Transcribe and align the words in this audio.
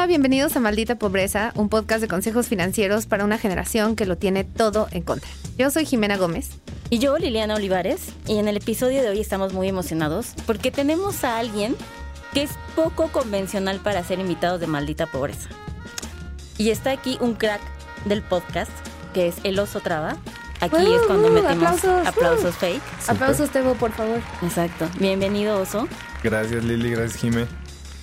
Hola, 0.00 0.06
bienvenidos 0.06 0.56
a 0.56 0.60
Maldita 0.60 0.94
Pobreza, 0.94 1.52
un 1.56 1.68
podcast 1.68 2.00
de 2.00 2.08
consejos 2.08 2.48
financieros 2.48 3.04
para 3.04 3.22
una 3.22 3.36
generación 3.36 3.96
que 3.96 4.06
lo 4.06 4.16
tiene 4.16 4.44
todo 4.44 4.88
en 4.92 5.02
contra. 5.02 5.28
Yo 5.58 5.68
soy 5.68 5.84
Jimena 5.84 6.16
Gómez. 6.16 6.52
Y 6.88 7.00
yo, 7.00 7.18
Liliana 7.18 7.56
Olivares, 7.56 8.14
y 8.26 8.38
en 8.38 8.48
el 8.48 8.56
episodio 8.56 9.02
de 9.02 9.10
hoy 9.10 9.20
estamos 9.20 9.52
muy 9.52 9.68
emocionados 9.68 10.28
porque 10.46 10.70
tenemos 10.70 11.22
a 11.22 11.36
alguien 11.36 11.76
que 12.32 12.44
es 12.44 12.50
poco 12.74 13.08
convencional 13.08 13.78
para 13.80 14.02
ser 14.02 14.20
invitado 14.20 14.58
de 14.58 14.66
Maldita 14.66 15.04
Pobreza. 15.04 15.50
Y 16.56 16.70
está 16.70 16.92
aquí 16.92 17.18
un 17.20 17.34
crack 17.34 17.60
del 18.06 18.22
podcast, 18.22 18.72
que 19.12 19.28
es 19.28 19.34
El 19.44 19.58
Oso 19.58 19.80
Traba. 19.80 20.16
Aquí 20.62 20.94
es 20.94 21.02
cuando 21.02 21.28
Uh, 21.28 21.32
metemos 21.32 21.56
aplausos, 21.56 22.06
aplausos, 22.06 22.54
uh. 22.54 22.58
fake. 22.58 22.82
Aplausos, 23.06 23.50
Tebo, 23.50 23.74
por 23.74 23.92
favor. 23.92 24.22
Exacto. 24.40 24.88
Bienvenido, 24.98 25.60
Oso. 25.60 25.86
Gracias 26.22 26.64
Lili, 26.64 26.90
gracias 26.92 27.20
Jime. 27.20 27.59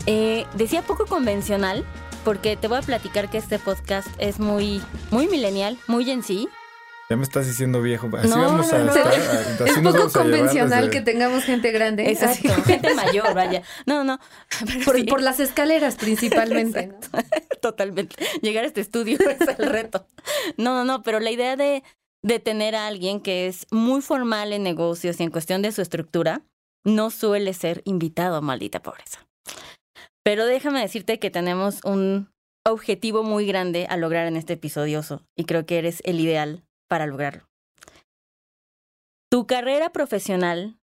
Eh, 0.08 0.46
decía 0.56 0.82
poco 0.82 1.06
convencional 1.06 1.86
porque 2.24 2.56
te 2.58 2.68
voy 2.68 2.78
a 2.80 2.82
platicar 2.82 3.30
que 3.30 3.38
este 3.38 3.60
podcast 3.60 4.08
es 4.20 4.40
muy, 4.40 4.82
muy 5.12 5.28
millennial, 5.28 5.78
muy 5.88 6.10
en 6.10 6.24
sí. 6.24 6.48
Ya 7.10 7.16
me 7.16 7.24
estás 7.24 7.48
diciendo 7.48 7.82
viejo. 7.82 8.10
Así 8.18 8.28
No, 8.28 8.36
vamos 8.42 8.74
a 8.74 8.80
no, 8.80 8.86
no. 8.86 8.92
estar. 8.94 9.14
así 9.14 9.64
Es 9.66 9.80
poco 9.80 10.04
a 10.04 10.12
convencional 10.12 10.86
desde- 10.88 10.90
que 10.92 11.02
tengamos 11.02 11.44
gente 11.46 11.72
grande. 11.72 12.10
Exacto, 12.10 12.52
así. 12.52 12.64
gente 12.64 12.94
mayor, 12.96 13.34
vaya. 13.34 13.62
No, 13.86 14.04
no. 14.04 14.20
Por, 14.86 14.98
sí. 14.98 15.04
por 15.04 15.22
las 15.22 15.40
escaleras 15.40 15.96
principalmente. 15.96 16.92
Totalmente. 17.62 18.16
Llegar 18.42 18.66
a 18.66 18.68
este 18.68 18.82
estudio 18.82 19.18
es 19.20 19.40
el 19.58 19.70
reto. 19.70 20.06
No, 20.58 20.74
no, 20.74 20.84
no, 20.84 21.02
pero 21.04 21.22
la 21.22 21.32
idea 21.32 21.56
de, 21.56 21.82
de 22.24 22.40
tener 22.40 22.76
a 22.76 22.88
alguien 22.88 23.22
que 23.22 23.48
es 23.48 23.68
muy 23.72 24.02
formal 24.02 24.52
en 24.52 24.64
negocios 24.64 25.18
y 25.20 25.24
en 25.24 25.32
cuestión 25.32 25.62
de 25.62 25.72
su 25.72 25.82
estructura, 25.82 26.42
no 26.84 27.10
suele 27.10 27.54
ser 27.54 27.82
invitado 27.86 28.36
a 28.36 28.42
maldita 28.42 28.82
pobreza. 28.82 29.26
Pero 30.28 30.46
déjame 30.46 30.82
decirte 30.82 31.20
que 31.20 31.32
tenemos 31.32 31.80
un 31.86 32.30
objetivo 32.66 33.24
muy 33.24 33.48
grande 33.48 33.88
a 33.90 33.96
lograr 33.96 34.28
en 34.28 34.36
este 34.36 34.52
episodio, 34.52 35.00
Oso, 35.00 35.26
y 35.38 35.46
creo 35.46 35.66
que 35.66 35.78
eres 35.78 36.02
el 36.04 36.20
ideal 36.20 36.66
para 36.90 37.08
lograrlo. 37.08 37.48
Tu 39.32 39.48
carrera 39.48 39.94
profesional 39.94 40.77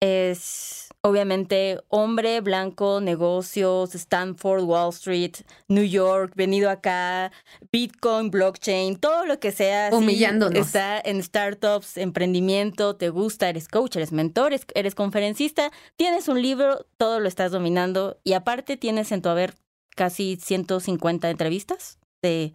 es 0.00 0.88
obviamente 1.00 1.80
hombre, 1.88 2.40
blanco, 2.40 3.00
negocios, 3.00 3.94
Stanford, 3.94 4.64
Wall 4.64 4.90
Street, 4.90 5.36
New 5.68 5.84
York, 5.84 6.32
venido 6.34 6.70
acá, 6.70 7.32
Bitcoin, 7.72 8.30
blockchain, 8.30 8.98
todo 8.98 9.26
lo 9.26 9.38
que 9.40 9.52
sea. 9.52 9.90
Humillándonos. 9.92 10.58
Está 10.58 11.00
en 11.00 11.22
startups, 11.22 11.96
emprendimiento, 11.96 12.96
te 12.96 13.10
gusta, 13.10 13.48
eres 13.48 13.68
coach, 13.68 13.96
eres 13.96 14.12
mentor, 14.12 14.52
eres, 14.52 14.66
eres 14.74 14.94
conferencista, 14.94 15.70
tienes 15.96 16.28
un 16.28 16.42
libro, 16.42 16.86
todo 16.96 17.20
lo 17.20 17.28
estás 17.28 17.52
dominando 17.52 18.18
y 18.24 18.32
aparte 18.34 18.76
tienes 18.76 19.12
en 19.12 19.22
tu 19.22 19.28
haber 19.28 19.54
casi 19.96 20.36
150 20.36 21.30
entrevistas 21.30 21.98
de 22.22 22.52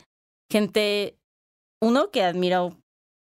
gente, 0.49 1.17
uno 1.81 2.09
que 2.11 2.23
admiro 2.23 2.77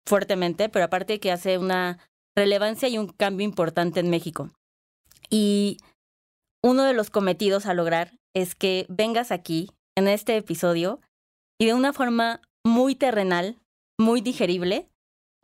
fuertemente, 0.06 0.68
pero 0.68 0.84
aparte 0.84 1.20
que 1.20 1.32
hace 1.32 1.56
una 1.56 1.98
relevancia 2.36 2.88
y 2.88 2.98
un 2.98 3.08
cambio 3.08 3.44
importante 3.44 4.00
en 4.00 4.10
México. 4.10 4.50
Y 5.30 5.78
uno 6.62 6.84
de 6.84 6.94
los 6.94 7.10
cometidos 7.10 7.66
a 7.66 7.74
lograr 7.74 8.18
es 8.34 8.54
que 8.54 8.86
vengas 8.88 9.30
aquí 9.30 9.70
en 9.96 10.08
este 10.08 10.36
episodio 10.36 11.00
y 11.58 11.66
de 11.66 11.74
una 11.74 11.92
forma 11.92 12.40
muy 12.64 12.94
terrenal, 12.94 13.58
muy 13.98 14.20
digerible, 14.20 14.88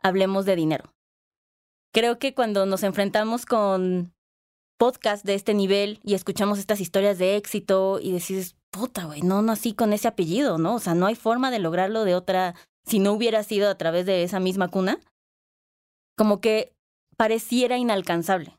hablemos 0.01 0.45
de 0.45 0.55
dinero. 0.55 0.93
Creo 1.93 2.19
que 2.19 2.33
cuando 2.33 2.65
nos 2.65 2.83
enfrentamos 2.83 3.45
con 3.45 4.13
podcasts 4.77 5.25
de 5.25 5.35
este 5.35 5.53
nivel 5.53 5.99
y 6.03 6.15
escuchamos 6.15 6.57
estas 6.57 6.81
historias 6.81 7.17
de 7.19 7.35
éxito 7.35 7.99
y 8.01 8.11
decís, 8.11 8.55
puta, 8.71 9.05
güey, 9.05 9.21
no 9.21 9.41
nací 9.41 9.73
con 9.73 9.93
ese 9.93 10.07
apellido, 10.07 10.57
¿no? 10.57 10.75
O 10.75 10.79
sea, 10.79 10.95
no 10.95 11.05
hay 11.05 11.15
forma 11.15 11.51
de 11.51 11.59
lograrlo 11.59 12.03
de 12.03 12.15
otra, 12.15 12.55
si 12.85 12.99
no 12.99 13.13
hubiera 13.13 13.43
sido 13.43 13.69
a 13.69 13.77
través 13.77 14.05
de 14.05 14.23
esa 14.23 14.39
misma 14.39 14.69
cuna, 14.69 14.99
como 16.17 16.41
que 16.41 16.73
pareciera 17.21 17.77
inalcanzable. 17.77 18.57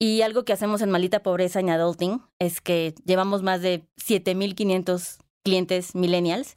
Y 0.00 0.22
algo 0.22 0.44
que 0.44 0.52
hacemos 0.52 0.82
en 0.82 0.90
Malita 0.90 1.22
Pobreza 1.22 1.60
en 1.60 1.70
Adulting 1.70 2.20
es 2.40 2.60
que 2.60 2.92
llevamos 3.04 3.44
más 3.44 3.62
de 3.62 3.86
7.500 4.04 5.18
clientes 5.44 5.94
millennials 5.94 6.56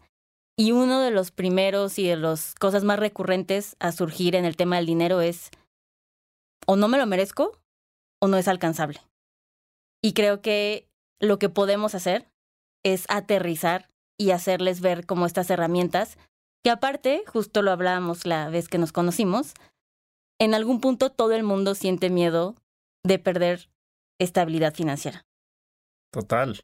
y 0.58 0.72
uno 0.72 1.02
de 1.02 1.12
los 1.12 1.30
primeros 1.30 2.00
y 2.00 2.08
de 2.08 2.16
las 2.16 2.56
cosas 2.56 2.84
más 2.84 2.98
recurrentes 2.98 3.76
a 3.78 3.92
surgir 3.92 4.36
en 4.36 4.46
el 4.46 4.58
tema 4.58 4.78
del 4.78 4.88
dinero 4.88 5.22
es 5.22 5.52
o 6.66 6.76
no 6.76 6.88
me 6.88 6.98
lo 6.98 7.06
merezco 7.06 7.52
o 8.20 8.28
no 8.28 8.38
es 8.38 8.48
alcanzable. 8.48 9.00
Y 10.04 10.14
creo 10.14 10.42
que 10.42 10.88
lo 11.22 11.38
que 11.38 11.50
podemos 11.50 11.94
hacer 11.94 12.28
es 12.84 13.06
aterrizar 13.10 13.92
y 14.18 14.32
hacerles 14.32 14.82
ver 14.82 15.06
como 15.06 15.28
estas 15.28 15.52
herramientas, 15.52 16.18
que 16.64 16.72
aparte, 16.72 17.24
justo 17.28 17.62
lo 17.62 17.70
hablábamos 17.70 18.26
la 18.26 18.50
vez 18.50 18.68
que 18.68 18.80
nos 18.80 18.92
conocimos, 18.92 19.54
en 20.40 20.54
algún 20.54 20.82
punto 20.82 21.10
todo 21.12 21.34
el 21.34 21.44
mundo 21.44 21.76
siente 21.76 22.10
miedo 22.10 22.56
de 23.04 23.20
perder 23.20 23.70
estabilidad 24.20 24.74
financiera. 24.74 25.26
Total. 26.12 26.60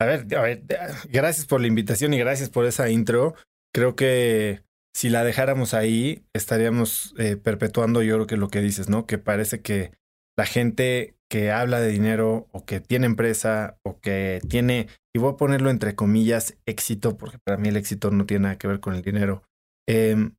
A 0.00 0.04
ver, 0.04 0.26
a 0.36 0.42
ver, 0.42 0.64
gracias 1.08 1.46
por 1.46 1.60
la 1.60 1.68
invitación 1.68 2.12
y 2.12 2.18
gracias 2.18 2.50
por 2.50 2.66
esa 2.66 2.90
intro. 2.90 3.34
Creo 3.72 3.94
que 3.94 4.62
si 4.94 5.08
la 5.08 5.24
dejáramos 5.24 5.74
ahí, 5.74 6.24
estaríamos 6.34 7.14
eh, 7.18 7.36
perpetuando, 7.36 8.02
yo 8.02 8.16
creo 8.16 8.26
que 8.26 8.36
lo 8.36 8.48
que 8.48 8.60
dices, 8.60 8.88
¿no? 8.88 9.06
Que 9.06 9.18
parece 9.18 9.62
que 9.62 9.92
la 10.36 10.44
gente 10.44 11.14
que 11.30 11.50
habla 11.50 11.80
de 11.80 11.88
dinero 11.88 12.48
o 12.52 12.64
que 12.64 12.80
tiene 12.80 13.06
empresa 13.06 13.78
o 13.84 14.00
que 14.00 14.40
tiene, 14.48 14.88
y 15.14 15.18
voy 15.18 15.32
a 15.32 15.36
ponerlo 15.36 15.70
entre 15.70 15.94
comillas, 15.94 16.58
éxito, 16.66 17.16
porque 17.16 17.38
para 17.42 17.56
mí 17.56 17.68
el 17.68 17.76
éxito 17.76 18.10
no 18.10 18.26
tiene 18.26 18.42
nada 18.42 18.58
que 18.58 18.68
ver 18.68 18.80
con 18.80 18.94
el 18.94 19.02
dinero, 19.02 19.42
eh, 19.88 20.30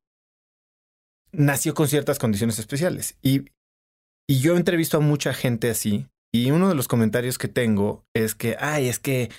nació 1.36 1.74
con 1.74 1.88
ciertas 1.88 2.18
condiciones 2.18 2.58
especiales. 2.58 3.16
Y, 3.22 3.46
y 4.28 4.40
yo 4.40 4.56
entrevisto 4.56 4.98
a 4.98 5.00
mucha 5.00 5.34
gente 5.34 5.70
así, 5.70 6.06
y 6.32 6.50
uno 6.50 6.68
de 6.68 6.74
los 6.74 6.88
comentarios 6.88 7.38
que 7.38 7.48
tengo 7.48 8.04
es 8.14 8.34
que, 8.34 8.56
ay, 8.58 8.88
es 8.88 8.98
que 8.98 9.30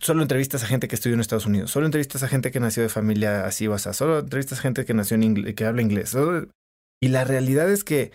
solo 0.00 0.22
entrevistas 0.22 0.62
a 0.64 0.66
gente 0.66 0.88
que 0.88 0.96
estudió 0.96 1.14
en 1.14 1.20
Estados 1.20 1.46
Unidos, 1.46 1.70
solo 1.70 1.86
entrevistas 1.86 2.22
a 2.22 2.28
gente 2.28 2.50
que 2.50 2.60
nació 2.60 2.82
de 2.82 2.88
familia 2.88 3.46
así 3.46 3.66
o 3.68 3.74
así, 3.74 3.88
solo 3.94 4.18
entrevistas 4.18 4.58
a 4.58 4.62
gente 4.62 4.84
que 4.84 4.92
nació 4.94 5.14
en 5.14 5.22
inglés, 5.22 5.54
que 5.54 5.64
habla 5.64 5.82
inglés. 5.82 6.10
solo- 6.10 6.48
Y 7.02 7.08
la 7.08 7.24
realidad 7.24 7.70
es 7.70 7.84
que, 7.84 8.12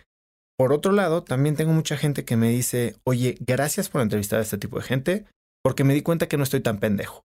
por 0.57 0.73
otro 0.73 0.91
lado, 0.91 1.23
también 1.23 1.55
tengo 1.55 1.71
mucha 1.71 1.95
gente 1.97 2.25
que 2.25 2.35
me 2.35 2.49
dice, 2.49 2.95
oye, 3.05 3.37
gracias 3.39 3.89
por 3.89 4.01
entrevistar 4.01 4.39
a 4.39 4.43
este 4.43 4.57
tipo 4.57 4.77
de 4.77 4.83
gente, 4.83 5.25
porque 5.63 5.83
me 5.83 5.93
di 5.93 6.01
cuenta 6.01 6.27
que 6.27 6.37
no 6.37 6.43
estoy 6.43 6.59
tan 6.59 6.79
pendejo. 6.79 7.23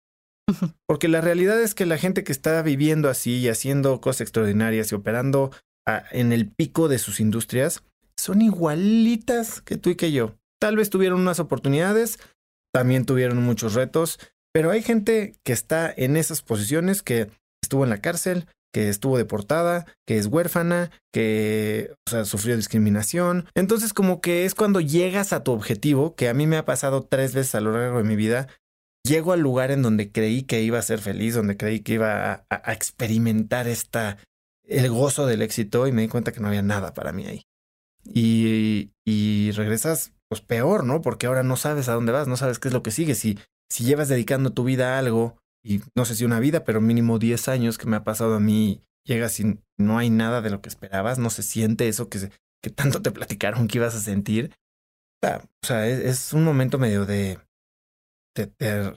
Porque 0.88 1.06
la 1.06 1.20
realidad 1.20 1.60
es 1.62 1.74
que 1.76 1.86
la 1.86 1.96
gente 1.96 2.24
que 2.24 2.32
está 2.32 2.60
viviendo 2.62 3.08
así 3.08 3.36
y 3.38 3.48
haciendo 3.48 4.00
cosas 4.00 4.22
extraordinarias 4.22 4.90
y 4.90 4.96
operando 4.96 5.52
en 6.10 6.32
el 6.32 6.50
pico 6.50 6.88
de 6.88 6.98
sus 6.98 7.20
industrias 7.20 7.82
son 8.18 8.42
igualitas 8.42 9.60
que 9.60 9.76
tú 9.76 9.90
y 9.90 9.96
que 9.96 10.12
yo. 10.12 10.36
Tal 10.60 10.76
vez 10.76 10.90
tuvieron 10.90 11.20
unas 11.20 11.40
oportunidades, 11.40 12.18
también 12.72 13.06
tuvieron 13.06 13.42
muchos 13.42 13.74
retos, 13.74 14.18
pero 14.52 14.70
hay 14.70 14.82
gente 14.82 15.34
que 15.44 15.52
está 15.52 15.92
en 15.96 16.16
esas 16.16 16.42
posiciones 16.42 17.02
que 17.02 17.30
estuvo 17.62 17.84
en 17.84 17.90
la 17.90 18.00
cárcel, 18.00 18.46
que 18.72 18.88
estuvo 18.88 19.16
deportada, 19.16 19.86
que 20.06 20.18
es 20.18 20.26
huérfana, 20.26 20.90
que 21.12 21.92
sufrió 22.24 22.56
discriminación. 22.56 23.46
Entonces 23.54 23.92
como 23.92 24.20
que 24.20 24.44
es 24.44 24.54
cuando 24.54 24.80
llegas 24.80 25.32
a 25.32 25.42
tu 25.42 25.52
objetivo, 25.52 26.14
que 26.14 26.28
a 26.28 26.34
mí 26.34 26.46
me 26.46 26.56
ha 26.56 26.64
pasado 26.64 27.02
tres 27.02 27.34
veces 27.34 27.54
a 27.54 27.60
lo 27.60 27.72
largo 27.72 27.98
de 27.98 28.04
mi 28.04 28.16
vida, 28.16 28.48
llego 29.04 29.32
al 29.32 29.40
lugar 29.40 29.70
en 29.70 29.82
donde 29.82 30.12
creí 30.12 30.42
que 30.42 30.62
iba 30.62 30.78
a 30.78 30.82
ser 30.82 31.00
feliz, 31.00 31.34
donde 31.34 31.56
creí 31.56 31.80
que 31.80 31.94
iba 31.94 32.44
a 32.48 32.72
experimentar 32.72 33.66
esta, 33.66 34.18
el 34.70 34.90
gozo 34.90 35.26
del 35.26 35.42
éxito 35.42 35.86
y 35.86 35.92
me 35.92 36.02
di 36.02 36.08
cuenta 36.08 36.32
que 36.32 36.40
no 36.40 36.48
había 36.48 36.62
nada 36.62 36.94
para 36.94 37.12
mí 37.12 37.26
ahí. 37.26 37.42
Y, 38.04 38.92
y 39.04 39.50
regresas 39.52 40.12
pues 40.28 40.40
peor, 40.40 40.84
¿no? 40.84 41.02
Porque 41.02 41.26
ahora 41.26 41.42
no 41.42 41.56
sabes 41.56 41.88
a 41.88 41.94
dónde 41.94 42.12
vas, 42.12 42.28
no 42.28 42.36
sabes 42.36 42.58
qué 42.58 42.68
es 42.68 42.74
lo 42.74 42.82
que 42.82 42.92
sigue. 42.92 43.14
Si, 43.14 43.38
si 43.68 43.84
llevas 43.84 44.08
dedicando 44.08 44.52
tu 44.52 44.62
vida 44.64 44.94
a 44.94 44.98
algo, 45.00 45.36
y 45.62 45.82
no 45.96 46.04
sé 46.04 46.14
si 46.14 46.24
una 46.24 46.40
vida, 46.40 46.64
pero 46.64 46.80
mínimo 46.80 47.18
10 47.18 47.48
años 47.48 47.78
que 47.78 47.86
me 47.86 47.96
ha 47.96 48.04
pasado 48.04 48.34
a 48.36 48.40
mí, 48.40 48.80
llegas 49.04 49.38
y 49.40 49.58
no 49.76 49.98
hay 49.98 50.08
nada 50.08 50.40
de 50.40 50.50
lo 50.50 50.62
que 50.62 50.68
esperabas, 50.68 51.18
no 51.18 51.30
se 51.30 51.42
siente 51.42 51.88
eso 51.88 52.08
que, 52.08 52.30
que 52.62 52.70
tanto 52.70 53.02
te 53.02 53.10
platicaron 53.10 53.66
que 53.66 53.78
ibas 53.78 53.94
a 53.96 54.00
sentir. 54.00 54.54
O 55.22 55.66
sea, 55.66 55.86
es, 55.86 56.32
un 56.32 56.44
momento 56.44 56.78
medio 56.78 57.04
de, 57.04 57.38
de, 58.34 58.46
de- 58.58 58.96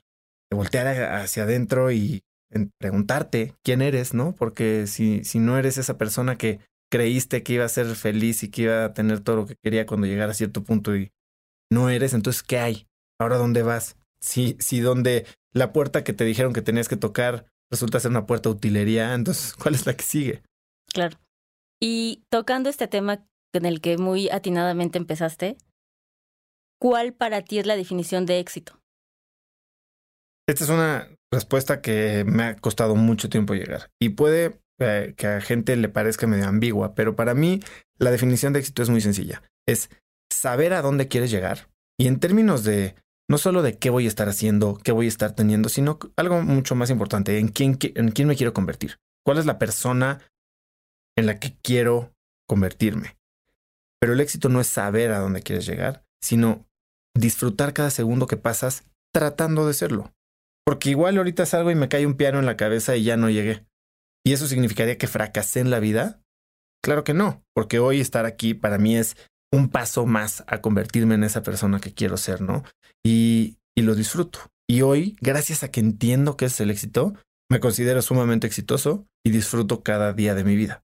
voltear 0.51 0.87
hacia 0.87 1.43
adentro 1.43 1.91
y 1.91 2.23
en 2.53 2.71
preguntarte 2.79 3.55
quién 3.63 3.81
eres, 3.81 4.13
¿no? 4.13 4.35
Porque 4.35 4.87
si, 4.87 5.23
si 5.23 5.39
no 5.39 5.57
eres 5.57 5.77
esa 5.77 5.97
persona 5.97 6.37
que 6.37 6.59
creíste 6.91 7.43
que 7.43 7.53
iba 7.53 7.65
a 7.65 7.69
ser 7.69 7.87
feliz 7.95 8.43
y 8.43 8.49
que 8.49 8.63
iba 8.63 8.85
a 8.85 8.93
tener 8.93 9.21
todo 9.21 9.37
lo 9.37 9.45
que 9.45 9.55
quería 9.63 9.85
cuando 9.85 10.07
llegara 10.07 10.31
a 10.31 10.35
cierto 10.35 10.63
punto 10.63 10.95
y 10.95 11.11
no 11.71 11.89
eres, 11.89 12.13
entonces 12.13 12.43
¿qué 12.43 12.59
hay? 12.59 12.87
¿Ahora 13.19 13.37
dónde 13.37 13.63
vas? 13.63 13.97
Si, 14.21 14.55
si 14.59 14.79
donde 14.79 15.25
la 15.53 15.73
puerta 15.73 16.03
que 16.03 16.13
te 16.13 16.23
dijeron 16.23 16.53
que 16.53 16.61
tenías 16.61 16.87
que 16.87 16.97
tocar 16.97 17.47
resulta 17.71 17.99
ser 17.99 18.11
una 18.11 18.27
puerta 18.27 18.49
de 18.49 18.55
utilería, 18.55 19.13
entonces 19.13 19.53
¿cuál 19.61 19.75
es 19.75 19.85
la 19.85 19.95
que 19.95 20.03
sigue? 20.03 20.43
Claro. 20.93 21.17
Y 21.81 22.23
tocando 22.29 22.69
este 22.69 22.87
tema 22.87 23.25
en 23.53 23.65
el 23.65 23.81
que 23.81 23.97
muy 23.97 24.29
atinadamente 24.29 24.97
empezaste, 24.97 25.57
¿cuál 26.79 27.13
para 27.13 27.41
ti 27.41 27.59
es 27.59 27.65
la 27.65 27.75
definición 27.75 28.25
de 28.25 28.39
éxito? 28.39 28.79
Esta 30.47 30.63
es 30.63 30.69
una 30.69 31.09
respuesta 31.33 31.81
que 31.81 32.23
me 32.25 32.43
ha 32.43 32.55
costado 32.55 32.95
mucho 32.95 33.29
tiempo 33.29 33.53
llegar 33.53 33.89
y 33.99 34.09
puede 34.09 34.59
eh, 34.79 35.13
que 35.17 35.27
a 35.27 35.41
gente 35.41 35.75
le 35.75 35.89
parezca 35.89 36.27
medio 36.27 36.47
ambigua, 36.47 36.95
pero 36.95 37.15
para 37.15 37.33
mí 37.33 37.59
la 37.99 38.11
definición 38.11 38.53
de 38.53 38.59
éxito 38.59 38.81
es 38.81 38.89
muy 38.89 39.01
sencilla. 39.01 39.43
Es 39.67 39.89
saber 40.31 40.73
a 40.73 40.81
dónde 40.81 41.07
quieres 41.07 41.31
llegar 41.31 41.69
y 41.99 42.07
en 42.07 42.19
términos 42.19 42.63
de 42.63 42.95
no 43.29 43.37
solo 43.37 43.61
de 43.61 43.77
qué 43.77 43.89
voy 43.89 44.05
a 44.05 44.09
estar 44.09 44.27
haciendo, 44.27 44.77
qué 44.83 44.91
voy 44.91 45.05
a 45.05 45.09
estar 45.09 45.33
teniendo, 45.33 45.69
sino 45.69 45.99
algo 46.17 46.41
mucho 46.41 46.75
más 46.75 46.89
importante, 46.89 47.39
en 47.39 47.47
quién, 47.47 47.77
en 47.81 48.11
quién 48.11 48.27
me 48.27 48.35
quiero 48.35 48.53
convertir. 48.53 48.99
¿Cuál 49.25 49.37
es 49.37 49.45
la 49.45 49.59
persona 49.59 50.19
en 51.15 51.25
la 51.25 51.39
que 51.39 51.55
quiero 51.61 52.13
convertirme? 52.47 53.17
Pero 53.99 54.13
el 54.13 54.19
éxito 54.19 54.49
no 54.49 54.59
es 54.59 54.67
saber 54.67 55.11
a 55.11 55.19
dónde 55.19 55.41
quieres 55.41 55.65
llegar, 55.65 56.03
sino 56.21 56.67
disfrutar 57.15 57.73
cada 57.73 57.89
segundo 57.89 58.27
que 58.27 58.37
pasas 58.37 58.83
tratando 59.13 59.65
de 59.65 59.73
serlo. 59.73 60.13
Porque 60.65 60.89
igual 60.89 61.17
ahorita 61.17 61.45
salgo 61.45 61.71
y 61.71 61.75
me 61.75 61.89
cae 61.89 62.05
un 62.05 62.15
piano 62.15 62.39
en 62.39 62.45
la 62.45 62.57
cabeza 62.57 62.95
y 62.95 63.03
ya 63.03 63.17
no 63.17 63.29
llegué. 63.29 63.65
¿Y 64.25 64.33
eso 64.33 64.47
significaría 64.47 64.97
que 64.97 65.07
fracasé 65.07 65.59
en 65.59 65.69
la 65.69 65.79
vida? 65.79 66.21
Claro 66.83 67.03
que 67.03 67.13
no, 67.13 67.43
porque 67.53 67.79
hoy 67.79 67.99
estar 67.99 68.25
aquí 68.25 68.53
para 68.53 68.77
mí 68.77 68.95
es 68.97 69.17
un 69.51 69.69
paso 69.69 70.05
más 70.05 70.43
a 70.47 70.61
convertirme 70.61 71.15
en 71.15 71.23
esa 71.23 71.43
persona 71.43 71.79
que 71.79 71.93
quiero 71.93 72.17
ser, 72.17 72.41
¿no? 72.41 72.63
Y, 73.05 73.57
y 73.75 73.83
lo 73.83 73.95
disfruto. 73.95 74.39
Y 74.69 74.81
hoy, 74.81 75.17
gracias 75.21 75.63
a 75.63 75.71
que 75.71 75.79
entiendo 75.79 76.37
qué 76.37 76.45
es 76.45 76.59
el 76.59 76.71
éxito, 76.71 77.13
me 77.51 77.59
considero 77.59 78.01
sumamente 78.01 78.47
exitoso 78.47 79.05
y 79.25 79.31
disfruto 79.31 79.83
cada 79.83 80.13
día 80.13 80.35
de 80.35 80.43
mi 80.43 80.55
vida. 80.55 80.83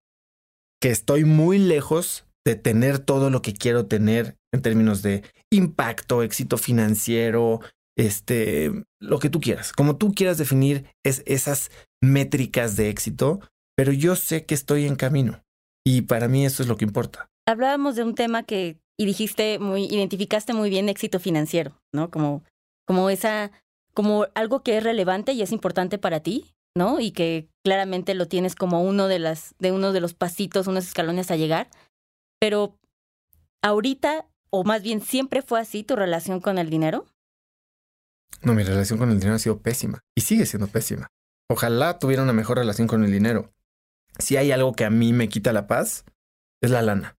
Que 0.81 0.89
estoy 0.89 1.25
muy 1.25 1.57
lejos 1.57 2.25
de 2.45 2.55
tener 2.55 2.99
todo 2.99 3.29
lo 3.29 3.41
que 3.41 3.53
quiero 3.53 3.87
tener 3.87 4.37
en 4.53 4.61
términos 4.61 5.01
de 5.01 5.23
impacto, 5.51 6.23
éxito 6.23 6.57
financiero, 6.57 7.61
este, 7.97 8.71
lo 8.99 9.19
que 9.19 9.29
tú 9.29 9.39
quieras, 9.39 9.73
como 9.73 9.97
tú 9.97 10.13
quieras 10.13 10.37
definir 10.37 10.85
es 11.03 11.23
esas 11.25 11.71
métricas 12.01 12.75
de 12.75 12.89
éxito, 12.89 13.39
pero 13.75 13.91
yo 13.91 14.15
sé 14.15 14.45
que 14.45 14.55
estoy 14.55 14.85
en 14.85 14.95
camino 14.95 15.43
y 15.85 16.03
para 16.03 16.27
mí 16.27 16.45
eso 16.45 16.63
es 16.63 16.69
lo 16.69 16.77
que 16.77 16.85
importa 16.85 17.29
hablábamos 17.49 17.95
de 17.95 18.03
un 18.03 18.15
tema 18.15 18.43
que, 18.43 18.79
y 18.97 19.05
dijiste 19.05 19.59
muy, 19.59 19.85
identificaste 19.85 20.53
muy 20.53 20.69
bien 20.69 20.87
éxito 20.87 21.19
financiero, 21.19 21.81
¿no? 21.91 22.11
Como, 22.11 22.43
como 22.85 23.09
esa, 23.09 23.51
como 23.93 24.27
algo 24.35 24.61
que 24.61 24.77
es 24.77 24.83
relevante 24.83 25.33
y 25.33 25.41
es 25.41 25.51
importante 25.51 25.97
para 25.97 26.19
ti, 26.19 26.53
¿no? 26.77 26.99
Y 26.99 27.11
que 27.11 27.49
claramente 27.63 28.13
lo 28.13 28.27
tienes 28.27 28.55
como 28.55 28.83
uno 28.83 29.07
de 29.07 29.19
las, 29.19 29.55
de 29.57 29.71
uno 29.71 29.91
de 29.91 29.99
los 29.99 30.13
pasitos, 30.13 30.67
unos 30.67 30.85
escalones 30.85 31.31
a 31.31 31.37
llegar. 31.37 31.69
Pero 32.39 32.77
ahorita, 33.63 34.27
o 34.51 34.63
más 34.63 34.83
bien 34.83 35.01
siempre 35.01 35.41
fue 35.41 35.59
así 35.59 35.83
tu 35.83 35.95
relación 35.95 36.39
con 36.39 36.59
el 36.59 36.69
dinero. 36.69 37.05
No, 38.41 38.53
mi 38.53 38.63
relación 38.63 38.99
con 38.99 39.09
el 39.09 39.19
dinero 39.19 39.35
ha 39.35 39.39
sido 39.39 39.61
pésima 39.61 40.03
y 40.15 40.21
sigue 40.21 40.45
siendo 40.45 40.67
pésima. 40.67 41.07
Ojalá 41.49 41.99
tuviera 41.99 42.23
una 42.23 42.33
mejor 42.33 42.57
relación 42.57 42.87
con 42.87 43.03
el 43.03 43.11
dinero. 43.11 43.53
Si 44.17 44.37
hay 44.37 44.51
algo 44.51 44.73
que 44.73 44.85
a 44.85 44.89
mí 44.89 45.13
me 45.13 45.29
quita 45.29 45.53
la 45.53 45.67
paz, 45.67 46.05
es 46.61 46.71
la 46.71 46.81
lana. 46.81 47.19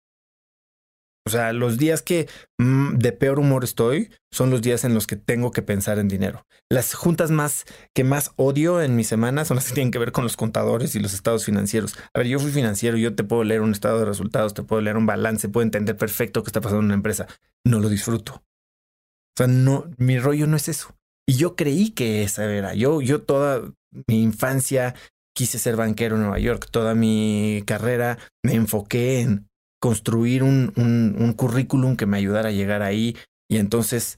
O 1.30 1.32
sea, 1.32 1.54
los 1.54 1.78
días 1.78 2.02
que 2.02 2.28
mm, 2.58 2.96
de 2.98 3.12
peor 3.12 3.38
humor 3.38 3.64
estoy 3.64 4.10
son 4.32 4.50
los 4.50 4.64
días 4.64 4.84
en 4.84 4.96
los 4.96 5.06
que 5.06 5.16
tengo 5.16 5.52
que 5.52 5.62
pensar 5.62 6.00
en 6.00 6.08
dinero. 6.08 6.48
Las 6.70 6.96
juntas 6.96 7.30
más 7.30 7.66
que 7.94 8.04
más 8.04 8.32
odio 8.36 8.82
en 8.82 8.96
mi 8.96 9.04
semana 9.04 9.46
son 9.46 9.56
las 9.56 9.68
que 9.68 9.76
tienen 9.76 9.92
que 9.92 10.00
ver 10.00 10.12
con 10.12 10.24
los 10.24 10.38
contadores 10.38 10.96
y 10.96 11.00
los 11.00 11.14
estados 11.14 11.46
financieros. 11.46 11.96
A 12.16 12.20
ver, 12.20 12.28
yo 12.28 12.40
fui 12.40 12.52
financiero, 12.52 12.98
yo 12.98 13.14
te 13.16 13.24
puedo 13.24 13.44
leer 13.44 13.62
un 13.62 13.74
estado 13.74 14.00
de 14.00 14.06
resultados, 14.06 14.56
te 14.56 14.64
puedo 14.64 14.82
leer 14.82 14.98
un 14.98 15.06
balance, 15.06 15.50
puedo 15.50 15.64
entender 15.64 15.98
perfecto 15.98 16.42
qué 16.42 16.50
está 16.50 16.62
pasando 16.62 16.80
en 16.80 16.86
una 16.86 16.96
empresa. 16.96 17.28
No 17.64 17.80
lo 17.80 17.90
disfruto. 17.90 18.34
O 18.34 19.38
sea, 19.38 19.48
no, 19.48 19.86
mi 19.98 20.18
rollo 20.18 20.48
no 20.48 20.58
es 20.58 20.68
eso. 20.68 20.96
Y 21.30 21.34
yo 21.34 21.56
creí 21.56 21.92
que 21.92 22.24
esa 22.24 22.52
era. 22.52 22.74
Yo, 22.74 23.02
yo 23.04 23.22
toda 23.22 23.62
mi 24.08 24.24
infancia 24.24 24.96
quise 25.36 25.60
ser 25.60 25.76
banquero 25.76 26.16
en 26.16 26.24
Nueva 26.24 26.40
York. 26.40 26.68
Toda 26.72 26.96
mi 26.96 27.62
carrera 27.68 28.18
me 28.44 28.56
enfoqué 28.56 29.22
en 29.22 29.48
construir 29.80 30.42
un, 30.42 30.74
un, 30.76 31.34
currículum 31.34 31.98
que 31.98 32.08
me 32.08 32.18
ayudara 32.18 32.50
a 32.50 32.52
llegar 32.52 32.82
ahí. 32.82 33.16
Y 33.48 33.58
entonces 33.58 34.18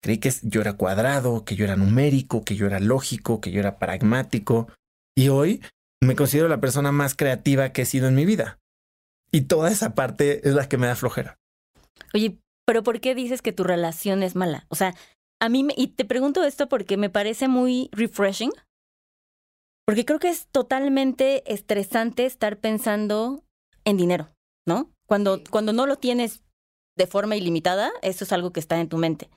creí 0.00 0.18
que 0.18 0.32
yo 0.42 0.60
era 0.60 0.74
cuadrado, 0.74 1.44
que 1.44 1.56
yo 1.56 1.64
era 1.64 1.74
numérico, 1.74 2.44
que 2.44 2.54
yo 2.54 2.68
era 2.68 2.78
lógico, 2.78 3.40
que 3.40 3.50
yo 3.50 3.58
era 3.58 3.80
pragmático. 3.80 4.68
Y 5.16 5.30
hoy 5.30 5.60
me 6.00 6.14
considero 6.14 6.46
la 6.46 6.60
persona 6.60 6.92
más 6.92 7.16
creativa 7.16 7.70
que 7.70 7.82
he 7.82 7.84
sido 7.84 8.06
en 8.06 8.14
mi 8.14 8.26
vida. 8.26 8.60
Y 9.32 9.40
toda 9.40 9.72
esa 9.72 9.96
parte 9.96 10.48
es 10.48 10.54
la 10.54 10.68
que 10.68 10.78
me 10.78 10.86
da 10.86 10.94
flojera. 10.94 11.36
Oye, 12.14 12.38
pero 12.64 12.84
¿por 12.84 13.00
qué 13.00 13.16
dices 13.16 13.42
que 13.42 13.52
tu 13.52 13.64
relación 13.64 14.22
es 14.22 14.36
mala? 14.36 14.66
O 14.68 14.76
sea, 14.76 14.94
a 15.44 15.48
mí, 15.50 15.62
me, 15.62 15.74
y 15.76 15.88
te 15.88 16.06
pregunto 16.06 16.42
esto 16.42 16.70
porque 16.70 16.96
me 16.96 17.10
parece 17.10 17.48
muy 17.48 17.90
refreshing, 17.92 18.50
porque 19.86 20.06
creo 20.06 20.18
que 20.18 20.30
es 20.30 20.46
totalmente 20.46 21.52
estresante 21.52 22.24
estar 22.24 22.56
pensando 22.56 23.44
en 23.84 23.98
dinero, 23.98 24.30
¿no? 24.66 24.90
Cuando, 25.06 25.42
cuando 25.50 25.74
no 25.74 25.84
lo 25.84 25.96
tienes 25.96 26.42
de 26.96 27.06
forma 27.06 27.36
ilimitada, 27.36 27.92
eso 28.00 28.24
es 28.24 28.32
algo 28.32 28.54
que 28.54 28.60
está 28.60 28.80
en 28.80 28.88
tu 28.88 28.96
mente. 28.96 29.28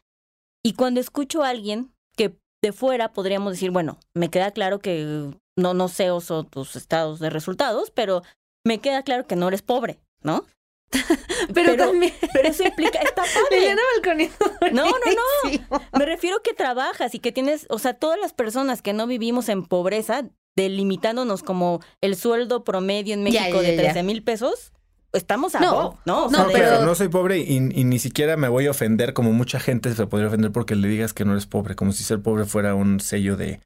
Y 0.64 0.76
cuando 0.76 1.02
escucho 1.02 1.44
a 1.44 1.50
alguien 1.50 1.92
que 2.16 2.38
de 2.64 2.72
fuera 2.72 3.12
podríamos 3.12 3.52
decir, 3.52 3.72
bueno, 3.72 4.00
me 4.14 4.30
queda 4.30 4.52
claro 4.52 4.80
que 4.80 5.34
no, 5.58 5.74
no 5.74 5.90
sé 5.90 6.08
tus 6.50 6.78
estados 6.78 7.20
de 7.20 7.30
resultados, 7.30 7.92
pero 7.92 8.24
me 8.66 8.80
queda 8.80 9.04
claro 9.04 9.28
que 9.28 9.36
no 9.36 9.50
eres 9.50 9.62
pobre, 9.62 10.00
¿no? 10.24 10.46
pero, 11.54 11.76
también. 11.76 12.14
Pero 12.34 12.50
eso 12.50 12.64
implica. 12.64 13.00
Está 13.00 13.24
padre. 14.04 14.30
No, 14.72 14.86
no, 14.86 14.92
no. 15.70 15.82
Me 15.98 16.06
refiero 16.06 16.42
que 16.42 16.54
trabajas 16.54 17.16
y 17.16 17.20
que 17.20 17.32
tienes. 17.32 17.66
O 17.70 17.80
sea, 17.80 17.94
todas 17.94 18.20
las 18.20 18.34
personas 18.34 18.82
que 18.82 18.94
no 18.94 19.08
vivimos 19.08 19.50
en 19.50 19.66
pobreza, 19.66 20.26
delimitándonos 20.56 21.44
como 21.44 21.82
el 22.02 22.16
sueldo 22.16 22.64
promedio 22.64 23.14
en 23.14 23.24
México 23.24 23.62
de 23.62 23.74
13 23.78 24.04
mil 24.04 24.24
pesos, 24.24 24.72
estamos 25.14 25.56
a 25.56 25.60
no, 25.60 26.00
¿no? 26.06 26.30
no, 26.30 26.48
pero... 26.52 26.84
no 26.84 26.96
soy 26.96 27.10
pobre 27.10 27.40
y, 27.40 27.60
ni 27.60 28.00
siquiera 28.00 28.38
me 28.38 28.48
voy 28.48 28.68
a 28.68 28.72
ofender 28.72 29.14
como 29.14 29.34
mucha 29.34 29.60
gente 29.60 29.94
se 29.94 30.08
podría 30.08 30.28
ofender 30.28 30.52
porque 30.52 30.76
le 30.76 30.88
digas 30.88 31.14
que 31.14 31.26
no 31.26 31.32
eres 31.32 31.46
pobre, 31.46 31.76
como 31.76 31.92
si 31.92 32.04
ser 32.04 32.22
pobre 32.22 32.46
fuera 32.46 32.76
un 32.76 33.00
sello 33.00 33.38
de, 33.38 33.62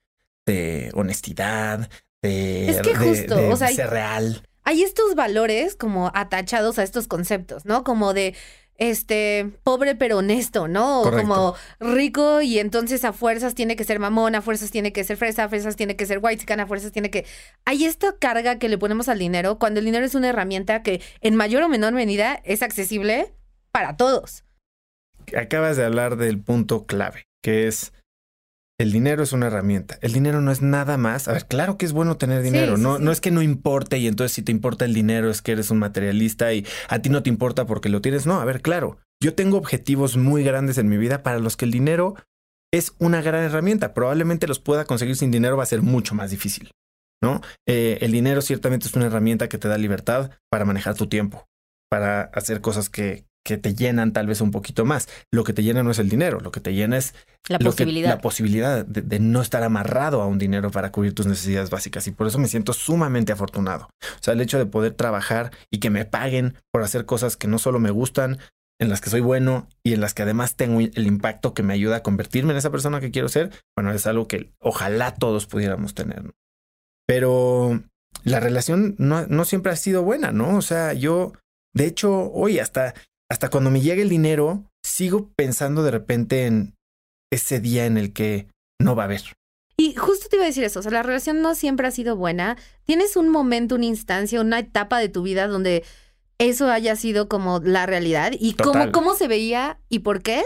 de 0.46 0.92
honestidad, 0.94 1.90
de, 2.22 2.70
es 2.70 2.82
que 2.82 2.96
justo, 2.96 3.50
o 3.50 3.56
sea, 3.56 3.70
ser 3.70 3.90
real. 3.90 4.44
Hay 4.64 4.84
estos 4.84 5.16
valores 5.16 5.76
como 5.76 6.12
atachados 6.14 6.80
a 6.80 6.84
estos 6.84 7.08
conceptos, 7.08 7.66
¿no? 7.66 7.84
Como 7.84 8.14
de 8.14 8.36
este, 8.82 9.52
pobre 9.64 9.94
pero 9.94 10.18
honesto, 10.18 10.68
¿no? 10.68 11.04
Como 11.04 11.56
rico 11.80 12.42
y 12.42 12.58
entonces 12.58 13.06
a 13.06 13.14
fuerzas 13.14 13.54
tiene 13.54 13.76
que 13.76 13.84
ser 13.84 14.00
mamón, 14.00 14.34
a 14.34 14.42
fuerzas 14.42 14.72
tiene 14.72 14.92
que 14.92 15.04
ser 15.04 15.18
fresa, 15.18 15.44
a 15.44 15.50
fuerzas 15.50 15.76
tiene 15.76 15.96
que 15.96 16.08
ser 16.08 16.20
white 16.20 16.52
a 16.52 16.66
fuerzas 16.66 16.92
tiene 16.92 17.12
que... 17.12 17.28
Hay 17.66 17.86
esta 17.86 18.18
carga 18.18 18.58
que 18.58 18.70
le 18.70 18.80
ponemos 18.80 19.08
al 19.08 19.20
dinero 19.20 19.60
cuando 19.60 19.80
el 19.80 19.86
dinero 19.86 20.04
es 20.04 20.16
una 20.16 20.30
herramienta 20.30 20.82
que 20.82 21.00
en 21.22 21.36
mayor 21.36 21.62
o 21.62 21.70
menor 21.70 21.94
medida 21.94 22.42
es 22.44 22.64
accesible 22.64 23.32
para 23.72 23.98
todos. 23.98 24.46
Acabas 25.38 25.78
de 25.78 25.86
hablar 25.86 26.18
del 26.18 26.42
punto 26.42 26.88
clave, 26.88 27.26
que 27.44 27.68
es 27.68 27.94
el 28.82 28.92
dinero 28.92 29.24
es 29.24 29.34
una 29.34 29.48
herramienta. 29.48 29.98
El 30.02 30.14
dinero 30.14 30.42
no 30.42 30.52
es 30.52 30.62
nada 30.62 30.98
más. 30.98 31.28
A 31.28 31.34
ver, 31.34 31.46
claro 31.48 31.78
que 31.78 31.86
es 31.86 31.94
bueno 31.94 32.18
tener 32.18 32.42
dinero. 32.42 32.78
no, 32.78 33.00
no 33.00 33.12
es 33.12 33.22
que 33.22 33.32
no 33.32 33.42
importe 33.42 33.98
y 33.98 34.08
entonces 34.08 34.34
si 34.34 34.42
te 34.42 34.52
importa 34.52 34.86
el 34.86 34.94
dinero 34.94 35.30
es 35.30 35.42
que 35.42 35.52
eres 35.52 35.72
un 35.72 35.80
materialista 35.80 36.54
y 36.54 36.66
a 36.90 37.00
ti 37.00 37.10
no 37.10 37.24
te 37.24 37.30
importa 37.30 37.66
porque 37.66 37.90
lo 37.90 38.02
tienes. 38.02 38.26
No, 38.26 38.42
a 38.42 38.46
ver, 38.46 38.62
claro. 38.62 38.98
Yo 39.22 39.36
tengo 39.36 39.58
objetivos 39.58 40.18
muy 40.18 40.44
grandes 40.44 40.78
en 40.78 40.90
mi 40.90 40.98
vida 40.98 41.22
para 41.22 41.40
los 41.40 41.58
que 41.58 41.66
el 41.66 41.72
dinero 41.72 42.16
es 42.74 42.94
una 42.98 43.22
gran 43.22 43.44
herramienta. 43.44 43.94
Probablemente 43.94 44.48
los 44.48 44.60
pueda 44.60 44.86
conseguir 44.86 45.16
sin 45.16 45.32
dinero, 45.32 45.58
va 45.58 45.64
a 45.64 45.68
ser 45.68 45.82
mucho 45.82 46.16
más 46.16 46.32
difícil. 46.32 46.72
¿No? 47.24 47.40
Eh, 47.68 48.00
el 48.02 48.12
dinero 48.12 48.42
ciertamente 48.42 48.88
es 48.88 48.96
una 48.96 49.06
herramienta 49.06 49.48
que 49.48 49.60
te 49.60 49.68
da 49.68 49.78
libertad 49.78 50.32
para 50.50 50.66
manejar 50.66 50.96
tu 50.96 51.06
tiempo, 51.06 51.46
para 51.88 52.24
hacer 52.24 52.62
cosas 52.62 52.90
que, 52.90 53.26
que 53.44 53.58
te 53.58 53.74
llenan 53.74 54.14
tal 54.14 54.28
vez 54.28 54.42
un 54.42 54.52
poquito 54.52 54.86
más. 54.86 55.08
Lo 55.32 55.44
que 55.44 55.54
te 55.54 55.64
llena 55.64 55.84
no 55.84 55.92
es 55.92 56.00
el 56.00 56.10
dinero, 56.10 56.40
lo 56.40 56.52
que 56.52 56.60
te 56.60 56.74
llena 56.74 56.98
es 56.98 57.16
la 57.50 57.60
posibilidad, 57.60 58.10
la 58.10 58.22
posibilidad 58.22 58.86
de, 58.86 59.20
no 59.20 59.42
estar 59.42 59.64
amarrado 59.64 60.22
a 60.22 60.28
un 60.28 60.38
dinero 60.38 60.72
para 60.72 60.92
cubrir 60.92 61.14
tus 61.14 61.26
necesidades 61.26 61.70
básicas. 61.70 62.08
Y 62.08 62.12
por 62.12 62.28
eso 62.28 62.38
me 62.40 62.48
siento 62.48 62.74
sumamente 62.74 63.32
afortunado. 63.32 63.90
O 64.02 64.24
sea, 64.24 64.34
el 64.34 64.42
hecho 64.42 64.58
de 64.58 64.66
poder 64.66 64.94
trabajar 64.94 65.52
y 65.72 65.80
que 65.80 65.90
me 65.90 66.06
paguen 66.06 66.56
por 66.72 66.84
hacer 66.84 67.06
cosas 67.06 67.38
que 67.38 67.48
no 67.48 67.58
solo 67.58 67.80
me 67.80 67.92
gustan, 67.92 68.40
en 68.80 68.90
las 68.90 69.00
que 69.00 69.12
soy 69.12 69.22
bueno 69.22 69.68
y 69.84 69.94
en 69.94 70.02
las 70.02 70.16
que 70.16 70.24
además 70.24 70.56
tengo 70.56 70.80
el 70.80 71.06
impacto 71.06 71.54
que 71.54 71.62
me 71.62 71.74
ayuda 71.74 71.98
a 71.98 72.04
convertirme 72.04 72.52
en 72.52 72.58
esa 72.58 72.72
persona 72.72 73.00
que 73.00 73.12
quiero 73.12 73.30
ser, 73.30 73.52
bueno, 73.78 73.92
es 73.92 74.08
algo 74.08 74.28
que 74.28 74.54
ojalá 74.60 75.14
todos 75.14 75.46
pudiéramos 75.46 75.94
tener. 75.94 76.34
Pero 77.06 77.84
la 78.24 78.40
relación 78.40 78.96
no, 78.98 79.28
no 79.28 79.46
siempre 79.46 79.72
ha 79.72 79.76
sido 79.76 80.02
buena, 80.02 80.32
¿no? 80.32 80.58
O 80.58 80.64
sea, 80.64 80.94
yo, 80.94 81.34
de 81.76 81.86
hecho, 81.86 82.32
hoy 82.32 82.58
hasta 82.58 82.96
hasta 83.32 83.50
cuando 83.50 83.72
me 83.72 83.80
llega 83.80 84.02
el 84.02 84.10
dinero, 84.10 84.66
sigo 84.84 85.32
pensando 85.38 85.84
de 85.84 85.92
repente 85.92 86.48
en 86.48 86.76
ese 87.32 87.62
día 87.62 87.86
en 87.86 87.98
el 87.98 88.12
que 88.12 88.48
no 88.78 88.94
va 88.94 89.04
a 89.04 89.06
haber. 89.06 89.22
Y 89.78 89.96
justo 89.96 90.28
te 90.28 90.36
iba 90.36 90.44
a 90.44 90.50
decir 90.50 90.66
eso, 90.66 90.80
o 90.80 90.84
sea, 90.84 90.92
la 90.92 91.02
relación 91.02 91.42
no 91.42 91.56
siempre 91.56 91.88
ha 91.88 91.92
sido 91.92 92.18
buena. 92.18 92.58
¿Tienes 92.84 93.16
un 93.16 93.30
momento, 93.30 93.76
una 93.76 93.86
instancia, 93.86 94.42
una 94.42 94.60
etapa 94.60 95.00
de 95.00 95.08
tu 95.08 95.24
vida 95.24 95.48
donde 95.48 95.86
eso 96.40 96.70
haya 96.70 96.98
sido 96.98 97.30
como 97.30 97.62
la 97.64 97.86
realidad? 97.86 98.34
¿Y 98.38 98.56
cómo, 98.56 98.92
cómo 98.92 99.16
se 99.16 99.30
veía 99.30 99.80
y 99.88 100.00
por 100.00 100.22
qué? 100.22 100.44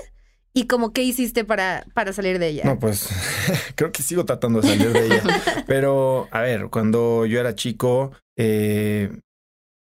¿Y 0.54 0.68
como 0.68 0.94
qué 0.94 1.02
hiciste 1.02 1.44
para, 1.44 1.88
para 1.96 2.14
salir 2.14 2.38
de 2.38 2.50
ella? 2.50 2.66
No, 2.66 2.78
pues 2.78 3.10
creo 3.76 3.92
que 3.92 4.04
sigo 4.04 4.26
tratando 4.26 4.62
de 4.62 4.68
salir 4.68 4.94
de 4.94 5.08
ella. 5.08 5.24
Pero, 5.66 6.28
a 6.30 6.42
ver, 6.42 6.70
cuando 6.70 7.26
yo 7.26 7.40
era 7.40 7.56
chico, 7.56 8.12
eh, 8.38 9.10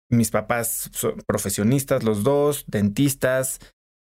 mis 0.10 0.32
papás 0.32 0.90
son 0.94 1.16
profesionistas, 1.26 2.04
los 2.04 2.24
dos, 2.24 2.66
dentistas, 2.68 3.60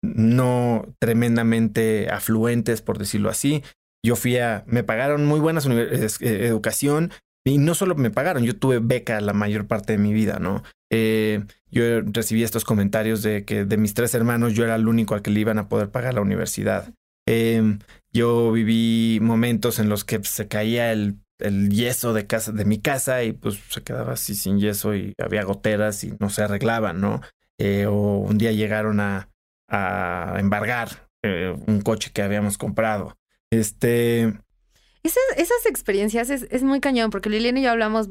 no 0.02 0.86
tremendamente 1.00 2.10
afluentes, 2.10 2.82
por 2.82 2.98
decirlo 2.98 3.30
así. 3.30 3.64
Yo 4.04 4.16
fui 4.16 4.38
a, 4.38 4.64
me 4.68 4.84
pagaron 4.84 5.26
muy 5.26 5.40
buena 5.40 5.62
eh, 5.68 6.08
educación 6.22 7.12
y 7.44 7.58
no 7.58 7.76
solo 7.76 7.96
me 7.96 8.12
pagaron, 8.12 8.44
yo 8.44 8.56
tuve 8.58 8.80
beca 8.80 9.20
la 9.22 9.34
mayor 9.34 9.68
parte 9.68 9.94
de 9.94 10.00
mi 10.00 10.14
vida, 10.14 10.40
¿no? 10.40 10.64
Eh, 10.92 11.44
yo 11.72 12.02
recibí 12.02 12.44
estos 12.44 12.64
comentarios 12.64 13.24
de 13.24 13.46
que 13.46 13.66
de 13.66 13.78
mis 13.78 13.94
tres 13.94 14.14
hermanos 14.14 14.54
yo 14.54 14.64
era 14.64 14.76
el 14.76 14.88
único 14.88 15.16
al 15.16 15.22
que 15.22 15.32
le 15.32 15.40
iban 15.40 15.60
a 15.60 15.68
poder 15.68 15.90
pagar 15.90 16.14
la 16.14 16.22
universidad. 16.22 16.94
Eh, 17.28 17.78
yo 18.14 18.52
viví 18.52 19.20
momentos 19.22 19.80
en 19.80 19.90
los 19.90 20.06
que 20.06 20.24
se 20.24 20.48
caía 20.48 20.92
el, 20.92 21.18
el, 21.40 21.70
yeso 21.70 22.14
de 22.14 22.28
casa 22.28 22.52
de 22.52 22.66
mi 22.66 22.80
casa 22.80 23.24
y 23.24 23.34
pues 23.34 23.60
se 23.70 23.84
quedaba 23.84 24.14
así 24.14 24.36
sin 24.36 24.60
yeso 24.60 24.96
y 24.96 25.14
había 25.18 25.44
goteras 25.44 26.04
y 26.04 26.14
no 26.20 26.30
se 26.30 26.44
arreglaban, 26.44 27.02
¿no? 27.02 27.22
Eh, 27.58 27.86
o 27.86 28.20
un 28.20 28.38
día 28.38 28.52
llegaron 28.52 29.00
a, 29.00 29.30
a 29.68 30.36
embargar 30.40 31.10
eh, 31.24 31.56
un 31.68 31.82
coche 31.82 32.12
que 32.14 32.22
habíamos 32.22 32.58
comprado. 32.58 33.18
Este. 33.50 34.34
Esas, 35.04 35.24
esas 35.38 35.66
experiencias 35.68 36.30
es, 36.30 36.48
es 36.50 36.64
muy 36.64 36.80
cañón, 36.80 37.12
porque 37.12 37.30
Liliana 37.30 37.60
y 37.60 37.64
yo 37.64 37.72
hablamos, 37.72 38.10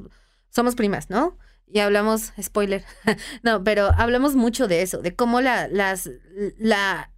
somos 0.51 0.75
primas, 0.75 1.11
¿no? 1.11 1.37
y 1.67 1.81
hablamos, 1.81 2.33
spoiler, 2.41 2.85
no, 3.43 3.65
pero 3.65 3.91
hablamos 3.97 4.37
mucho 4.37 4.69
de 4.69 4.83
eso, 4.83 5.03
de 5.03 5.15
cómo 5.15 5.41
la, 5.41 5.69
las, 5.69 6.11
la, 6.59 7.11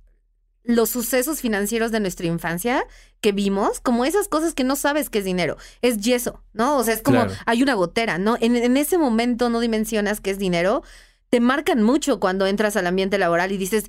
los 0.67 0.91
sucesos 0.91 1.41
financieros 1.41 1.93
de 1.93 2.01
nuestra 2.01 2.27
infancia 2.27 2.85
que 3.21 3.33
vimos, 3.33 3.81
como 3.81 4.05
esas 4.05 4.29
cosas 4.29 4.53
que 4.53 4.65
no 4.65 4.77
sabes 4.77 5.11
que 5.11 5.19
es 5.19 5.25
dinero, 5.25 5.57
es 5.81 5.99
yeso, 5.99 6.43
¿no? 6.53 6.77
O 6.77 6.85
sea, 6.85 6.95
es 6.95 7.03
como 7.03 7.27
hay 7.47 7.63
una 7.63 7.75
gotera, 7.75 8.19
¿no? 8.19 8.37
En, 8.41 8.57
en, 8.57 8.77
ese 8.77 8.99
momento 8.99 9.49
no 9.49 9.61
dimensionas 9.61 10.21
que 10.21 10.31
es 10.31 10.39
dinero, 10.39 10.83
te 11.31 11.41
marcan 11.41 11.83
mucho 11.83 12.21
cuando 12.21 12.47
entras 12.47 12.77
al 12.77 12.87
ambiente 12.87 13.19
laboral 13.19 13.53
y 13.53 13.57
dices, 13.57 13.87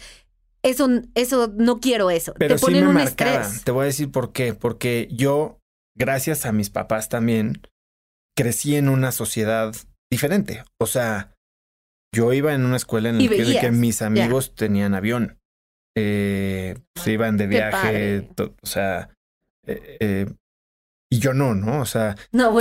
eso, 0.64 0.88
eso, 1.16 1.54
no 1.56 1.80
quiero 1.80 2.12
eso. 2.12 2.34
Pero 2.38 2.56
te 2.56 2.62
ponen 2.62 2.88
un 2.88 3.00
estrés. 3.00 3.64
Te 3.64 3.72
voy 3.72 3.84
a 3.84 3.86
decir 3.86 4.12
por 4.12 4.32
qué, 4.32 4.54
porque 4.54 5.08
yo, 5.12 5.60
gracias 5.96 6.46
a 6.46 6.52
mis 6.52 6.70
papás 6.70 7.10
también, 7.10 7.62
crecí 8.36 8.76
en 8.76 8.90
una 8.90 9.12
sociedad 9.12 9.76
diferente. 10.12 10.64
O 10.80 10.86
sea, 10.86 11.34
yo 12.14 12.34
iba 12.34 12.54
en 12.54 12.66
una 12.66 12.78
escuela 12.78 13.10
en 13.10 13.18
la 13.18 13.62
que, 13.62 13.72
mis 13.72 14.02
amigos 14.02 14.56
tenían 14.56 14.94
avión. 14.94 15.40
Eh, 16.00 16.78
se 16.96 17.12
iban 17.12 17.38
de 17.38 17.48
viaje, 17.48 18.30
o 18.38 18.68
sea, 18.68 19.10
eh, 19.66 19.98
eh, 20.00 20.26
y 21.12 21.18
yo 21.20 21.34
no, 21.34 21.56
¿no? 21.56 21.82
O 21.82 21.86
sea, 21.86 22.16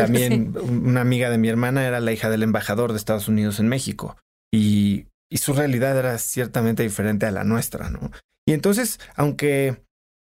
también 0.04 0.54
una 0.56 1.02
amiga 1.02 1.28
de 1.28 1.36
mi 1.36 1.48
hermana 1.48 1.86
era 1.86 2.00
la 2.00 2.12
hija 2.12 2.30
del 2.30 2.42
embajador 2.42 2.92
de 2.92 2.98
Estados 2.98 3.28
Unidos 3.28 3.60
en 3.60 3.68
México 3.68 4.16
y, 4.50 5.08
y 5.30 5.36
su 5.36 5.52
realidad 5.52 5.98
era 5.98 6.16
ciertamente 6.16 6.82
diferente 6.82 7.26
a 7.26 7.30
la 7.30 7.44
nuestra, 7.44 7.90
¿no? 7.90 8.10
Y 8.48 8.52
entonces, 8.54 9.00
aunque 9.16 9.82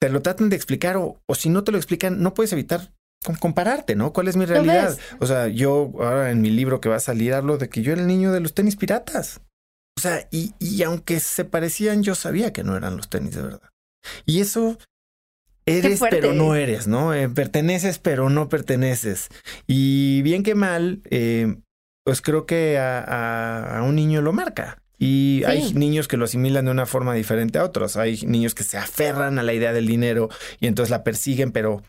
te 0.00 0.08
lo 0.08 0.22
traten 0.22 0.48
de 0.48 0.54
explicar 0.54 0.96
o, 0.96 1.20
o 1.26 1.34
si 1.34 1.48
no 1.48 1.64
te 1.64 1.72
lo 1.72 1.78
explican, 1.78 2.22
no 2.22 2.34
puedes 2.34 2.52
evitar 2.52 2.92
compararte, 3.40 3.96
¿no? 3.96 4.12
¿Cuál 4.12 4.28
es 4.28 4.36
mi 4.36 4.44
realidad? 4.44 4.96
O 5.18 5.26
sea, 5.26 5.48
yo 5.48 5.90
ahora 5.98 6.30
en 6.30 6.40
mi 6.40 6.50
libro 6.50 6.80
que 6.80 6.88
va 6.88 6.96
a 6.96 7.00
salir 7.00 7.34
hablo 7.34 7.58
de 7.58 7.68
que 7.68 7.82
yo 7.82 7.92
era 7.92 8.00
el 8.00 8.06
niño 8.06 8.32
de 8.32 8.40
los 8.40 8.54
tenis 8.54 8.76
piratas. 8.76 9.40
O 10.02 10.08
sea, 10.08 10.26
y, 10.32 10.52
y 10.58 10.82
aunque 10.82 11.20
se 11.20 11.44
parecían, 11.44 12.02
yo 12.02 12.16
sabía 12.16 12.52
que 12.52 12.64
no 12.64 12.76
eran 12.76 12.96
los 12.96 13.08
tenis 13.08 13.36
de 13.36 13.42
verdad. 13.42 13.70
Y 14.26 14.40
eso 14.40 14.76
eres, 15.64 16.00
pero 16.10 16.32
no 16.32 16.56
eres, 16.56 16.88
¿no? 16.88 17.14
Eh, 17.14 17.28
perteneces, 17.28 18.00
pero 18.00 18.28
no 18.28 18.48
perteneces. 18.48 19.28
Y 19.68 20.22
bien 20.22 20.42
que 20.42 20.56
mal, 20.56 21.02
eh, 21.08 21.54
pues 22.04 22.20
creo 22.20 22.46
que 22.46 22.78
a, 22.78 23.78
a, 23.78 23.82
un 23.84 23.94
niño 23.94 24.22
lo 24.22 24.32
marca. 24.32 24.82
Y 24.98 25.44
hay 25.44 25.72
niños 25.72 26.08
que 26.08 26.16
lo 26.16 26.24
asimilan 26.24 26.64
de 26.64 26.72
una 26.72 26.86
forma 26.86 27.14
diferente 27.14 27.60
a 27.60 27.64
otros. 27.64 27.96
Hay 27.96 28.22
niños 28.26 28.56
que 28.56 28.64
se 28.64 28.78
aferran 28.78 29.38
a 29.38 29.44
la 29.44 29.54
idea 29.54 29.72
del 29.72 29.86
dinero 29.86 30.30
y 30.58 30.66
entonces 30.66 30.90
la 30.90 31.04
persiguen, 31.04 31.52
pero 31.52 31.80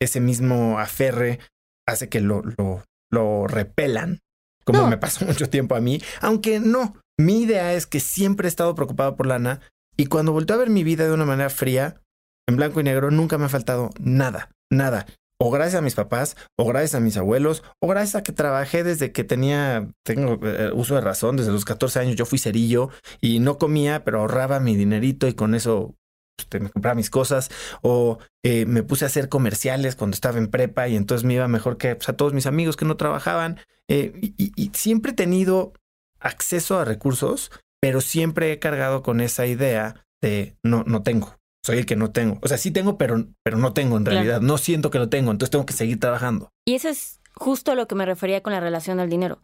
ese 0.00 0.20
mismo 0.20 0.78
aferre 0.78 1.40
hace 1.84 2.08
que 2.08 2.20
lo, 2.20 2.42
lo, 2.58 2.84
lo 3.10 3.48
repelan, 3.48 4.20
como 4.62 4.86
me 4.86 4.98
pasó 4.98 5.24
mucho 5.24 5.50
tiempo 5.50 5.74
a 5.74 5.80
mí, 5.80 6.00
aunque 6.20 6.60
no, 6.60 6.94
mi 7.18 7.42
idea 7.42 7.74
es 7.74 7.86
que 7.86 8.00
siempre 8.00 8.46
he 8.46 8.50
estado 8.50 8.74
preocupado 8.74 9.16
por 9.16 9.26
lana 9.26 9.60
y 9.96 10.06
cuando 10.06 10.32
volteo 10.32 10.56
a 10.56 10.60
ver 10.60 10.70
mi 10.70 10.84
vida 10.84 11.06
de 11.06 11.12
una 11.12 11.24
manera 11.24 11.50
fría, 11.50 12.02
en 12.48 12.56
blanco 12.56 12.80
y 12.80 12.84
negro, 12.84 13.10
nunca 13.10 13.38
me 13.38 13.46
ha 13.46 13.48
faltado 13.48 13.90
nada, 13.98 14.50
nada. 14.70 15.06
O 15.38 15.50
gracias 15.50 15.78
a 15.78 15.82
mis 15.82 15.94
papás, 15.94 16.36
o 16.56 16.66
gracias 16.66 16.94
a 16.94 17.00
mis 17.00 17.16
abuelos, 17.16 17.62
o 17.80 17.88
gracias 17.88 18.14
a 18.14 18.22
que 18.22 18.32
trabajé 18.32 18.84
desde 18.84 19.12
que 19.12 19.24
tenía, 19.24 19.88
tengo 20.02 20.38
eh, 20.46 20.70
uso 20.72 20.94
de 20.94 21.02
razón, 21.02 21.36
desde 21.36 21.52
los 21.52 21.66
14 21.66 21.98
años 21.98 22.16
yo 22.16 22.24
fui 22.24 22.38
cerillo 22.38 22.90
y 23.20 23.38
no 23.40 23.58
comía, 23.58 24.02
pero 24.04 24.20
ahorraba 24.20 24.60
mi 24.60 24.76
dinerito 24.76 25.28
y 25.28 25.34
con 25.34 25.54
eso 25.54 25.94
este, 26.38 26.60
me 26.60 26.70
compraba 26.70 26.94
mis 26.94 27.10
cosas 27.10 27.50
o 27.82 28.18
eh, 28.44 28.66
me 28.66 28.82
puse 28.82 29.04
a 29.04 29.08
hacer 29.08 29.28
comerciales 29.28 29.96
cuando 29.96 30.14
estaba 30.14 30.38
en 30.38 30.48
prepa 30.48 30.88
y 30.88 30.96
entonces 30.96 31.24
me 31.24 31.34
iba 31.34 31.48
mejor 31.48 31.76
que 31.78 31.96
pues, 31.96 32.08
a 32.08 32.16
todos 32.16 32.32
mis 32.32 32.46
amigos 32.46 32.76
que 32.76 32.84
no 32.84 32.96
trabajaban. 32.96 33.58
Eh, 33.88 34.34
y, 34.36 34.70
siempre 34.74 35.12
he 35.12 35.14
tenido 35.14 35.72
acceso 36.20 36.78
a 36.78 36.84
recursos, 36.84 37.50
pero 37.80 38.00
siempre 38.00 38.52
he 38.52 38.58
cargado 38.58 39.02
con 39.02 39.20
esa 39.20 39.46
idea 39.46 40.06
de 40.22 40.56
no, 40.64 40.84
no 40.84 41.02
tengo. 41.02 41.36
Soy 41.64 41.78
el 41.78 41.86
que 41.86 41.96
no 41.96 42.12
tengo. 42.12 42.38
O 42.42 42.48
sea, 42.48 42.58
sí 42.58 42.70
tengo, 42.70 42.96
pero, 42.96 43.26
pero 43.42 43.58
no 43.58 43.72
tengo 43.72 43.96
en 43.96 44.06
realidad. 44.06 44.40
No 44.40 44.56
siento 44.56 44.90
que 44.90 44.98
lo 44.98 45.08
tengo, 45.08 45.30
entonces 45.30 45.50
tengo 45.50 45.66
que 45.66 45.72
seguir 45.72 45.98
trabajando. 45.98 46.50
Y 46.64 46.74
eso 46.74 46.88
es 46.88 47.20
justo 47.34 47.72
a 47.72 47.74
lo 47.74 47.88
que 47.88 47.96
me 47.96 48.06
refería 48.06 48.42
con 48.42 48.52
la 48.52 48.60
relación 48.60 49.00
al 49.00 49.10
dinero. 49.10 49.40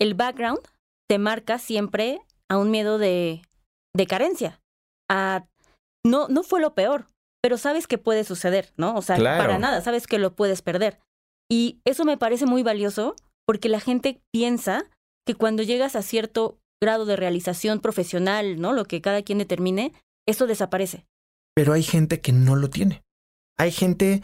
El 0.00 0.14
background 0.14 0.60
te 1.08 1.18
marca 1.18 1.58
siempre 1.58 2.20
a 2.48 2.58
un 2.58 2.70
miedo 2.70 2.98
de, 2.98 3.42
de 3.94 4.06
carencia, 4.06 4.60
a 5.10 5.46
no, 6.04 6.28
no 6.28 6.42
fue 6.42 6.60
lo 6.60 6.74
peor, 6.74 7.06
pero 7.42 7.58
sabes 7.58 7.86
que 7.86 7.98
puede 7.98 8.24
suceder, 8.24 8.72
¿no? 8.76 8.94
O 8.94 9.02
sea, 9.02 9.16
para 9.16 9.58
nada, 9.58 9.80
sabes 9.80 10.06
que 10.06 10.18
lo 10.18 10.34
puedes 10.34 10.62
perder. 10.62 11.00
Y 11.50 11.80
eso 11.84 12.04
me 12.04 12.16
parece 12.16 12.46
muy 12.46 12.62
valioso 12.62 13.16
porque 13.46 13.68
la 13.68 13.80
gente 13.80 14.20
piensa 14.32 14.90
que 15.26 15.34
cuando 15.34 15.62
llegas 15.62 15.96
a 15.96 16.02
cierto 16.02 16.58
grado 16.80 17.04
de 17.04 17.16
realización 17.16 17.80
profesional, 17.80 18.60
¿no? 18.60 18.72
Lo 18.72 18.84
que 18.84 19.00
cada 19.00 19.22
quien 19.22 19.38
determine, 19.38 19.92
eso 20.26 20.46
desaparece. 20.46 21.04
Pero 21.54 21.72
hay 21.72 21.82
gente 21.82 22.20
que 22.20 22.32
no 22.32 22.54
lo 22.54 22.70
tiene. 22.70 23.02
Hay 23.58 23.72
gente 23.72 24.22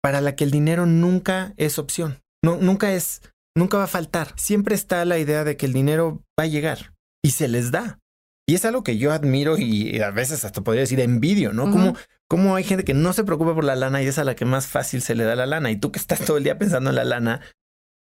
para 0.00 0.20
la 0.20 0.36
que 0.36 0.44
el 0.44 0.50
dinero 0.50 0.86
nunca 0.86 1.52
es 1.56 1.78
opción. 1.78 2.22
No, 2.42 2.56
nunca 2.56 2.92
es, 2.92 3.22
nunca 3.56 3.78
va 3.78 3.84
a 3.84 3.88
faltar. 3.88 4.32
Siempre 4.36 4.74
está 4.74 5.04
la 5.04 5.18
idea 5.18 5.44
de 5.44 5.56
que 5.56 5.66
el 5.66 5.72
dinero 5.72 6.22
va 6.38 6.44
a 6.44 6.46
llegar 6.48 6.94
y 7.22 7.30
se 7.30 7.48
les 7.48 7.70
da. 7.70 7.98
Y 8.46 8.54
es 8.54 8.64
algo 8.64 8.82
que 8.82 8.96
yo 8.96 9.12
admiro 9.12 9.58
y 9.58 10.00
a 10.00 10.10
veces 10.10 10.44
hasta 10.44 10.62
podría 10.62 10.80
decir 10.80 11.00
envidio, 11.00 11.52
¿no? 11.52 11.70
como, 11.70 11.94
como 12.28 12.56
hay 12.56 12.64
gente 12.64 12.84
que 12.84 12.94
no 12.94 13.12
se 13.12 13.24
preocupa 13.24 13.54
por 13.54 13.64
la 13.64 13.76
lana 13.76 14.02
y 14.02 14.06
es 14.06 14.18
a 14.18 14.24
la 14.24 14.34
que 14.34 14.46
más 14.46 14.66
fácil 14.66 15.02
se 15.02 15.14
le 15.14 15.24
da 15.24 15.36
la 15.36 15.44
lana. 15.44 15.70
Y 15.70 15.76
tú 15.76 15.92
que 15.92 15.98
estás 15.98 16.24
todo 16.24 16.38
el 16.38 16.44
día 16.44 16.58
pensando 16.58 16.88
en 16.88 16.96
la 16.96 17.04
lana, 17.04 17.42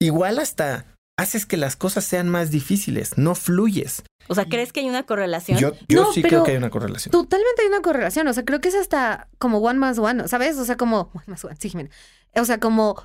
igual 0.01 0.41
hasta 0.41 0.94
haces 1.17 1.47
que 1.47 1.57
las 1.57 1.77
cosas 1.77 2.05
sean 2.05 2.29
más 2.29 2.51
difíciles, 2.51 3.17
no 3.17 3.35
fluyes. 3.35 4.03
O 4.29 4.35
sea, 4.35 4.47
¿crees 4.47 4.73
que 4.73 4.81
hay 4.81 4.89
una 4.89 5.05
correlación? 5.05 5.59
Yo, 5.59 5.73
yo 5.89 6.13
sí 6.13 6.23
creo 6.23 6.45
que 6.45 6.53
hay 6.53 6.57
una 6.57 6.71
correlación. 6.71 7.11
Totalmente 7.13 7.63
hay 7.63 7.69
una 7.69 7.83
correlación. 7.83 8.27
O 8.29 8.33
sea, 8.33 8.45
creo 8.45 8.61
que 8.61 8.69
es 8.69 8.75
hasta 8.75 9.29
como 9.39 9.59
one 9.59 9.79
más 9.79 9.99
one, 9.99 10.29
¿sabes? 10.29 10.57
O 10.57 10.65
sea, 10.65 10.77
como 10.77 11.11
one 11.13 11.25
más 11.27 11.45
one, 11.45 11.57
sí, 11.61 11.69
Jimena. 11.69 11.91
O 12.35 12.45
sea, 12.45 12.59
como 12.59 13.03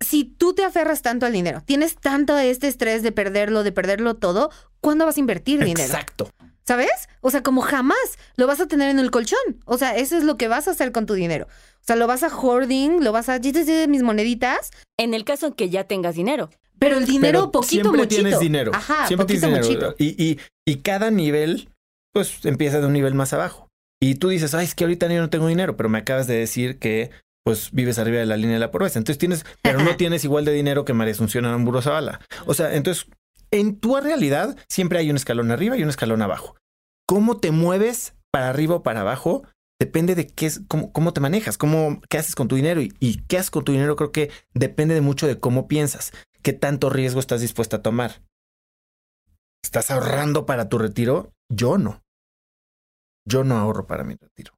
si 0.00 0.24
tú 0.24 0.54
te 0.54 0.64
aferras 0.64 1.02
tanto 1.02 1.26
al 1.26 1.32
dinero, 1.32 1.62
tienes 1.64 1.96
tanto 1.96 2.36
este 2.36 2.68
estrés 2.68 3.02
de 3.02 3.12
perderlo, 3.12 3.62
de 3.62 3.72
perderlo 3.72 4.16
todo, 4.16 4.50
¿cuándo 4.80 5.04
vas 5.04 5.16
a 5.16 5.20
invertir 5.20 5.62
dinero? 5.62 5.82
Exacto. 5.82 6.30
¿Sabes? 6.66 7.08
O 7.20 7.30
sea, 7.30 7.42
como 7.42 7.60
jamás 7.60 8.18
lo 8.36 8.46
vas 8.48 8.60
a 8.60 8.66
tener 8.66 8.90
en 8.90 8.98
el 8.98 9.12
colchón. 9.12 9.38
O 9.66 9.78
sea, 9.78 9.94
eso 9.94 10.16
es 10.16 10.24
lo 10.24 10.36
que 10.36 10.48
vas 10.48 10.66
a 10.66 10.72
hacer 10.72 10.90
con 10.90 11.06
tu 11.06 11.14
dinero. 11.14 11.46
O 11.46 11.84
sea, 11.86 11.94
lo 11.94 12.08
vas 12.08 12.24
a 12.24 12.28
hoarding, 12.28 13.04
lo 13.04 13.12
vas 13.12 13.28
a 13.28 13.38
mis 13.38 14.02
moneditas. 14.02 14.70
En 14.96 15.14
el 15.14 15.24
caso 15.24 15.46
en 15.46 15.52
que 15.52 15.70
ya 15.70 15.84
tengas 15.84 16.16
dinero. 16.16 16.50
Pero 16.78 16.98
el 16.98 17.06
dinero 17.06 17.50
poquito 17.50 17.90
siempre 17.90 18.06
tienes 18.06 18.38
dinero. 18.38 18.72
Ajá, 18.74 19.06
siempre 19.06 19.26
tienes 19.26 19.66
dinero. 19.68 19.94
Y, 19.98 20.22
y, 20.22 20.38
y 20.66 20.76
cada 20.76 21.10
nivel, 21.10 21.70
pues 22.12 22.44
empieza 22.44 22.80
de 22.80 22.86
un 22.86 22.92
nivel 22.92 23.14
más 23.14 23.32
abajo. 23.32 23.68
Y 24.00 24.16
tú 24.16 24.28
dices, 24.28 24.54
ay, 24.54 24.64
es 24.64 24.74
que 24.74 24.84
ahorita 24.84 25.08
yo 25.08 25.20
no 25.20 25.30
tengo 25.30 25.48
dinero, 25.48 25.76
pero 25.76 25.88
me 25.88 25.98
acabas 25.98 26.26
de 26.26 26.36
decir 26.36 26.78
que 26.78 27.10
pues 27.44 27.70
vives 27.72 27.98
arriba 27.98 28.18
de 28.18 28.26
la 28.26 28.36
línea 28.36 28.54
de 28.54 28.60
la 28.60 28.72
pobreza. 28.72 28.98
Entonces 28.98 29.18
tienes, 29.18 29.46
pero 29.62 29.80
no 29.80 29.96
tienes 29.96 30.24
igual 30.24 30.44
de 30.44 30.52
dinero 30.52 30.84
que 30.84 30.92
María 30.92 31.12
Asunción 31.14 31.44
Aramburu 31.44 31.80
Zavala. 31.80 32.20
O 32.44 32.54
sea, 32.54 32.74
entonces 32.74 33.06
en 33.52 33.78
tu 33.78 33.96
realidad 33.96 34.56
siempre 34.68 34.98
hay 34.98 35.10
un 35.10 35.16
escalón 35.16 35.52
arriba 35.52 35.76
y 35.76 35.82
un 35.84 35.88
escalón 35.88 36.22
abajo. 36.22 36.56
¿Cómo 37.06 37.38
te 37.38 37.52
mueves 37.52 38.14
para 38.32 38.48
arriba 38.50 38.74
o 38.74 38.82
para 38.82 39.02
abajo? 39.02 39.44
Depende 39.78 40.14
de 40.14 40.26
qué 40.26 40.46
es, 40.46 40.62
cómo, 40.68 40.92
cómo 40.92 41.12
te 41.12 41.20
manejas, 41.20 41.58
cómo, 41.58 42.00
qué 42.08 42.16
haces 42.18 42.34
con 42.34 42.48
tu 42.48 42.56
dinero 42.56 42.80
y, 42.80 43.22
qué 43.28 43.36
haces 43.36 43.50
con 43.50 43.64
tu 43.64 43.72
dinero 43.72 43.94
creo 43.96 44.10
que 44.10 44.30
depende 44.54 44.94
de 44.94 45.02
mucho 45.02 45.26
de 45.26 45.38
cómo 45.38 45.68
piensas, 45.68 46.12
qué 46.42 46.54
tanto 46.54 46.88
riesgo 46.88 47.20
estás 47.20 47.42
dispuesta 47.42 47.76
a 47.76 47.82
tomar. 47.82 48.22
¿Estás 49.62 49.90
ahorrando 49.90 50.46
para 50.46 50.68
tu 50.68 50.78
retiro? 50.78 51.32
Yo 51.50 51.76
no. 51.76 52.02
Yo 53.26 53.44
no 53.44 53.56
ahorro 53.56 53.86
para 53.86 54.04
mi 54.04 54.14
retiro. 54.14 54.55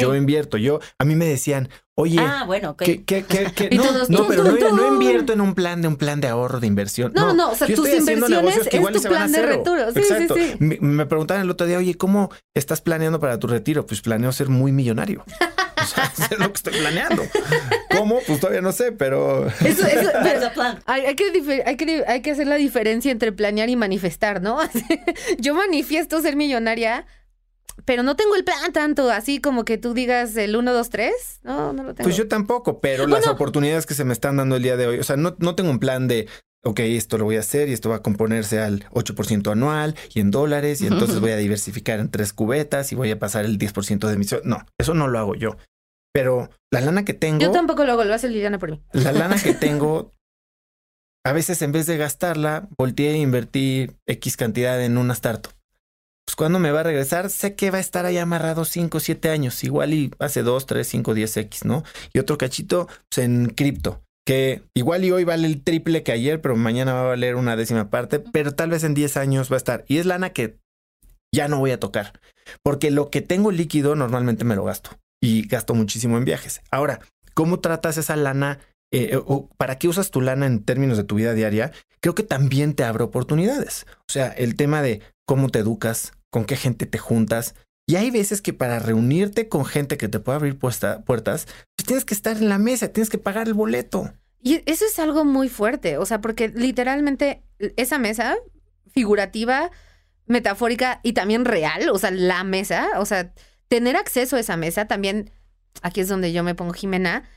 Yo 0.00 0.14
invierto. 0.14 0.56
Yo, 0.56 0.80
a 0.98 1.04
mí 1.04 1.14
me 1.14 1.26
decían, 1.26 1.68
oye, 1.94 2.18
ah, 2.20 2.44
bueno, 2.46 2.76
¿qué, 2.76 3.04
qué, 3.04 3.24
qué, 3.24 3.70
no, 3.76 3.84
no, 4.08 4.26
pero 4.26 4.44
no, 4.44 4.92
invierto 4.92 5.32
en 5.32 5.40
un 5.40 5.54
plan 5.54 5.82
de 5.82 5.88
un 5.88 5.96
plan 5.96 6.20
de 6.20 6.28
ahorro 6.28 6.60
de 6.60 6.66
inversión. 6.66 7.12
No, 7.14 7.34
no, 7.34 7.50
o 7.50 7.54
sea, 7.54 7.66
tus 7.66 7.88
inversiones 7.88 8.56
es 8.56 8.70
tu 8.70 9.02
plan 9.02 9.30
de 9.30 9.42
retiro. 9.42 9.92
Sí, 9.92 9.98
Exacto. 10.00 10.34
Sí, 10.34 10.50
sí. 10.52 10.56
Me, 10.58 10.78
me 10.80 11.06
preguntaban 11.06 11.42
el 11.42 11.50
otro 11.50 11.66
día, 11.66 11.78
oye, 11.78 11.94
¿cómo 11.94 12.30
estás 12.54 12.80
planeando 12.80 13.20
para 13.20 13.38
tu 13.38 13.46
retiro? 13.46 13.86
Pues 13.86 14.00
planeo 14.00 14.32
ser 14.32 14.48
muy 14.48 14.72
millonario. 14.72 15.24
O 15.86 15.88
sea, 15.88 16.12
es 16.30 16.38
lo 16.38 16.48
que 16.50 16.56
estoy 16.56 16.72
planeando. 16.74 17.22
¿Cómo? 17.96 18.20
Pues 18.26 18.40
todavía 18.40 18.62
no 18.62 18.72
sé, 18.72 18.92
pero... 18.92 19.46
Eso, 19.46 19.86
eso, 19.86 20.10
hay, 20.86 21.14
que, 21.14 21.62
hay, 21.64 21.76
que, 21.76 22.04
hay 22.06 22.22
que 22.22 22.30
hacer 22.30 22.46
la 22.46 22.56
diferencia 22.56 23.12
entre 23.12 23.32
planear 23.32 23.68
y 23.68 23.76
manifestar, 23.76 24.42
¿no? 24.42 24.58
Yo 25.38 25.54
manifiesto 25.54 26.20
ser 26.20 26.36
millonaria, 26.36 27.06
pero 27.84 28.02
no 28.02 28.16
tengo 28.16 28.34
el 28.36 28.44
plan 28.44 28.72
tanto, 28.72 29.10
así 29.10 29.40
como 29.40 29.64
que 29.64 29.78
tú 29.78 29.94
digas 29.94 30.36
el 30.36 30.56
1, 30.56 30.72
2, 30.72 30.90
3. 30.90 31.40
No, 31.44 31.72
no 31.72 31.82
lo 31.84 31.94
tengo. 31.94 32.04
Pues 32.04 32.16
yo 32.16 32.28
tampoco, 32.28 32.80
pero 32.80 33.06
las 33.06 33.26
oportunidades 33.26 33.86
que 33.86 33.94
se 33.94 34.04
me 34.04 34.12
están 34.12 34.36
dando 34.36 34.56
el 34.56 34.62
día 34.62 34.76
de 34.76 34.86
hoy, 34.86 34.98
o 34.98 35.04
sea, 35.04 35.16
no, 35.16 35.36
no 35.38 35.54
tengo 35.54 35.70
un 35.70 35.78
plan 35.78 36.08
de, 36.08 36.26
ok, 36.64 36.80
esto 36.80 37.18
lo 37.18 37.24
voy 37.24 37.36
a 37.36 37.40
hacer 37.40 37.68
y 37.68 37.72
esto 37.72 37.88
va 37.90 37.96
a 37.96 38.02
componerse 38.02 38.60
al 38.60 38.88
8% 38.90 39.52
anual 39.52 39.94
y 40.14 40.20
en 40.20 40.30
dólares 40.30 40.80
y 40.80 40.86
entonces 40.86 41.20
voy 41.20 41.30
a 41.30 41.36
diversificar 41.36 42.00
en 42.00 42.10
tres 42.10 42.32
cubetas 42.32 42.90
y 42.92 42.96
voy 42.96 43.10
a 43.10 43.18
pasar 43.18 43.44
el 43.44 43.58
10% 43.58 44.06
de 44.06 44.14
emisión. 44.14 44.40
No, 44.44 44.64
eso 44.78 44.94
no 44.94 45.06
lo 45.06 45.18
hago 45.18 45.34
yo. 45.34 45.56
Pero 46.12 46.50
la 46.72 46.80
lana 46.80 47.04
que 47.04 47.14
tengo. 47.14 47.40
Yo 47.40 47.50
tampoco 47.50 47.84
lo 47.84 47.92
hago, 47.92 48.04
lo 48.04 48.14
hace 48.14 48.28
Liliana 48.28 48.58
por 48.58 48.70
mí. 48.70 48.82
La 48.92 49.12
lana 49.12 49.36
que 49.36 49.52
tengo, 49.54 50.12
a 51.24 51.32
veces 51.32 51.60
en 51.62 51.72
vez 51.72 51.86
de 51.86 51.98
gastarla, 51.98 52.68
volteé 52.78 53.12
a 53.12 53.16
invertir 53.18 53.96
X 54.06 54.36
cantidad 54.36 54.82
en 54.82 54.96
una 54.96 55.12
startup. 55.12 55.52
Pues 56.26 56.34
cuando 56.34 56.58
me 56.58 56.72
va 56.72 56.80
a 56.80 56.82
regresar, 56.82 57.30
sé 57.30 57.54
que 57.54 57.70
va 57.70 57.78
a 57.78 57.80
estar 57.80 58.04
ahí 58.04 58.18
amarrado 58.18 58.64
5 58.64 58.96
o 58.96 59.00
7 59.00 59.30
años, 59.30 59.62
igual 59.62 59.94
y 59.94 60.10
hace 60.18 60.42
2, 60.42 60.66
3, 60.66 60.86
5, 60.86 61.14
10 61.14 61.36
X, 61.36 61.64
¿no? 61.64 61.84
Y 62.12 62.18
otro 62.18 62.36
cachito 62.36 62.88
pues, 63.08 63.24
en 63.24 63.50
cripto, 63.50 64.02
que 64.26 64.62
igual 64.74 65.04
y 65.04 65.12
hoy 65.12 65.22
vale 65.22 65.46
el 65.46 65.62
triple 65.62 66.02
que 66.02 66.10
ayer, 66.10 66.40
pero 66.40 66.56
mañana 66.56 66.94
va 66.94 67.02
a 67.02 67.04
valer 67.04 67.36
una 67.36 67.54
décima 67.54 67.90
parte, 67.90 68.18
pero 68.18 68.52
tal 68.52 68.70
vez 68.70 68.82
en 68.82 68.94
10 68.94 69.16
años 69.16 69.50
va 69.50 69.54
a 69.54 69.58
estar. 69.58 69.84
Y 69.86 69.98
es 69.98 70.06
lana 70.06 70.30
que 70.30 70.58
ya 71.32 71.46
no 71.46 71.60
voy 71.60 71.70
a 71.70 71.78
tocar, 71.78 72.20
porque 72.64 72.90
lo 72.90 73.08
que 73.10 73.22
tengo 73.22 73.52
líquido 73.52 73.94
normalmente 73.94 74.44
me 74.44 74.56
lo 74.56 74.64
gasto 74.64 74.90
y 75.22 75.46
gasto 75.46 75.74
muchísimo 75.74 76.18
en 76.18 76.24
viajes. 76.24 76.60
Ahora, 76.72 77.00
¿cómo 77.34 77.60
tratas 77.60 77.98
esa 77.98 78.16
lana? 78.16 78.58
Eh, 78.92 79.10
eh, 79.12 79.16
o 79.24 79.48
¿Para 79.56 79.78
qué 79.78 79.86
usas 79.86 80.10
tu 80.10 80.20
lana 80.20 80.46
en 80.46 80.64
términos 80.64 80.96
de 80.96 81.04
tu 81.04 81.14
vida 81.14 81.34
diaria? 81.34 81.72
Creo 82.00 82.14
que 82.16 82.22
también 82.24 82.74
te 82.74 82.82
abre 82.82 83.04
oportunidades. 83.04 83.86
O 84.08 84.12
sea, 84.12 84.28
el 84.28 84.56
tema 84.56 84.82
de 84.82 85.02
cómo 85.26 85.50
te 85.50 85.58
educas, 85.58 86.12
con 86.30 86.44
qué 86.44 86.56
gente 86.56 86.86
te 86.86 86.98
juntas. 86.98 87.54
Y 87.86 87.96
hay 87.96 88.10
veces 88.10 88.42
que 88.42 88.52
para 88.52 88.80
reunirte 88.80 89.48
con 89.48 89.64
gente 89.64 89.96
que 89.96 90.08
te 90.08 90.18
pueda 90.18 90.36
abrir 90.36 90.58
puertas, 90.58 91.46
pues 91.76 91.86
tienes 91.86 92.04
que 92.04 92.14
estar 92.14 92.36
en 92.36 92.48
la 92.48 92.58
mesa, 92.58 92.88
tienes 92.88 93.10
que 93.10 93.18
pagar 93.18 93.46
el 93.46 93.54
boleto. 93.54 94.12
Y 94.42 94.62
eso 94.66 94.84
es 94.84 94.98
algo 94.98 95.24
muy 95.24 95.48
fuerte, 95.48 95.98
o 95.98 96.06
sea, 96.06 96.20
porque 96.20 96.48
literalmente 96.48 97.42
esa 97.76 97.98
mesa 97.98 98.36
figurativa, 98.92 99.70
metafórica 100.26 101.00
y 101.02 101.12
también 101.12 101.44
real, 101.44 101.88
o 101.90 101.98
sea, 101.98 102.10
la 102.10 102.44
mesa, 102.44 102.88
o 102.98 103.06
sea, 103.06 103.32
tener 103.68 103.96
acceso 103.96 104.36
a 104.36 104.40
esa 104.40 104.56
mesa 104.56 104.86
también, 104.86 105.30
aquí 105.82 106.00
es 106.00 106.08
donde 106.08 106.32
yo 106.32 106.42
me 106.42 106.54
pongo 106.54 106.72
Jimena, 106.72 107.28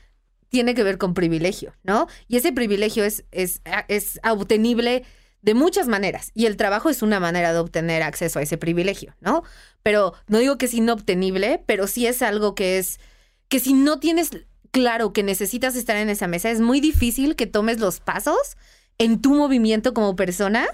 tiene 0.48 0.74
que 0.74 0.82
ver 0.82 0.98
con 0.98 1.14
privilegio, 1.14 1.74
¿no? 1.82 2.08
Y 2.28 2.36
ese 2.36 2.52
privilegio 2.52 3.04
es, 3.04 3.24
es, 3.30 3.62
es 3.88 4.20
obtenible 4.28 5.04
de 5.42 5.54
muchas 5.54 5.88
maneras 5.88 6.30
y 6.34 6.46
el 6.46 6.56
trabajo 6.56 6.90
es 6.90 7.02
una 7.02 7.20
manera 7.20 7.52
de 7.52 7.58
obtener 7.58 8.02
acceso 8.02 8.38
a 8.38 8.42
ese 8.42 8.58
privilegio, 8.58 9.14
¿no? 9.20 9.42
Pero 9.82 10.14
no 10.26 10.38
digo 10.38 10.58
que 10.58 10.66
es 10.66 10.74
inobtenible, 10.74 11.62
pero 11.66 11.86
sí 11.86 12.06
es 12.06 12.22
algo 12.22 12.54
que 12.54 12.78
es 12.78 13.00
que 13.48 13.60
si 13.60 13.72
no 13.72 13.98
tienes 13.98 14.30
claro 14.70 15.12
que 15.12 15.22
necesitas 15.22 15.76
estar 15.76 15.96
en 15.96 16.10
esa 16.10 16.28
mesa, 16.28 16.50
es 16.50 16.60
muy 16.60 16.80
difícil 16.80 17.36
que 17.36 17.46
tomes 17.46 17.80
los 17.80 18.00
pasos 18.00 18.56
en 18.98 19.20
tu 19.20 19.34
movimiento 19.34 19.94
como 19.94 20.14
persona 20.14 20.66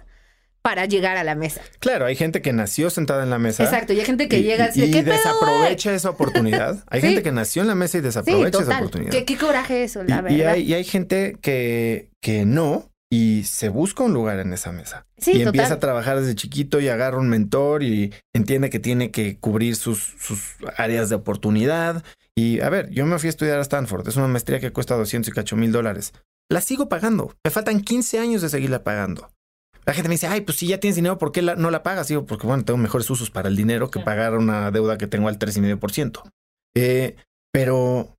para 0.66 0.84
llegar 0.84 1.16
a 1.16 1.22
la 1.22 1.36
mesa. 1.36 1.60
Claro, 1.78 2.06
hay 2.06 2.16
gente 2.16 2.42
que 2.42 2.52
nació 2.52 2.90
sentada 2.90 3.22
en 3.22 3.30
la 3.30 3.38
mesa. 3.38 3.62
Exacto, 3.62 3.92
y 3.92 4.00
hay 4.00 4.04
gente 4.04 4.28
que 4.28 4.42
llega 4.42 4.70
y, 4.74 4.82
y 4.82 5.02
desaprovecha 5.02 5.94
esa 5.94 6.10
oportunidad. 6.10 6.82
Hay 6.88 7.00
gente 7.00 7.22
que 7.22 7.30
nació 7.30 7.62
en 7.62 7.68
la 7.68 7.76
mesa 7.76 7.98
y 7.98 8.00
desaprovecha 8.00 8.62
esa 8.62 8.78
oportunidad. 8.78 9.12
¿Qué, 9.12 9.24
qué 9.24 9.36
coraje 9.36 9.84
eso, 9.84 10.02
la 10.02 10.22
verdad. 10.22 10.36
Y 10.36 10.42
hay, 10.42 10.62
y 10.62 10.74
hay 10.74 10.82
gente 10.82 11.36
que, 11.40 12.10
que 12.20 12.44
no, 12.44 12.90
y 13.10 13.44
se 13.44 13.68
busca 13.68 14.02
un 14.02 14.12
lugar 14.12 14.40
en 14.40 14.52
esa 14.52 14.72
mesa. 14.72 15.06
Sí, 15.18 15.32
y 15.32 15.42
empieza 15.42 15.74
a 15.74 15.80
trabajar 15.80 16.20
desde 16.20 16.34
chiquito 16.34 16.80
y 16.80 16.88
agarra 16.88 17.18
un 17.18 17.28
mentor 17.28 17.82
y 17.82 18.12
entiende 18.34 18.70
que 18.70 18.80
tiene 18.80 19.10
que 19.10 19.38
cubrir 19.38 19.76
sus, 19.76 20.14
sus 20.18 20.56
áreas 20.76 21.08
de 21.08 21.14
oportunidad. 21.14 22.02
Y 22.34 22.60
a 22.60 22.68
ver, 22.68 22.90
yo 22.90 23.06
me 23.06 23.18
fui 23.18 23.28
a 23.28 23.30
estudiar 23.30 23.58
a 23.58 23.62
Stanford. 23.62 24.08
Es 24.08 24.16
una 24.16 24.28
maestría 24.28 24.60
que 24.60 24.72
cuesta 24.72 24.96
200 24.96 25.28
y 25.28 25.32
cacho 25.32 25.56
mil 25.56 25.72
dólares. 25.72 26.12
La 26.50 26.60
sigo 26.60 26.88
pagando. 26.88 27.34
Me 27.44 27.50
faltan 27.50 27.80
15 27.80 28.18
años 28.18 28.42
de 28.42 28.48
seguirla 28.48 28.82
pagando. 28.84 29.30
La 29.84 29.94
gente 29.94 30.08
me 30.08 30.16
dice, 30.16 30.26
ay, 30.26 30.40
pues 30.40 30.58
si 30.58 30.66
ya 30.66 30.80
tienes 30.80 30.96
dinero, 30.96 31.16
¿por 31.16 31.30
qué 31.30 31.42
no 31.42 31.70
la 31.70 31.84
pagas? 31.84 32.08
Digo, 32.08 32.26
porque 32.26 32.46
bueno, 32.46 32.64
tengo 32.64 32.76
mejores 32.76 33.08
usos 33.08 33.30
para 33.30 33.48
el 33.48 33.54
dinero 33.54 33.88
que 33.88 34.00
pagar 34.00 34.34
una 34.34 34.72
deuda 34.72 34.98
que 34.98 35.06
tengo 35.06 35.28
al 35.28 35.38
3,5%. 35.38 36.22
Eh, 36.74 37.14
pero 37.52 38.16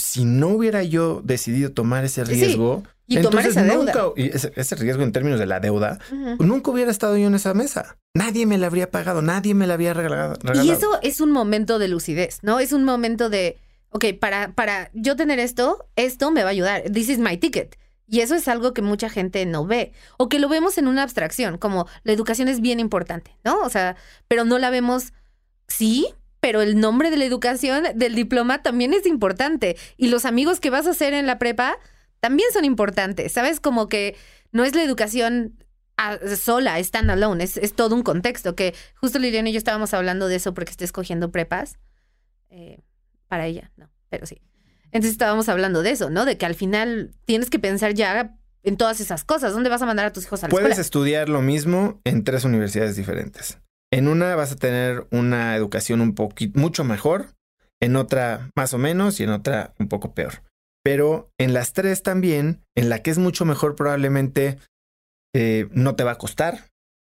si 0.00 0.24
no 0.24 0.48
hubiera 0.48 0.84
yo 0.84 1.20
decidido 1.24 1.72
tomar 1.72 2.04
ese 2.04 2.24
riesgo, 2.24 2.84
y 3.10 3.22
tomar 3.22 3.46
esa 3.46 3.64
deuda. 3.64 4.12
y 4.16 4.28
ese, 4.28 4.76
riesgo 4.76 5.02
en 5.02 5.12
términos 5.12 5.40
de 5.40 5.46
la 5.46 5.58
deuda, 5.58 5.98
nunca 6.38 6.70
hubiera 6.70 6.90
estado 6.90 7.16
yo 7.16 7.26
en 7.26 7.34
esa 7.34 7.54
mesa. 7.54 7.96
Nadie 8.14 8.46
me 8.46 8.56
la 8.56 8.68
habría 8.68 8.90
pagado, 8.90 9.20
nadie 9.20 9.54
me 9.54 9.66
la 9.66 9.74
habría 9.74 9.94
regalado. 9.94 10.38
Y 10.62 10.70
eso 10.70 10.98
es 11.02 11.20
un 11.20 11.32
momento 11.32 11.78
de 11.78 11.88
lucidez, 11.88 12.38
¿no? 12.42 12.60
Es 12.60 12.72
un 12.72 12.84
momento 12.84 13.28
de, 13.28 13.58
ok, 13.90 14.06
para, 14.18 14.52
para 14.52 14.90
yo 14.94 15.16
tener 15.16 15.40
esto, 15.40 15.86
esto 15.96 16.30
me 16.30 16.42
va 16.42 16.48
a 16.48 16.52
ayudar. 16.52 16.82
This 16.84 17.08
is 17.08 17.18
my 17.18 17.36
ticket. 17.36 17.76
Y 18.06 18.20
eso 18.20 18.34
es 18.34 18.48
algo 18.48 18.74
que 18.74 18.82
mucha 18.82 19.08
gente 19.08 19.44
no 19.46 19.66
ve 19.66 19.92
o 20.16 20.28
que 20.28 20.40
lo 20.40 20.48
vemos 20.48 20.78
en 20.78 20.88
una 20.88 21.02
abstracción, 21.02 21.58
como 21.58 21.86
la 22.02 22.12
educación 22.12 22.48
es 22.48 22.60
bien 22.60 22.80
importante, 22.80 23.36
¿no? 23.44 23.60
O 23.60 23.70
sea, 23.70 23.96
pero 24.26 24.44
no 24.44 24.58
la 24.58 24.70
vemos, 24.70 25.12
sí, 25.68 26.08
pero 26.40 26.60
el 26.60 26.80
nombre 26.80 27.10
de 27.10 27.16
la 27.16 27.24
educación, 27.24 27.84
del 27.94 28.14
diploma 28.14 28.62
también 28.62 28.94
es 28.94 29.06
importante. 29.06 29.76
Y 29.96 30.08
los 30.08 30.24
amigos 30.24 30.58
que 30.58 30.70
vas 30.70 30.86
a 30.86 30.90
hacer 30.90 31.14
en 31.14 31.26
la 31.26 31.38
prepa 31.38 31.78
también 32.20 32.50
son 32.52 32.64
importantes, 32.64 33.32
¿sabes? 33.32 33.60
Como 33.60 33.88
que 33.88 34.16
no 34.52 34.64
es 34.64 34.74
la 34.74 34.82
educación 34.82 35.64
ah, 35.96 36.18
sola, 36.36 36.78
stand 36.78 37.10
alone, 37.10 37.44
es, 37.44 37.56
es 37.56 37.74
todo 37.74 37.94
un 37.94 38.02
contexto, 38.02 38.54
que 38.54 38.74
justo 38.94 39.18
Liliana 39.18 39.48
y 39.48 39.52
yo 39.52 39.58
estábamos 39.58 39.94
hablando 39.94 40.28
de 40.28 40.36
eso 40.36 40.54
porque 40.54 40.70
estoy 40.70 40.84
escogiendo 40.84 41.30
prepas 41.30 41.78
eh, 42.50 42.80
para 43.28 43.46
ella, 43.46 43.72
no, 43.76 43.90
pero 44.08 44.26
sí. 44.26 44.40
Entonces 44.92 45.12
estábamos 45.12 45.48
hablando 45.48 45.82
de 45.82 45.90
eso, 45.90 46.10
¿no? 46.10 46.24
De 46.24 46.36
que 46.36 46.46
al 46.46 46.54
final 46.54 47.14
tienes 47.24 47.48
que 47.48 47.58
pensar 47.58 47.94
ya 47.94 48.36
en 48.62 48.76
todas 48.76 49.00
esas 49.00 49.24
cosas. 49.24 49.52
¿Dónde 49.52 49.70
vas 49.70 49.82
a 49.82 49.86
mandar 49.86 50.06
a 50.06 50.12
tus 50.12 50.24
hijos 50.24 50.42
a 50.42 50.48
la 50.48 50.50
Puedes 50.50 50.78
estudiar 50.78 51.28
lo 51.28 51.42
mismo 51.42 52.00
en 52.04 52.24
tres 52.24 52.44
universidades 52.44 52.96
diferentes. 52.96 53.58
En 53.92 54.08
una 54.08 54.34
vas 54.34 54.52
a 54.52 54.56
tener 54.56 55.06
una 55.10 55.56
educación 55.56 56.00
un 56.00 56.14
poquito, 56.14 56.58
mucho 56.58 56.84
mejor, 56.84 57.34
en 57.80 57.96
otra 57.96 58.50
más 58.56 58.74
o 58.74 58.78
menos 58.78 59.20
y 59.20 59.24
en 59.24 59.30
otra 59.30 59.74
un 59.78 59.88
poco 59.88 60.14
peor. 60.14 60.42
Pero 60.82 61.30
en 61.38 61.52
las 61.52 61.72
tres 61.72 62.02
también, 62.02 62.62
en 62.76 62.88
la 62.88 63.02
que 63.02 63.10
es 63.10 63.18
mucho 63.18 63.44
mejor 63.44 63.76
probablemente 63.76 64.58
eh, 65.34 65.68
no 65.72 65.94
te 65.94 66.04
va 66.04 66.12
a 66.12 66.18
costar, 66.18 66.66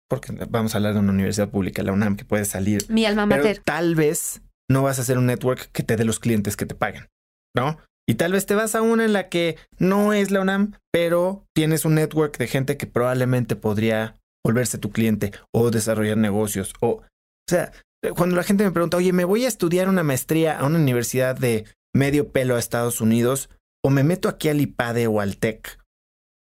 porque 0.08 0.32
vamos 0.50 0.74
a 0.74 0.78
hablar 0.78 0.94
de 0.94 1.00
una 1.00 1.12
universidad 1.12 1.48
pública, 1.48 1.82
la 1.82 1.92
UNAM, 1.92 2.16
que 2.16 2.24
puede 2.24 2.44
salir. 2.44 2.84
Mi 2.90 3.06
alma 3.06 3.24
mater. 3.24 3.58
tal 3.64 3.94
vez 3.94 4.42
no 4.70 4.82
vas 4.82 4.98
a 4.98 5.02
hacer 5.02 5.18
un 5.18 5.26
network 5.26 5.70
que 5.72 5.82
te 5.82 5.96
dé 5.96 6.04
los 6.04 6.20
clientes 6.20 6.56
que 6.56 6.66
te 6.66 6.74
paguen. 6.74 7.06
¿no? 7.54 7.78
Y 8.08 8.14
tal 8.14 8.32
vez 8.32 8.46
te 8.46 8.54
vas 8.54 8.74
a 8.74 8.82
una 8.82 9.04
en 9.04 9.12
la 9.12 9.28
que 9.28 9.56
no 9.78 10.12
es 10.12 10.30
la 10.30 10.40
UNAM, 10.40 10.72
pero 10.92 11.46
tienes 11.54 11.84
un 11.84 11.94
network 11.94 12.36
de 12.36 12.48
gente 12.48 12.76
que 12.76 12.86
probablemente 12.86 13.56
podría 13.56 14.16
volverse 14.44 14.78
tu 14.78 14.90
cliente 14.90 15.32
o 15.54 15.70
desarrollar 15.70 16.16
negocios. 16.16 16.72
O, 16.80 16.88
o 16.88 17.04
sea, 17.48 17.72
cuando 18.16 18.34
la 18.34 18.42
gente 18.42 18.64
me 18.64 18.72
pregunta, 18.72 18.96
oye, 18.96 19.12
me 19.12 19.24
voy 19.24 19.44
a 19.44 19.48
estudiar 19.48 19.88
una 19.88 20.02
maestría 20.02 20.58
a 20.58 20.66
una 20.66 20.78
universidad 20.78 21.36
de 21.36 21.64
medio 21.94 22.32
pelo 22.32 22.56
a 22.56 22.58
Estados 22.58 23.00
Unidos 23.00 23.50
o 23.84 23.90
me 23.90 24.04
meto 24.04 24.28
aquí 24.28 24.48
al 24.48 24.60
IPADE 24.60 25.06
o 25.06 25.20
al 25.20 25.36
TEC. 25.36 25.78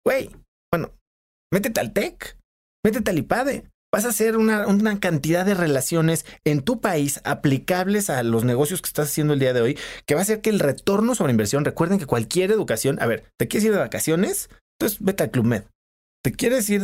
Güey, 0.05 0.29
bueno, 0.71 0.93
métete 1.53 1.79
al 1.79 1.93
TEC, 1.93 2.37
métete 2.83 3.11
al 3.11 3.17
IPADE 3.19 3.71
vas 3.93 4.05
a 4.05 4.09
hacer 4.09 4.37
una, 4.37 4.67
una, 4.67 4.99
cantidad 4.99 5.45
de 5.45 5.53
relaciones 5.53 6.25
en 6.45 6.61
tu 6.61 6.79
país 6.79 7.19
aplicables 7.23 8.09
a 8.09 8.23
los 8.23 8.45
negocios 8.45 8.81
que 8.81 8.87
estás 8.87 9.09
haciendo 9.09 9.33
el 9.33 9.39
día 9.39 9.53
de 9.53 9.61
hoy, 9.61 9.77
que 10.05 10.15
va 10.15 10.21
a 10.21 10.23
hacer 10.23 10.41
que 10.41 10.49
el 10.49 10.59
retorno 10.59 11.13
sobre 11.13 11.31
inversión, 11.31 11.65
recuerden 11.65 11.99
que 11.99 12.05
cualquier 12.05 12.51
educación, 12.51 13.01
a 13.01 13.05
ver, 13.05 13.25
¿te 13.37 13.47
quieres 13.47 13.65
ir 13.65 13.73
de 13.73 13.79
vacaciones? 13.79 14.49
Entonces 14.79 14.99
vete 15.01 15.23
al 15.23 15.31
Club 15.31 15.45
Med. 15.45 15.63
¿Te 16.23 16.31
quieres 16.31 16.69
ir 16.69 16.83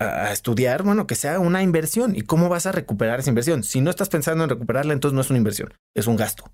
a, 0.00 0.32
estudiar? 0.32 0.82
Bueno, 0.82 1.06
que 1.06 1.14
sea 1.14 1.38
una 1.38 1.62
inversión. 1.62 2.16
¿Y 2.16 2.22
cómo 2.22 2.48
vas 2.48 2.66
a 2.66 2.72
recuperar 2.72 3.20
esa 3.20 3.30
inversión? 3.30 3.62
Si 3.62 3.80
no 3.80 3.90
estás 3.90 4.08
pensando 4.08 4.42
en 4.42 4.50
recuperarla, 4.50 4.92
entonces 4.92 5.14
no 5.14 5.20
es 5.20 5.30
una 5.30 5.38
inversión, 5.38 5.72
es 5.96 6.08
un 6.08 6.16
gasto. 6.16 6.52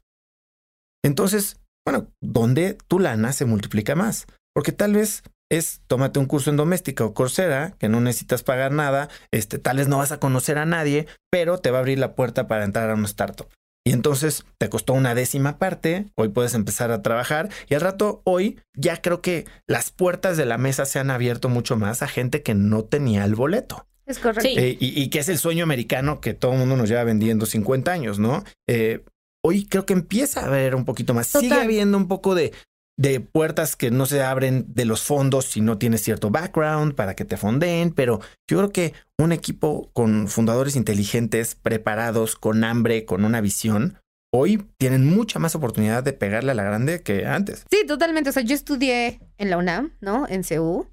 Entonces, 1.02 1.58
bueno, 1.90 2.12
¿dónde 2.20 2.76
tu 2.86 2.98
lana 2.98 3.32
se 3.32 3.46
multiplica 3.46 3.94
más? 3.94 4.26
Porque 4.54 4.72
tal 4.72 4.92
vez 4.92 5.22
es 5.50 5.80
tómate 5.86 6.18
un 6.18 6.26
curso 6.26 6.50
en 6.50 6.58
doméstica 6.58 7.02
o 7.02 7.14
Coursera, 7.14 7.76
que 7.78 7.88
no 7.88 8.02
necesitas 8.02 8.42
pagar 8.42 8.72
nada, 8.72 9.08
este, 9.30 9.58
tal 9.58 9.78
vez 9.78 9.88
no 9.88 9.96
vas 9.96 10.12
a 10.12 10.20
conocer 10.20 10.58
a 10.58 10.66
nadie, 10.66 11.06
pero 11.30 11.56
te 11.56 11.70
va 11.70 11.78
a 11.78 11.80
abrir 11.80 11.98
la 11.98 12.14
puerta 12.14 12.46
para 12.46 12.64
entrar 12.64 12.90
a 12.90 12.94
una 12.94 13.06
startup. 13.06 13.48
Y 13.86 13.92
entonces 13.92 14.44
te 14.58 14.68
costó 14.68 14.92
una 14.92 15.14
décima 15.14 15.56
parte, 15.56 16.10
hoy 16.14 16.28
puedes 16.28 16.52
empezar 16.52 16.90
a 16.90 17.00
trabajar 17.00 17.48
y 17.70 17.74
al 17.74 17.80
rato 17.80 18.20
hoy 18.24 18.60
ya 18.74 19.00
creo 19.00 19.22
que 19.22 19.46
las 19.66 19.90
puertas 19.90 20.36
de 20.36 20.44
la 20.44 20.58
mesa 20.58 20.84
se 20.84 20.98
han 20.98 21.10
abierto 21.10 21.48
mucho 21.48 21.78
más 21.78 22.02
a 22.02 22.06
gente 22.06 22.42
que 22.42 22.54
no 22.54 22.84
tenía 22.84 23.24
el 23.24 23.34
boleto. 23.34 23.86
Es 24.04 24.18
correcto. 24.18 24.46
Eh, 24.46 24.76
y, 24.78 25.08
que 25.08 25.20
es 25.20 25.30
el 25.30 25.38
sueño 25.38 25.64
americano 25.64 26.20
que 26.20 26.34
todo 26.34 26.52
el 26.52 26.58
mundo 26.58 26.76
nos 26.76 26.90
lleva 26.90 27.04
vendiendo 27.04 27.46
50 27.46 27.90
años, 27.90 28.18
¿no? 28.18 28.44
Eh, 28.66 29.04
hoy 29.42 29.66
creo 29.66 29.86
que 29.86 29.92
empieza 29.92 30.40
a 30.40 30.46
haber 30.46 30.74
un 30.74 30.84
poquito 30.84 31.14
más. 31.14 31.28
Sigue 31.28 31.54
habiendo 31.54 31.96
un 31.96 32.08
poco 32.08 32.34
de, 32.34 32.52
de 32.96 33.20
puertas 33.20 33.76
que 33.76 33.90
no 33.90 34.06
se 34.06 34.22
abren 34.22 34.66
de 34.68 34.84
los 34.84 35.02
fondos 35.02 35.46
si 35.46 35.60
no 35.60 35.78
tienes 35.78 36.02
cierto 36.02 36.30
background 36.30 36.94
para 36.94 37.14
que 37.14 37.24
te 37.24 37.36
fonden, 37.36 37.92
pero 37.92 38.20
yo 38.48 38.58
creo 38.58 38.72
que 38.72 38.94
un 39.18 39.32
equipo 39.32 39.90
con 39.92 40.28
fundadores 40.28 40.76
inteligentes, 40.76 41.54
preparados, 41.54 42.36
con 42.36 42.64
hambre, 42.64 43.04
con 43.04 43.24
una 43.24 43.40
visión, 43.40 43.98
hoy 44.30 44.64
tienen 44.78 45.06
mucha 45.06 45.38
más 45.38 45.54
oportunidad 45.54 46.02
de 46.02 46.12
pegarle 46.12 46.52
a 46.52 46.54
la 46.54 46.64
grande 46.64 47.02
que 47.02 47.26
antes. 47.26 47.64
Sí, 47.70 47.86
totalmente. 47.86 48.30
O 48.30 48.32
sea, 48.32 48.42
yo 48.42 48.54
estudié 48.54 49.20
en 49.38 49.50
la 49.50 49.56
UNAM, 49.58 49.92
¿no? 50.00 50.26
En 50.28 50.44
CEU. 50.44 50.88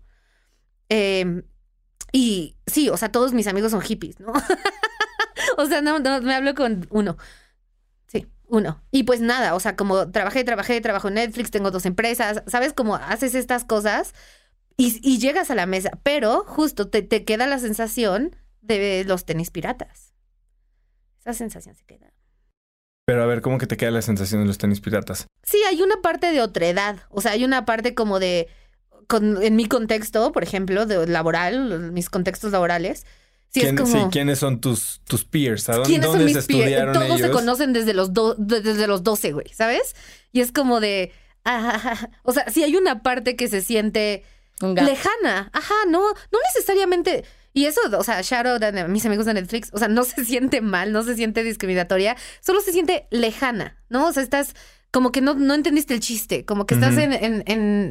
Em, 0.89 1.43
y 2.11 2.55
sí, 2.67 2.89
o 2.89 2.97
sea, 2.97 3.11
todos 3.11 3.33
mis 3.33 3.47
amigos 3.47 3.71
son 3.71 3.81
hippies, 3.81 4.19
¿no? 4.19 4.31
o 5.57 5.65
sea, 5.65 5.81
no, 5.81 5.99
no, 5.99 6.21
me 6.21 6.35
hablo 6.35 6.53
con 6.53 6.87
uno. 6.91 7.17
Uno. 8.55 8.81
Y 8.89 9.03
pues 9.03 9.19
nada, 9.19 9.53
o 9.53 9.59
sea, 9.59 9.75
como 9.75 10.11
trabajé, 10.11 10.45
trabajé, 10.45 10.79
trabajo 10.79 11.09
en 11.09 11.15
Netflix, 11.15 11.51
tengo 11.51 11.71
dos 11.71 11.85
empresas, 11.85 12.41
¿sabes? 12.47 12.71
Como 12.71 12.95
haces 12.95 13.35
estas 13.35 13.65
cosas 13.65 14.13
y, 14.77 15.19
llegas 15.19 15.51
a 15.51 15.55
la 15.55 15.65
mesa, 15.65 15.91
pero 16.03 16.45
justo 16.47 16.87
te, 16.87 17.01
te, 17.01 17.25
queda 17.25 17.47
la 17.47 17.59
sensación 17.59 18.33
de 18.61 19.03
los 19.05 19.25
tenis 19.25 19.51
piratas. 19.51 20.13
Esa 21.19 21.33
sensación 21.33 21.75
se 21.75 21.83
queda. 21.83 22.13
Pero 23.05 23.23
a 23.23 23.25
ver, 23.25 23.41
¿cómo 23.41 23.57
que 23.57 23.67
te 23.67 23.75
queda 23.75 23.91
la 23.91 24.01
sensación 24.01 24.39
de 24.39 24.47
los 24.47 24.57
tenis 24.57 24.79
piratas? 24.79 25.27
Sí, 25.43 25.57
hay 25.67 25.81
una 25.81 26.01
parte 26.01 26.31
de 26.31 26.39
otredad, 26.39 26.99
o 27.09 27.19
sea, 27.19 27.33
hay 27.33 27.43
una 27.43 27.65
parte 27.65 27.93
como 27.93 28.19
de, 28.19 28.47
en 29.19 29.55
mi 29.57 29.65
contexto, 29.65 30.31
por 30.31 30.43
ejemplo, 30.43 30.85
de 30.85 31.05
laboral, 31.07 31.91
mis 31.91 32.09
contextos 32.09 32.53
laborales, 32.53 33.05
Sí, 33.51 33.61
¿quiénes 34.11 34.39
son 34.39 34.59
tus, 34.59 35.01
tus 35.05 35.23
peers? 35.23 35.69
¿A 35.69 35.77
dónde, 35.77 35.99
¿dónde 35.99 36.33
se 36.33 36.39
estudiaron 36.39 36.93
Todos 36.93 37.21
se 37.21 37.31
conocen 37.31 37.71
desde 37.71 37.93
los, 37.93 38.11
desde 38.37 38.87
los 38.87 39.03
12, 39.03 39.31
güey, 39.31 39.47
¿sabes? 39.53 39.95
Y 40.33 40.41
es 40.41 40.51
como 40.51 40.81
de... 40.81 41.13
o 42.23 42.33
sea, 42.33 42.49
si 42.49 42.63
hay 42.63 42.75
una 42.75 43.01
parte 43.01 43.35
que 43.37 43.47
se 43.47 43.61
siente 43.61 44.23
lejana. 44.59 45.49
Ajá, 45.53 45.75
no, 45.87 46.01
no 46.01 46.39
necesariamente... 46.53 47.23
Y 47.53 47.67
eso, 47.67 47.79
o 47.97 48.03
sea, 48.03 48.19
a 48.19 48.87
mis 48.89 49.05
amigos 49.05 49.25
de 49.25 49.33
Netflix, 49.33 49.69
o 49.71 49.77
sea, 49.77 49.87
no 49.87 50.03
se 50.03 50.25
siente 50.25 50.59
mal, 50.59 50.91
no 50.91 51.03
se 51.03 51.15
siente 51.15 51.41
discriminatoria, 51.41 52.17
solo 52.41 52.59
se 52.59 52.73
siente 52.73 53.07
lejana, 53.11 53.77
¿no? 53.87 54.07
O 54.07 54.11
sea, 54.11 54.23
estás 54.23 54.55
como 54.95 55.11
que 55.11 55.19
no, 55.19 55.33
no 55.33 55.53
entendiste 55.53 55.93
el 55.93 55.99
chiste, 55.99 56.45
como 56.45 56.65
que 56.65 56.75
estás 56.75 56.97
en, 56.97 57.11
en, 57.11 57.43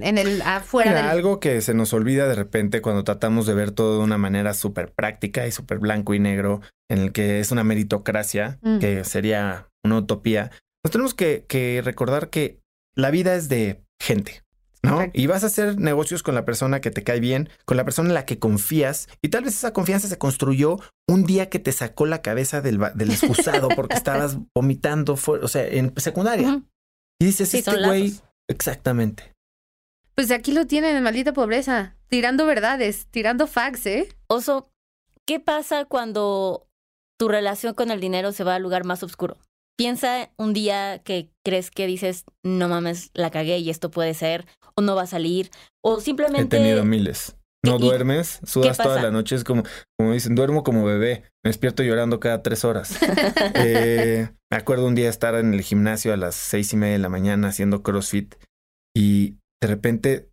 en, 0.02 0.16
el 0.16 0.40
afuera. 0.40 0.94
del... 0.94 1.04
Algo 1.04 1.38
que 1.38 1.60
se 1.60 1.74
nos 1.74 1.92
olvida 1.92 2.26
de 2.26 2.34
repente 2.34 2.80
cuando 2.80 3.04
tratamos 3.04 3.44
de 3.44 3.52
ver 3.52 3.72
todo 3.72 3.98
de 3.98 4.04
una 4.04 4.16
manera 4.16 4.54
súper 4.54 4.90
práctica 4.90 5.46
y 5.46 5.52
súper 5.52 5.80
blanco 5.80 6.14
y 6.14 6.18
negro, 6.18 6.62
en 6.88 7.00
el 7.00 7.12
que 7.12 7.40
es 7.40 7.52
una 7.52 7.62
meritocracia, 7.62 8.58
mm. 8.62 8.78
que 8.78 9.04
sería 9.04 9.68
una 9.84 9.98
utopía, 9.98 10.50
nos 10.82 10.92
tenemos 10.92 11.12
que, 11.12 11.44
que 11.46 11.82
recordar 11.84 12.30
que 12.30 12.60
la 12.94 13.10
vida 13.10 13.34
es 13.34 13.50
de 13.50 13.84
gente. 14.00 14.42
¿no? 14.82 15.10
Y 15.12 15.26
vas 15.26 15.44
a 15.44 15.48
hacer 15.48 15.78
negocios 15.78 16.22
con 16.22 16.34
la 16.34 16.46
persona 16.46 16.80
que 16.80 16.90
te 16.90 17.02
cae 17.02 17.20
bien, 17.20 17.50
con 17.66 17.76
la 17.76 17.84
persona 17.84 18.08
en 18.08 18.14
la 18.14 18.24
que 18.24 18.38
confías, 18.38 19.08
y 19.20 19.28
tal 19.28 19.44
vez 19.44 19.54
esa 19.54 19.74
confianza 19.74 20.08
se 20.08 20.16
construyó 20.16 20.78
un 21.06 21.24
día 21.24 21.50
que 21.50 21.58
te 21.58 21.72
sacó 21.72 22.06
la 22.06 22.22
cabeza 22.22 22.62
del, 22.62 22.80
del 22.94 23.10
excusado 23.10 23.68
porque 23.68 23.94
estabas 23.96 24.38
vomitando, 24.54 25.18
o 25.26 25.48
sea, 25.48 25.66
en 25.66 25.92
secundaria. 25.96 26.62
Y 27.20 27.26
dices, 27.26 27.48
sí, 27.48 27.58
este 27.58 27.82
güey, 27.84 28.14
exactamente. 28.48 29.32
Pues 30.14 30.30
aquí 30.30 30.52
lo 30.52 30.66
tienen 30.66 30.96
en 30.96 31.02
maldita 31.02 31.32
pobreza, 31.32 31.96
tirando 32.08 32.46
verdades, 32.46 33.06
tirando 33.10 33.46
facts, 33.46 33.86
¿eh? 33.86 34.08
Oso, 34.28 34.70
¿qué 35.26 35.40
pasa 35.40 35.84
cuando 35.86 36.68
tu 37.18 37.28
relación 37.28 37.74
con 37.74 37.90
el 37.90 38.00
dinero 38.00 38.32
se 38.32 38.44
va 38.44 38.54
al 38.56 38.62
lugar 38.62 38.84
más 38.84 39.02
oscuro? 39.02 39.38
Piensa 39.76 40.30
un 40.36 40.52
día 40.52 41.00
que 41.02 41.30
crees 41.44 41.70
que 41.70 41.86
dices, 41.86 42.24
no 42.44 42.68
mames, 42.68 43.10
la 43.14 43.30
cagué 43.30 43.58
y 43.58 43.70
esto 43.70 43.90
puede 43.90 44.14
ser, 44.14 44.46
o 44.76 44.82
no 44.82 44.94
va 44.94 45.02
a 45.02 45.08
salir, 45.08 45.50
o 45.82 46.00
simplemente... 46.00 46.56
He 46.56 46.60
tenido 46.60 46.84
miles. 46.84 47.36
No 47.64 47.78
duermes, 47.78 48.40
sudas 48.44 48.76
toda 48.76 49.02
la 49.02 49.10
noche, 49.10 49.36
es 49.36 49.44
como, 49.44 49.62
como 49.98 50.12
dicen, 50.12 50.34
duermo 50.34 50.62
como 50.62 50.84
bebé, 50.84 51.24
me 51.42 51.48
despierto 51.48 51.82
llorando 51.82 52.20
cada 52.20 52.42
tres 52.42 52.64
horas. 52.64 52.98
eh, 53.54 54.30
me 54.50 54.56
acuerdo 54.56 54.86
un 54.86 54.94
día 54.94 55.08
estar 55.08 55.34
en 55.34 55.54
el 55.54 55.62
gimnasio 55.62 56.12
a 56.12 56.16
las 56.16 56.34
seis 56.34 56.72
y 56.72 56.76
media 56.76 56.94
de 56.94 56.98
la 57.00 57.08
mañana 57.08 57.48
haciendo 57.48 57.82
CrossFit 57.82 58.34
y 58.96 59.38
de 59.62 59.68
repente 59.68 60.28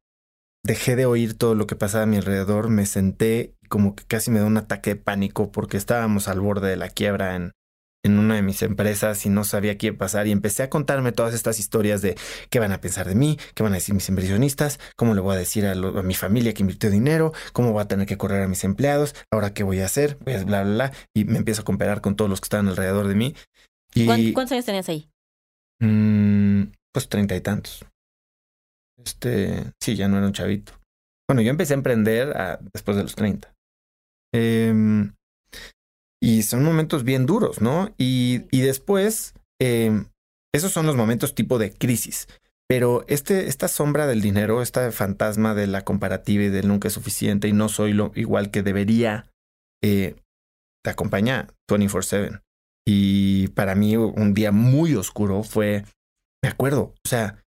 dejé 0.63 0.95
de 0.95 1.05
oír 1.05 1.37
todo 1.37 1.55
lo 1.55 1.67
que 1.67 1.75
pasaba 1.75 2.03
a 2.03 2.07
mi 2.07 2.17
alrededor, 2.17 2.69
me 2.69 2.85
senté 2.85 3.55
y 3.61 3.67
como 3.67 3.95
que 3.95 4.03
casi 4.05 4.31
me 4.31 4.39
da 4.39 4.45
un 4.45 4.57
ataque 4.57 4.91
de 4.91 4.95
pánico 4.97 5.51
porque 5.51 5.77
estábamos 5.77 6.27
al 6.27 6.39
borde 6.39 6.69
de 6.69 6.77
la 6.77 6.89
quiebra 6.89 7.35
en, 7.35 7.51
en 8.03 8.17
una 8.17 8.35
de 8.35 8.41
mis 8.41 8.61
empresas 8.63 9.25
y 9.25 9.29
no 9.29 9.43
sabía 9.43 9.77
qué 9.77 9.93
pasar 9.93 10.27
y 10.27 10.31
empecé 10.31 10.63
a 10.63 10.69
contarme 10.69 11.11
todas 11.11 11.33
estas 11.33 11.59
historias 11.59 12.01
de 12.01 12.15
qué 12.49 12.59
van 12.59 12.71
a 12.71 12.81
pensar 12.81 13.07
de 13.07 13.15
mí, 13.15 13.37
qué 13.53 13.63
van 13.63 13.73
a 13.73 13.75
decir 13.75 13.93
mis 13.93 14.09
inversionistas, 14.09 14.79
cómo 14.95 15.13
le 15.13 15.21
voy 15.21 15.35
a 15.35 15.39
decir 15.39 15.65
a, 15.67 15.75
mi 15.75 16.15
familia 16.15 16.53
que 16.53 16.63
invirtió 16.63 16.89
dinero, 16.89 17.33
cómo 17.53 17.71
voy 17.71 17.81
a 17.81 17.87
tener 17.87 18.07
que 18.07 18.17
correr 18.17 18.43
a 18.43 18.47
mis 18.47 18.63
empleados, 18.63 19.15
ahora 19.31 19.53
qué 19.53 19.63
voy 19.63 19.81
a 19.81 19.85
hacer, 19.85 20.17
pues 20.17 20.45
bla, 20.45 20.63
bla, 20.63 20.73
bla, 20.73 20.91
y 21.13 21.25
me 21.25 21.37
empiezo 21.37 21.61
a 21.61 21.65
comparar 21.65 22.01
con 22.01 22.15
todos 22.15 22.29
los 22.29 22.41
que 22.41 22.45
estaban 22.45 22.67
alrededor 22.67 23.07
de 23.07 23.15
mí. 23.15 23.35
Y, 23.93 24.33
¿Cuántos 24.33 24.53
años 24.53 24.65
tenías 24.65 24.89
ahí? 24.89 25.09
Mm, 25.79 26.71
pues 26.91 27.07
treinta 27.09 27.35
y 27.35 27.41
tantos. 27.41 27.85
Este, 29.03 29.73
sí, 29.79 29.95
ya 29.95 30.07
no 30.07 30.17
era 30.17 30.27
un 30.27 30.33
chavito. 30.33 30.73
Bueno, 31.27 31.41
yo 31.41 31.49
empecé 31.49 31.73
a 31.73 31.77
emprender 31.77 32.33
después 32.73 32.97
de 32.97 33.03
los 33.03 33.15
treinta. 33.15 33.53
Eh, 34.33 34.73
y 36.21 36.43
son 36.43 36.63
momentos 36.63 37.03
bien 37.03 37.25
duros, 37.25 37.61
¿no? 37.61 37.93
Y, 37.97 38.43
y 38.51 38.61
después, 38.61 39.33
em, 39.59 40.05
esos 40.53 40.71
son 40.71 40.85
los 40.85 40.95
momentos 40.95 41.33
tipo 41.33 41.57
de 41.57 41.73
crisis. 41.73 42.27
Pero 42.69 43.03
este, 43.07 43.47
esta 43.47 43.67
sombra 43.67 44.07
del 44.07 44.21
dinero, 44.21 44.61
este 44.61 44.91
fantasma 44.91 45.53
de 45.55 45.67
la 45.67 45.83
comparativa 45.83 46.43
y 46.43 46.49
del 46.49 46.67
nunca 46.67 46.87
es 46.87 46.93
suficiente 46.93 47.49
y 47.49 47.53
no 47.53 47.67
soy 47.67 47.91
lo 47.91 48.13
igual 48.15 48.49
que 48.49 48.63
debería, 48.63 49.29
eh, 49.83 50.15
te 50.83 50.89
acompaña 50.89 51.47
24/7. 51.69 52.41
Y 52.87 53.49
para 53.49 53.75
mí 53.75 53.97
un 53.97 54.33
día 54.33 54.51
muy 54.51 54.95
oscuro 54.95 55.43
fue, 55.43 55.83
me 56.41 56.49
acuerdo, 56.49 56.93
o 57.03 57.07
sea, 57.09 57.43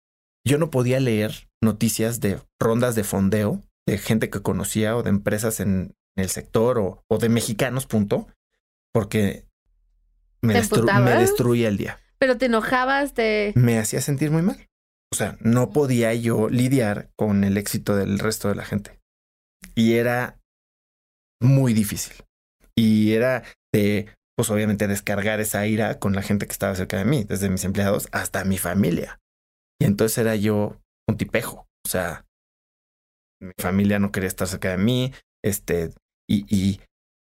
yo 0.47 0.57
no 0.57 0.71
podía 0.71 1.01
leer 1.01 1.49
noticias 1.63 2.21
de 2.21 2.41
rondas 2.59 2.95
de 2.95 3.05
fondeo 3.05 3.63
de 3.87 3.99
gente 3.99 4.31
que 4.31 4.41
conocía 4.41 4.97
o 4.97 5.03
de 5.03 5.11
empresas 5.11 5.61
en 5.61 5.95
el 6.17 6.31
sector 6.31 6.79
o, 6.79 7.05
o 7.09 7.19
de 7.19 7.29
mexicanos, 7.29 7.87
punto, 7.87 8.27
porque 8.93 9.47
me, 10.43 10.55
destruía 10.55 11.69
el 11.69 11.77
día. 11.77 11.99
Pero 12.19 12.37
te 12.37 12.47
enojabas, 12.47 13.15
te... 13.15 13.53
Me 13.57 13.79
hacía 13.79 14.01
sentir 14.01 14.31
muy 14.31 14.43
mal. 14.43 14.67
O 15.13 15.17
sea, 15.17 15.37
no 15.41 15.71
podía 15.71 16.15
yo 16.15 16.49
lidiar 16.49 17.11
con 17.17 17.45
el 17.45 17.57
éxito 17.57 17.97
del 17.97 18.19
resto 18.19 18.49
de 18.49 18.55
la 18.55 18.65
gente. 18.65 19.01
Y 19.75 19.95
era 19.95 20.39
muy 21.41 21.75
difícil. 21.75 22.25
Y 22.77 23.13
era 23.13 23.43
de, 23.73 24.09
pues 24.37 24.51
obviamente, 24.51 24.87
descargar 24.87 25.41
esa 25.41 25.67
ira 25.67 25.99
con 25.99 26.15
la 26.15 26.23
gente 26.23 26.47
que 26.47 26.53
estaba 26.53 26.75
cerca 26.75 26.99
de 26.99 27.05
mí, 27.05 27.25
desde 27.25 27.51
mis 27.51 27.65
empleados 27.65 28.09
hasta 28.13 28.45
mi 28.45 28.59
familia. 28.59 29.19
Y 29.81 29.87
entonces 29.87 30.17
era 30.19 30.37
yo 30.37 30.81
un 31.09 31.17
tipejo. 31.17 31.67
O 31.85 31.89
sea, 31.89 32.25
mi 33.41 33.53
familia 33.59 33.99
no 33.99 34.13
quería 34.13 34.29
estar 34.29 34.47
cerca 34.47 34.71
de 34.71 34.79
mí, 34.79 35.13
este, 35.43 35.93
y, 36.29 36.45
y 36.55 36.81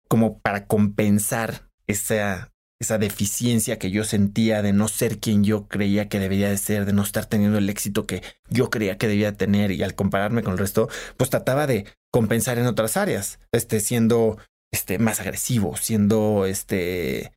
como 0.10 0.40
para 0.40 0.66
compensar 0.66 1.70
esa, 1.88 2.52
esa 2.82 2.98
deficiencia 2.98 3.80
que 3.80 3.92
yo 3.92 4.04
sentía 4.04 4.62
de 4.62 4.74
no 4.74 4.88
ser 4.88 5.20
quien 5.20 5.44
yo 5.44 5.68
creía 5.68 6.10
que 6.10 6.20
debería 6.20 6.50
de 6.50 6.58
ser, 6.58 6.86
de 6.86 6.94
no 6.94 7.04
estar 7.04 7.26
teniendo 7.26 7.58
el 7.58 7.70
éxito 7.70 8.06
que 8.06 8.24
yo 8.50 8.70
creía 8.70 8.98
que 8.98 9.08
debía 9.08 9.34
tener 9.34 9.72
y 9.72 9.84
al 9.84 9.96
compararme 9.96 10.44
con 10.44 10.54
el 10.54 10.60
resto, 10.60 10.90
pues 11.16 11.30
trataba 11.30 11.68
de 11.68 11.86
compensar 12.12 12.58
en 12.58 12.66
otras 12.66 12.98
áreas, 12.98 13.40
este, 13.52 13.80
siendo 13.80 14.38
este, 14.74 15.00
más 15.00 15.20
agresivo, 15.20 15.78
siendo, 15.78 16.46
este, 16.46 17.32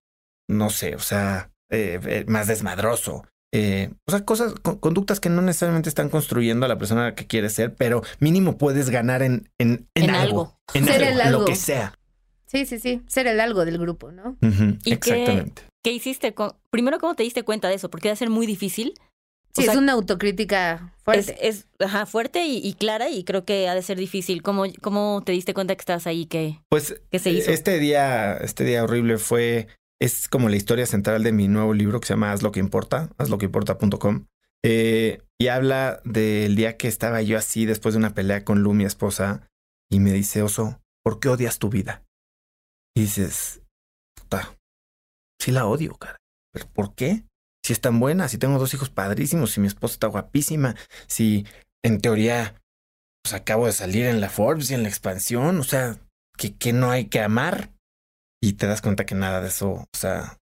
no 0.48 0.70
sé, 0.70 0.96
o 0.96 1.00
sea, 1.00 1.50
eh, 1.70 2.00
eh, 2.04 2.24
más 2.26 2.46
desmadroso. 2.46 3.26
Eh, 3.54 3.90
o 4.06 4.10
sea, 4.10 4.24
cosas, 4.24 4.54
conductas 4.62 5.20
que 5.20 5.28
no 5.28 5.42
necesariamente 5.42 5.90
están 5.90 6.08
construyendo 6.08 6.64
a 6.64 6.70
la 6.70 6.78
persona 6.78 7.14
que 7.14 7.26
quieres 7.26 7.52
ser, 7.52 7.74
pero 7.74 8.02
mínimo 8.18 8.56
puedes 8.56 8.88
ganar 8.88 9.22
en, 9.22 9.50
en, 9.58 9.88
en, 9.94 10.08
algo, 10.08 10.58
en 10.72 10.88
algo, 10.88 11.40
lo 11.40 11.44
que 11.44 11.54
sea. 11.54 11.94
Sí, 12.52 12.66
sí, 12.66 12.78
sí. 12.78 13.00
Ser 13.06 13.26
el 13.26 13.40
algo 13.40 13.64
del 13.64 13.78
grupo, 13.78 14.12
¿no? 14.12 14.36
¿Y 14.84 14.92
Exactamente. 14.92 15.62
Qué, 15.82 15.90
hiciste? 15.92 16.34
Primero, 16.70 16.98
¿cómo 16.98 17.14
te 17.14 17.22
diste 17.22 17.44
cuenta 17.44 17.68
de 17.68 17.76
eso? 17.76 17.90
Porque 17.90 18.10
va 18.10 18.12
a 18.12 18.16
ser 18.16 18.28
muy 18.28 18.46
difícil. 18.46 18.92
Sí, 19.54 19.64
es 19.64 19.74
una 19.74 19.92
autocrítica 19.92 20.94
fuerte. 21.02 21.48
Es, 21.48 21.66
ajá, 21.78 22.04
fuerte 22.04 22.44
y, 22.44 22.74
clara 22.74 23.08
y 23.08 23.24
creo 23.24 23.46
que 23.46 23.68
ha 23.68 23.74
de 23.74 23.80
ser 23.80 23.96
difícil. 23.96 24.42
¿Cómo, 24.42 24.64
cómo 24.82 25.22
te 25.24 25.32
diste 25.32 25.54
cuenta 25.54 25.74
que 25.74 25.80
estabas 25.80 26.06
ahí? 26.06 26.26
Que, 26.26 26.60
pues 26.68 27.00
que 27.10 27.18
se 27.18 27.30
hizo? 27.30 27.50
este 27.50 27.78
día, 27.78 28.36
este 28.36 28.64
día 28.64 28.84
horrible 28.84 29.16
fue 29.16 29.68
es 29.98 30.28
como 30.28 30.50
la 30.50 30.56
historia 30.56 30.84
central 30.84 31.22
de 31.22 31.32
mi 31.32 31.48
nuevo 31.48 31.72
libro 31.72 32.00
que 32.00 32.06
se 32.06 32.12
llama 32.12 32.32
Haz 32.32 32.42
lo 32.42 32.52
que 32.52 32.60
importa, 32.60 33.10
hazloqueimporta.com. 33.16 34.26
Eh, 34.62 35.22
y 35.38 35.48
habla 35.48 36.00
del 36.04 36.54
día 36.54 36.76
que 36.76 36.88
estaba 36.88 37.22
yo 37.22 37.38
así 37.38 37.64
después 37.64 37.94
de 37.94 37.98
una 37.98 38.14
pelea 38.14 38.44
con 38.44 38.62
Lu, 38.62 38.74
mi 38.74 38.84
esposa, 38.84 39.48
y 39.90 40.00
me 40.00 40.12
dice, 40.12 40.42
Oso, 40.42 40.80
¿por 41.02 41.18
qué 41.18 41.28
odias 41.28 41.58
tu 41.58 41.68
vida? 41.68 42.04
Y 42.94 43.02
dices, 43.02 43.62
puta, 44.14 44.56
sí 45.40 45.50
la 45.52 45.66
odio, 45.66 45.94
cara. 45.96 46.16
¿Pero 46.52 46.68
por 46.68 46.94
qué? 46.94 47.24
Si 47.64 47.72
es 47.72 47.80
tan 47.80 48.00
buena, 48.00 48.28
si 48.28 48.38
tengo 48.38 48.58
dos 48.58 48.74
hijos 48.74 48.90
padrísimos, 48.90 49.52
si 49.52 49.60
mi 49.60 49.68
esposa 49.68 49.94
está 49.94 50.06
guapísima, 50.08 50.74
si 51.06 51.46
en 51.84 52.00
teoría 52.00 52.62
pues 53.22 53.34
acabo 53.34 53.66
de 53.66 53.72
salir 53.72 54.06
en 54.06 54.20
la 54.20 54.28
Forbes 54.28 54.70
y 54.70 54.74
en 54.74 54.82
la 54.82 54.88
expansión, 54.88 55.58
o 55.60 55.64
sea, 55.64 55.96
que, 56.36 56.56
que 56.56 56.72
no 56.72 56.90
hay 56.90 57.06
que 57.06 57.20
amar. 57.20 57.70
Y 58.42 58.54
te 58.54 58.66
das 58.66 58.82
cuenta 58.82 59.06
que 59.06 59.14
nada 59.14 59.40
de 59.40 59.48
eso, 59.48 59.70
o 59.70 59.96
sea, 59.96 60.38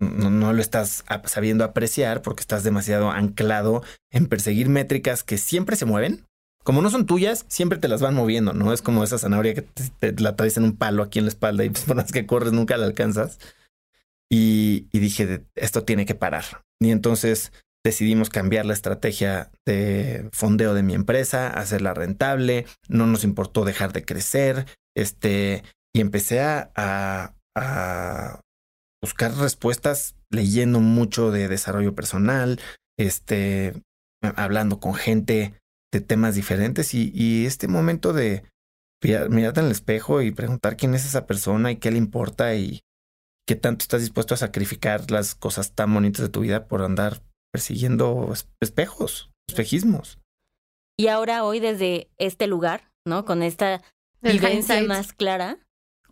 no, 0.00 0.30
no, 0.30 0.52
lo 0.52 0.60
estás 0.60 1.04
sabiendo 1.24 1.64
apreciar 1.64 2.22
porque 2.22 2.40
estás 2.40 2.62
demasiado 2.62 3.10
anclado 3.10 3.82
en 4.12 4.28
perseguir 4.28 4.68
métricas 4.68 5.24
que 5.24 5.38
siempre 5.38 5.76
se 5.76 5.84
mueven. 5.84 6.26
Como 6.62 6.82
no 6.82 6.90
son 6.90 7.06
tuyas, 7.06 7.44
siempre 7.48 7.78
te 7.78 7.88
las 7.88 8.00
van 8.00 8.14
moviendo, 8.14 8.52
¿no? 8.52 8.72
Es 8.72 8.82
como 8.82 9.02
esa 9.02 9.18
zanahoria 9.18 9.54
que 9.54 9.62
te, 9.62 10.12
la 10.20 10.36
traes 10.36 10.56
en 10.56 10.64
un 10.64 10.76
palo 10.76 11.02
aquí 11.02 11.18
en 11.18 11.24
la 11.24 11.30
espalda 11.30 11.64
y 11.64 11.70
pues, 11.70 11.84
por 11.86 11.96
más 11.96 12.12
que 12.12 12.26
corres 12.26 12.52
nunca 12.52 12.76
la 12.76 12.86
alcanzas. 12.86 13.38
Y, 14.30 14.86
y 14.92 15.00
dije, 15.00 15.44
esto 15.54 15.84
tiene 15.84 16.06
que 16.06 16.14
parar. 16.14 16.44
Y 16.80 16.90
entonces 16.90 17.52
decidimos 17.84 18.30
cambiar 18.30 18.64
la 18.64 18.72
estrategia 18.72 19.50
de 19.66 20.28
fondeo 20.32 20.74
de 20.74 20.82
mi 20.82 20.94
empresa, 20.94 21.48
hacerla 21.48 21.94
rentable, 21.94 22.66
no 22.88 23.06
nos 23.06 23.24
importó 23.24 23.64
dejar 23.64 23.92
de 23.92 24.04
crecer, 24.04 24.66
este, 24.96 25.64
y 25.94 26.00
empecé 26.00 26.40
a, 26.40 26.70
a, 26.76 28.40
buscar 29.02 29.34
respuestas 29.34 30.14
leyendo 30.30 30.78
mucho 30.80 31.32
de 31.32 31.48
desarrollo 31.48 31.94
personal, 31.94 32.60
este, 32.98 33.74
hablando 34.22 34.78
con 34.78 34.94
gente 34.94 35.54
de 35.92 36.00
temas 36.00 36.34
diferentes 36.34 36.94
y, 36.94 37.12
y 37.14 37.46
este 37.46 37.68
momento 37.68 38.12
de 38.12 38.44
mirarte 39.28 39.60
en 39.60 39.66
el 39.66 39.72
espejo 39.72 40.22
y 40.22 40.30
preguntar 40.30 40.76
quién 40.76 40.94
es 40.94 41.04
esa 41.04 41.26
persona 41.26 41.70
y 41.70 41.76
qué 41.76 41.90
le 41.90 41.98
importa 41.98 42.54
y 42.54 42.80
qué 43.46 43.56
tanto 43.56 43.82
estás 43.82 44.00
dispuesto 44.00 44.34
a 44.34 44.38
sacrificar 44.38 45.10
las 45.10 45.34
cosas 45.34 45.74
tan 45.74 45.92
bonitas 45.92 46.22
de 46.22 46.28
tu 46.28 46.40
vida 46.40 46.66
por 46.66 46.82
andar 46.82 47.22
persiguiendo 47.52 48.32
espejos, 48.60 49.30
espejismos. 49.48 50.18
Y 50.96 51.08
ahora 51.08 51.44
hoy 51.44 51.60
desde 51.60 52.10
este 52.18 52.46
lugar, 52.46 52.90
¿no? 53.04 53.24
Con 53.24 53.42
esta 53.42 53.82
vivencia 54.20 54.82
más 54.84 55.12
clara, 55.12 55.58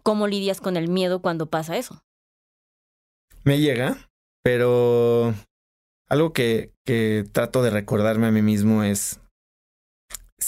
¿cómo 0.02 0.26
lidias 0.26 0.60
con 0.60 0.76
el 0.76 0.88
miedo 0.88 1.22
cuando 1.22 1.48
pasa 1.48 1.76
eso? 1.76 2.02
Me 3.44 3.58
llega, 3.60 4.10
pero 4.42 5.34
algo 6.08 6.32
que, 6.32 6.72
que 6.84 7.24
trato 7.30 7.62
de 7.62 7.70
recordarme 7.70 8.26
a 8.26 8.32
mí 8.32 8.42
mismo 8.42 8.82
es, 8.82 9.19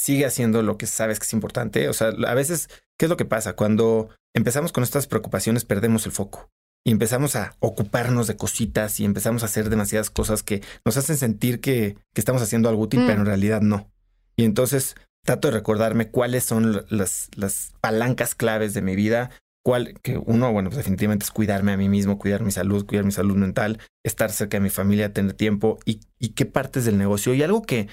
sigue 0.03 0.27
haciendo 0.27 0.62
lo 0.62 0.77
que 0.77 0.87
sabes 0.87 1.21
que 1.21 1.27
es 1.27 1.33
importante. 1.33 1.88
O 1.88 1.93
sea, 1.93 2.09
a 2.09 2.35
veces, 2.35 2.69
¿qué 2.99 3.07
es 3.07 3.09
lo 3.09 3.17
que 3.17 3.25
pasa? 3.25 3.53
Cuando 3.53 4.09
empezamos 4.35 4.73
con 4.73 4.83
estas 4.83 5.07
preocupaciones, 5.07 5.65
perdemos 5.65 6.07
el 6.07 6.12
foco 6.12 6.51
y 6.85 6.91
empezamos 6.91 7.37
a 7.37 7.55
ocuparnos 7.61 8.27
de 8.27 8.37
cositas 8.37 8.99
y 8.99 9.05
empezamos 9.05 9.45
a 9.45 9.47
hacer 9.47 9.71
demasiadas 9.71 10.11
cosas 10.11 10.43
que 10.43 10.61
nos 10.85 10.97
hacen 10.97 11.17
sentir 11.17 11.61
que, 11.61 11.97
que 12.15 12.21
estamos 12.21 12.43
haciendo 12.43 12.69
algo 12.69 12.83
útil, 12.83 13.03
pero 13.07 13.19
en 13.19 13.23
mm. 13.23 13.27
realidad 13.27 13.61
no. 13.61 13.93
Y 14.35 14.43
entonces 14.45 14.97
trato 15.25 15.47
de 15.47 15.55
recordarme 15.55 16.11
cuáles 16.11 16.43
son 16.43 16.85
las, 16.88 17.29
las 17.37 17.73
palancas 17.81 18.35
claves 18.35 18.75
de 18.75 18.83
mi 18.83 18.97
vida. 18.97 19.31
Cuál, 19.65 19.95
que 20.03 20.19
uno, 20.19 20.53
bueno, 20.53 20.71
pues 20.71 20.79
definitivamente 20.79 21.23
es 21.23 21.31
cuidarme 21.31 21.71
a 21.71 21.77
mí 21.77 21.88
mismo, 21.88 22.19
cuidar 22.19 22.43
mi 22.43 22.51
salud, 22.51 22.85
cuidar 22.85 23.05
mi 23.05 23.12
salud 23.12 23.37
mental, 23.37 23.79
estar 24.03 24.33
cerca 24.33 24.57
de 24.57 24.62
mi 24.62 24.71
familia, 24.71 25.12
tener 25.12 25.35
tiempo 25.35 25.79
y, 25.85 26.01
y 26.19 26.31
qué 26.31 26.45
partes 26.45 26.85
del 26.87 26.99
negocio. 26.99 27.33
Y 27.35 27.45
algo 27.45 27.62
que, 27.62 27.87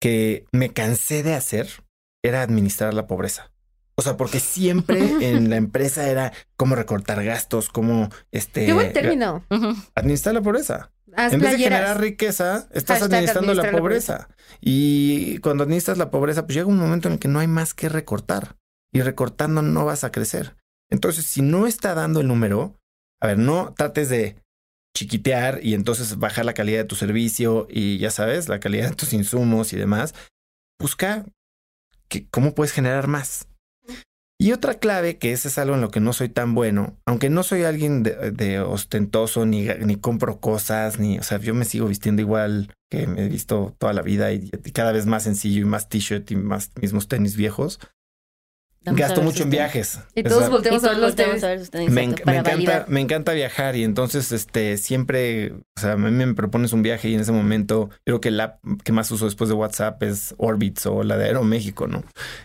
que 0.00 0.44
me 0.52 0.72
cansé 0.72 1.22
de 1.22 1.34
hacer 1.34 1.68
era 2.22 2.42
administrar 2.42 2.94
la 2.94 3.06
pobreza. 3.06 3.52
O 3.98 4.02
sea, 4.02 4.16
porque 4.16 4.38
siempre 4.38 5.00
en 5.28 5.50
la 5.50 5.56
empresa 5.56 6.08
era 6.08 6.32
cómo 6.56 6.76
recortar 6.76 7.24
gastos, 7.24 7.68
cómo 7.68 8.10
este. 8.30 8.66
Qué 8.66 8.72
buen 8.72 8.92
término. 8.92 9.44
Administrar 9.94 10.34
la 10.34 10.42
pobreza. 10.42 10.92
en 11.16 11.40
vez 11.40 11.52
de 11.52 11.58
generar 11.58 12.00
riqueza, 12.00 12.68
estás 12.72 13.02
administrando 13.02 13.54
la 13.54 13.70
pobreza. 13.72 14.28
Y 14.60 15.38
cuando 15.38 15.64
administras 15.64 15.98
la 15.98 16.10
pobreza, 16.10 16.46
pues 16.46 16.54
llega 16.54 16.68
un 16.68 16.78
momento 16.78 17.08
en 17.08 17.14
el 17.14 17.20
que 17.20 17.28
no 17.28 17.40
hay 17.40 17.48
más 17.48 17.74
que 17.74 17.88
recortar. 17.88 18.56
Y 18.92 19.02
recortando 19.02 19.62
no 19.62 19.84
vas 19.84 20.04
a 20.04 20.12
crecer. 20.12 20.56
Entonces, 20.90 21.26
si 21.26 21.42
no 21.42 21.66
está 21.66 21.94
dando 21.94 22.20
el 22.20 22.28
número, 22.28 22.80
a 23.20 23.26
ver, 23.26 23.38
no 23.38 23.74
trates 23.76 24.08
de 24.08 24.36
chiquitear 24.98 25.60
y 25.62 25.74
entonces 25.74 26.18
bajar 26.18 26.44
la 26.44 26.54
calidad 26.54 26.78
de 26.78 26.84
tu 26.84 26.96
servicio 26.96 27.68
y 27.70 27.98
ya 27.98 28.10
sabes, 28.10 28.48
la 28.48 28.58
calidad 28.58 28.88
de 28.90 28.96
tus 28.96 29.12
insumos 29.12 29.72
y 29.72 29.76
demás. 29.76 30.14
Busca 30.80 31.24
que, 32.08 32.26
cómo 32.28 32.54
puedes 32.54 32.72
generar 32.72 33.06
más. 33.06 33.46
Y 34.40 34.52
otra 34.52 34.74
clave, 34.74 35.18
que 35.18 35.32
ese 35.32 35.48
es 35.48 35.58
algo 35.58 35.74
en 35.74 35.80
lo 35.80 35.90
que 35.90 36.00
no 36.00 36.12
soy 36.12 36.28
tan 36.28 36.54
bueno, 36.54 36.96
aunque 37.06 37.28
no 37.28 37.42
soy 37.42 37.64
alguien 37.64 38.04
de, 38.04 38.60
ostentoso, 38.60 39.46
ni, 39.46 39.66
ni, 39.84 39.96
compro 39.96 40.40
cosas, 40.40 41.00
ni, 41.00 41.18
o 41.18 41.24
sea, 41.24 41.38
yo 41.38 41.54
me 41.54 41.64
sigo 41.64 41.88
vistiendo 41.88 42.22
igual 42.22 42.72
que 42.88 43.08
me 43.08 43.24
he 43.24 43.28
visto 43.28 43.74
toda 43.78 43.92
la 43.92 44.02
vida 44.02 44.32
y, 44.32 44.50
cada 44.72 44.92
vez 44.92 45.06
más 45.06 45.24
sencillo 45.24 45.62
y 45.62 45.64
más 45.64 45.88
t-shirt 45.88 46.30
y 46.30 46.36
más 46.36 46.70
mismos 46.80 47.08
tenis 47.08 47.36
viejos. 47.36 47.80
Gasto 48.84 49.22
mucho 49.22 49.42
en 49.42 49.50
viajes. 49.50 50.00
Y 50.14 50.22
todos 50.22 50.48
volteamos 50.48 50.84
a 50.84 50.90
ver 50.90 50.98
los 50.98 51.14
tenis. 51.14 51.90
Me, 51.90 52.04
encanta, 52.04 52.86
me 52.88 53.00
encanta 53.00 53.32
viajar 53.32 53.76
y 53.76 53.84
entonces 53.84 54.32
este 54.32 54.76
siempre, 54.78 55.52
o 55.52 55.80
sea, 55.80 55.92
a 55.92 55.96
mí 55.96 56.10
me 56.10 56.34
propones 56.34 56.72
un 56.72 56.82
viaje 56.82 57.08
y 57.08 57.14
en 57.14 57.20
ese 57.20 57.32
momento 57.32 57.90
creo 58.06 58.20
que 58.20 58.30
la 58.30 58.60
que 58.84 58.92
más 58.92 59.10
uso 59.10 59.26
después 59.26 59.48
de 59.48 59.54
WhatsApp 59.54 60.02
es 60.02 60.34
Orbitz 60.38 60.86
o 60.86 61.02
la 61.02 61.16
de 61.16 61.26
Aeroméxico, 61.26 61.86
¿no? 61.86 62.04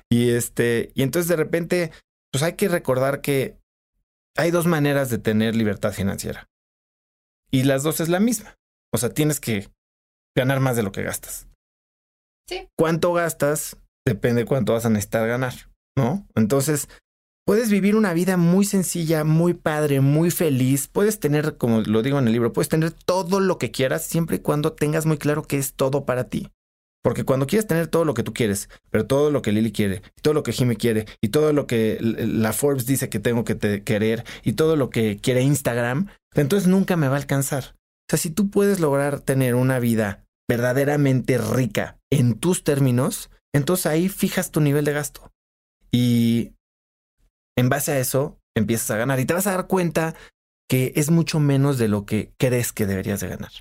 Y 0.10 0.32
este, 0.32 0.91
y 0.96 1.04
entonces 1.04 1.30
de 1.30 1.36
repente, 1.36 1.91
pues 2.32 2.43
hay 2.43 2.54
que 2.54 2.67
recordar 2.67 3.22
que 3.22 3.58
hay 4.36 4.52
dos 4.52 4.65
maneras 4.65 5.10
de 5.10 5.19
tener 5.19 5.56
libertad 5.56 5.93
financiera. 5.93 6.50
Y 7.52 7.63
las 7.63 7.84
dos 7.84 8.00
es 8.00 8.10
la 8.10 8.19
misma. 8.19 8.58
O 8.91 8.98
sea, 8.98 9.10
tienes 9.10 9.39
que 9.39 9.69
ganar 10.36 10.60
más 10.60 10.76
de 10.76 10.84
lo 10.84 10.91
que 10.91 11.04
gastas. 11.04 11.48
Sí. 12.50 12.67
¿Cuánto 12.78 13.13
gastas? 13.13 13.78
Depende 14.06 14.46
cuánto 14.46 14.74
vas 14.74 14.86
a 14.86 14.89
necesitar 14.89 15.28
ganar. 15.28 15.54
¿No? 15.95 16.27
Entonces, 16.36 16.89
puedes 17.45 17.69
vivir 17.69 17.95
una 17.95 18.13
vida 18.13 18.38
muy 18.38 18.65
sencilla, 18.65 19.23
muy 19.23 19.53
padre, 19.53 20.01
muy 20.01 20.32
feliz. 20.32 20.88
Puedes 20.88 21.19
tener, 21.19 21.58
como 21.58 21.82
lo 21.82 22.01
digo 22.01 22.19
en 22.19 22.27
el 22.27 22.34
libro, 22.34 22.53
puedes 22.53 22.69
tener 22.69 22.91
todo 22.91 23.39
lo 23.39 23.58
que 23.58 23.71
quieras 23.71 24.06
siempre 24.06 24.38
y 24.38 24.39
cuando 24.39 24.73
tengas 24.73 25.06
muy 25.06 25.17
claro 25.17 25.43
que 25.43 25.58
es 25.58 25.73
todo 25.73 26.06
para 26.06 26.25
ti. 26.25 26.49
Porque 27.03 27.25
cuando 27.25 27.47
quieres 27.47 27.67
tener 27.67 27.88
todo 27.88 28.06
lo 28.06 28.13
que 28.13 28.23
tú 28.23 28.34
quieres, 28.34 28.69
pero 28.89 29.06
todo 29.06 29.29
lo 29.29 29.41
que 29.41 29.51
Lily 29.51 29.73
quiere, 29.73 30.01
todo 30.21 30.34
lo 30.34 30.41
que 30.41 30.53
Jimmy 30.53 30.77
quiere, 30.77 31.06
y 31.19 31.29
todo 31.29 31.51
lo 31.51 31.67
que 31.67 31.97
la 31.99 32.53
Forbes 32.53 32.86
dice 32.86 33.10
que 33.10 33.19
tengo 33.19 33.43
que 33.43 33.84
querer, 33.84 34.23
y 34.41 34.53
todo 34.53 34.77
lo 34.77 34.89
que 34.89 35.17
quiere 35.17 35.41
Instagram, 35.41 36.08
entonces 36.34 36.69
nunca 36.69 36.95
me 36.95 37.10
va 37.10 37.15
a 37.15 37.19
alcanzar. 37.19 37.75
O 37.75 38.08
sea, 38.10 38.19
si 38.19 38.29
tú 38.29 38.49
puedes 38.49 38.79
lograr 38.79 39.19
tener 39.19 39.56
una 39.56 39.79
vida 39.79 40.23
verdaderamente 40.47 41.38
rica 41.38 41.97
en 42.10 42.36
tus 42.36 42.63
términos, 42.63 43.29
entonces 43.53 43.86
ahí 43.86 44.08
fijas 44.08 44.51
tu 44.51 44.62
nivel 44.62 44.86
de 44.86 44.93
gasto. 44.93 45.29
Y 45.93 46.56
en 47.56 47.69
base 47.69 47.91
a 47.91 47.99
eso 47.99 48.39
empiezas 48.56 48.91
a 48.91 48.97
ganar 48.97 49.19
y 49.19 49.25
te 49.25 49.34
vas 49.34 49.47
a 49.47 49.51
dar 49.51 49.67
cuenta 49.67 50.15
que 50.69 50.91
es 50.95 51.12
mucho 51.12 51.39
menos 51.39 51.77
de 51.77 51.88
lo 51.88 52.06
que 52.06 52.34
crees 52.39 52.73
que 52.73 52.86
deberías 52.86 53.19
de 53.19 53.27
ganar. 53.27 53.51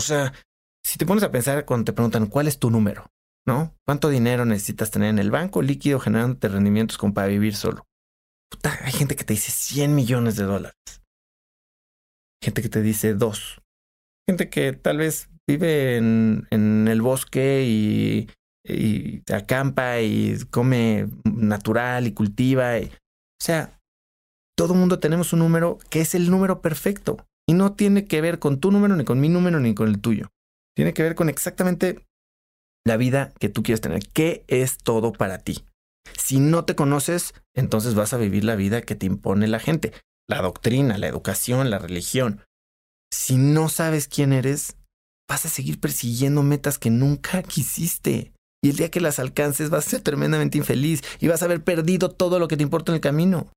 O 0.00 0.02
sea, 0.02 0.32
si 0.84 0.98
te 0.98 1.04
pones 1.04 1.24
a 1.24 1.30
pensar 1.30 1.64
cuando 1.66 1.84
te 1.84 1.92
preguntan 1.92 2.26
cuál 2.26 2.48
es 2.48 2.58
tu 2.58 2.70
número, 2.70 3.10
¿no? 3.46 3.74
¿Cuánto 3.84 4.08
dinero 4.08 4.44
necesitas 4.44 4.90
tener 4.90 5.10
en 5.10 5.18
el 5.18 5.30
banco 5.30 5.60
líquido 5.60 6.00
generándote 6.00 6.48
rendimientos 6.48 6.96
como 6.96 7.12
para 7.12 7.26
vivir 7.26 7.54
solo? 7.54 7.86
Puta, 8.50 8.78
hay 8.82 8.92
gente 8.92 9.16
que 9.16 9.24
te 9.24 9.34
dice 9.34 9.50
100 9.50 9.94
millones 9.94 10.36
de 10.36 10.44
dólares. 10.44 10.78
Gente 12.42 12.62
que 12.62 12.68
te 12.70 12.80
dice 12.80 13.14
dos. 13.14 13.60
Gente 14.26 14.48
que 14.48 14.72
tal 14.72 14.98
vez 14.98 15.28
vive 15.46 15.96
en, 15.96 16.46
en 16.50 16.88
el 16.88 17.02
bosque 17.02 17.64
y 17.66 18.30
y 18.68 19.22
acampa 19.32 20.00
y 20.00 20.38
come 20.50 21.08
natural 21.24 22.06
y 22.06 22.12
cultiva. 22.12 22.78
o 22.78 22.88
sea, 23.40 23.78
todo 24.56 24.74
mundo 24.74 24.98
tenemos 24.98 25.32
un 25.32 25.38
número 25.38 25.78
que 25.90 26.00
es 26.00 26.14
el 26.14 26.30
número 26.30 26.60
perfecto 26.60 27.24
y 27.48 27.54
no 27.54 27.74
tiene 27.74 28.06
que 28.06 28.20
ver 28.20 28.38
con 28.38 28.60
tu 28.60 28.70
número, 28.72 28.96
ni 28.96 29.04
con 29.04 29.20
mi 29.20 29.28
número, 29.28 29.60
ni 29.60 29.74
con 29.74 29.88
el 29.88 30.00
tuyo. 30.00 30.28
Tiene 30.76 30.92
que 30.92 31.02
ver 31.02 31.14
con 31.14 31.28
exactamente 31.28 32.04
la 32.84 32.96
vida 32.96 33.32
que 33.38 33.48
tú 33.48 33.62
quieres 33.62 33.80
tener. 33.80 34.02
¿Qué 34.12 34.44
es 34.48 34.78
todo 34.78 35.12
para 35.12 35.38
ti? 35.38 35.64
Si 36.16 36.40
no 36.40 36.64
te 36.64 36.74
conoces, 36.74 37.34
entonces 37.54 37.94
vas 37.94 38.12
a 38.12 38.18
vivir 38.18 38.44
la 38.44 38.56
vida 38.56 38.82
que 38.82 38.94
te 38.94 39.06
impone 39.06 39.46
la 39.46 39.60
gente, 39.60 39.92
la 40.28 40.42
doctrina, 40.42 40.98
la 40.98 41.06
educación, 41.06 41.70
la 41.70 41.78
religión. 41.78 42.42
Si 43.12 43.36
no 43.36 43.68
sabes 43.68 44.08
quién 44.08 44.32
eres, 44.32 44.76
vas 45.28 45.46
a 45.46 45.48
seguir 45.48 45.80
persiguiendo 45.80 46.42
metas 46.42 46.78
que 46.78 46.90
nunca 46.90 47.42
quisiste. 47.42 48.32
Y 48.62 48.70
el 48.70 48.76
día 48.76 48.90
que 48.90 49.00
las 49.00 49.18
alcances 49.18 49.70
vas 49.70 49.86
a 49.86 49.90
ser 49.90 50.00
tremendamente 50.00 50.58
infeliz 50.58 51.02
y 51.20 51.28
vas 51.28 51.42
a 51.42 51.44
haber 51.44 51.62
perdido 51.62 52.10
todo 52.10 52.38
lo 52.38 52.48
que 52.48 52.56
te 52.56 52.62
importa 52.62 52.92
en 52.92 52.96
el 52.96 53.00
camino. 53.00 53.52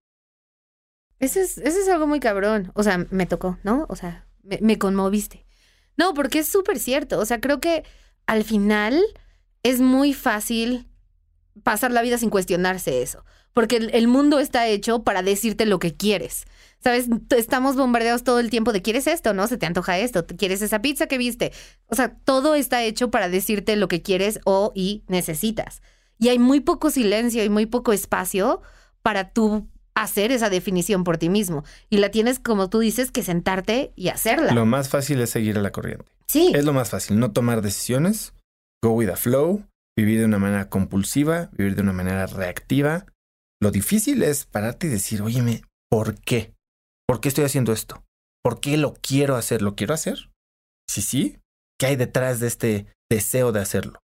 Eso 1.20 1.40
es, 1.40 1.58
eso 1.58 1.80
es 1.80 1.88
algo 1.90 2.08
muy 2.08 2.20
cabrón. 2.20 2.72
O 2.76 2.84
sea, 2.84 3.06
me 3.10 3.26
tocó, 3.26 3.58
¿no? 3.64 3.86
O 3.90 3.96
sea, 3.96 4.28
me, 4.44 4.60
me 4.62 4.78
conmoviste. 4.78 5.46
No, 5.98 6.14
porque 6.14 6.40
es 6.40 6.48
súper 6.48 6.80
cierto. 6.80 7.20
O 7.20 7.26
sea, 7.26 7.40
creo 7.40 7.60
que 7.60 7.84
al 8.26 8.44
final 8.44 9.02
es 9.64 9.80
muy 9.80 10.14
fácil 10.14 10.88
pasar 11.64 11.92
la 11.92 12.02
vida 12.02 12.18
sin 12.18 12.30
cuestionarse 12.30 13.02
eso. 13.02 13.24
Porque 13.54 13.76
el, 13.76 14.08
mundo 14.08 14.40
está 14.40 14.68
hecho 14.68 15.04
para 15.04 15.24
decirte 15.24 15.66
lo 15.66 15.80
que 15.80 15.94
quieres. 15.94 16.46
¿Sabes? 16.84 17.08
Estamos 17.36 17.76
bombardeados 17.76 18.24
todo 18.24 18.40
el 18.40 18.50
tiempo 18.50 18.74
de 18.74 18.82
quieres 18.82 19.08
esto, 19.08 19.34
¿no? 19.34 19.48
Se 19.48 19.58
te 19.58 19.66
antoja 19.66 20.00
esto, 20.00 20.26
quieres 20.26 20.62
esa 20.62 20.82
pizza 20.82 21.08
que 21.08 21.18
viste. 21.18 21.52
O 21.88 21.96
sea, 21.96 22.16
todo 22.24 22.56
está 22.56 22.84
hecho 22.84 23.12
para 23.12 23.30
decirte 23.30 23.76
lo 23.76 23.88
que 23.88 24.02
quieres 24.02 24.40
o 24.46 24.72
y 24.76 25.04
necesitas. 25.08 25.82
Y 26.18 26.30
hay 26.30 26.40
muy 26.40 26.60
poco 26.60 26.90
silencio 26.90 27.44
y 27.44 27.50
muy 27.50 27.66
poco 27.66 27.94
espacio 27.94 28.62
para 29.02 29.32
tú 29.32 29.68
hacer 29.94 30.32
esa 30.32 30.50
definición 30.50 31.04
por 31.04 31.18
ti 31.18 31.30
mismo. 31.30 31.64
Y 31.90 31.98
la 31.98 32.10
tienes, 32.10 32.40
como 32.40 32.70
tú 32.70 32.80
dices, 32.80 33.12
que 33.12 33.24
sentarte 33.24 33.92
y 33.96 34.10
hacerla. 34.10 34.54
Lo 34.54 34.66
más 34.66 34.90
fácil 34.90 35.20
es 35.22 35.30
seguir 35.30 35.58
a 35.58 35.62
la 35.62 35.72
corriente. 35.72 36.06
Sí. 36.28 36.52
Es 36.56 36.66
lo 36.66 36.74
más 36.74 36.90
fácil, 36.90 37.20
no 37.20 37.32
tomar 37.32 37.62
decisiones, 37.62 38.34
go 38.84 38.92
with 38.92 39.08
the 39.08 39.16
flow, 39.16 39.64
vivir 39.98 40.20
de 40.20 40.26
una 40.26 40.40
manera 40.40 40.70
compulsiva, 40.70 41.50
vivir 41.54 41.76
de 41.76 41.82
una 41.82 41.94
manera 41.94 42.26
reactiva. 42.26 43.06
Lo 43.60 43.72
difícil 43.72 44.24
es 44.24 44.46
pararte 44.46 44.88
y 44.88 44.90
decir, 44.90 45.22
óyeme, 45.22 45.62
¿por 45.90 46.16
qué? 46.16 46.54
¿Por 47.08 47.22
qué 47.22 47.30
estoy 47.30 47.46
haciendo 47.46 47.74
esto? 47.74 48.04
¿Por 48.44 48.60
qué 48.60 48.78
lo 48.78 48.94
quiero 48.94 49.36
hacer? 49.36 49.62
¿Lo 49.62 49.76
quiero 49.76 49.94
hacer? 49.94 50.32
Sí, 50.90 51.02
sí. 51.02 51.38
¿Qué 51.80 51.88
hay 51.88 51.96
detrás 51.96 52.40
de 52.40 52.48
este 52.48 52.88
deseo 53.10 53.52
de 53.52 53.62
hacerlo? 53.62 54.00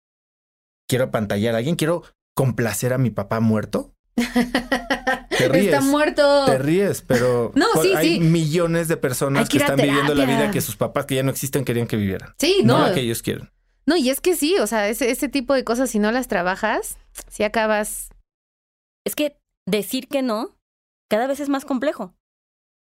¿Quiero 0.89 1.07
apantallar 1.07 1.55
a 1.55 1.59
alguien? 1.59 1.77
¿Quiero 1.77 2.03
complacer 2.37 2.93
a 2.93 2.99
mi 2.99 3.11
papá 3.11 3.41
muerto? 3.41 3.95
Te 4.17 5.49
ríes, 5.49 5.67
Está 5.67 5.81
muerto. 5.81 6.45
Te 6.47 6.59
ríes, 6.59 7.03
pero 7.03 7.53
no, 7.55 7.67
sí, 7.81 7.93
hay 7.95 8.21
millones 8.21 8.89
de 8.89 8.97
personas 8.97 9.49
que, 9.49 9.59
están 9.59 9.77
viviendo 9.77 10.15
la 10.15 10.25
vida 10.25 10.51
que 10.51 10.61
sus 10.61 10.77
papás 10.77 11.07
que 11.07 11.15
ya 11.15 11.23
no 11.23 11.31
existen 11.31 11.65
querían 11.65 11.87
que 11.87 11.97
vivieran. 11.97 12.35
Sí, 12.39 12.61
no. 12.65 12.79
No 12.79 12.89
la 12.89 12.95
que 12.95 13.01
ellos 13.01 13.23
quieren. 13.23 13.51
No, 13.87 13.97
y 13.97 14.11
es 14.11 14.21
que 14.21 14.37
sí, 14.37 14.57
o 14.59 14.67
sea, 14.67 14.89
ese, 14.89 15.11
ese 15.11 15.29
tipo 15.29 15.55
de 15.55 15.65
cosas, 15.65 15.91
si 15.91 15.99
no 15.99 16.13
las 16.13 16.29
trabajas, 16.29 16.99
si 17.29 17.43
acabas. 17.43 18.11
Es 19.05 19.17
que 19.17 19.37
decir 19.67 20.09
que 20.09 20.23
no 20.23 20.57
cada 21.11 21.27
vez 21.27 21.41
es 21.41 21.49
más 21.49 21.65
complejo. 21.65 22.15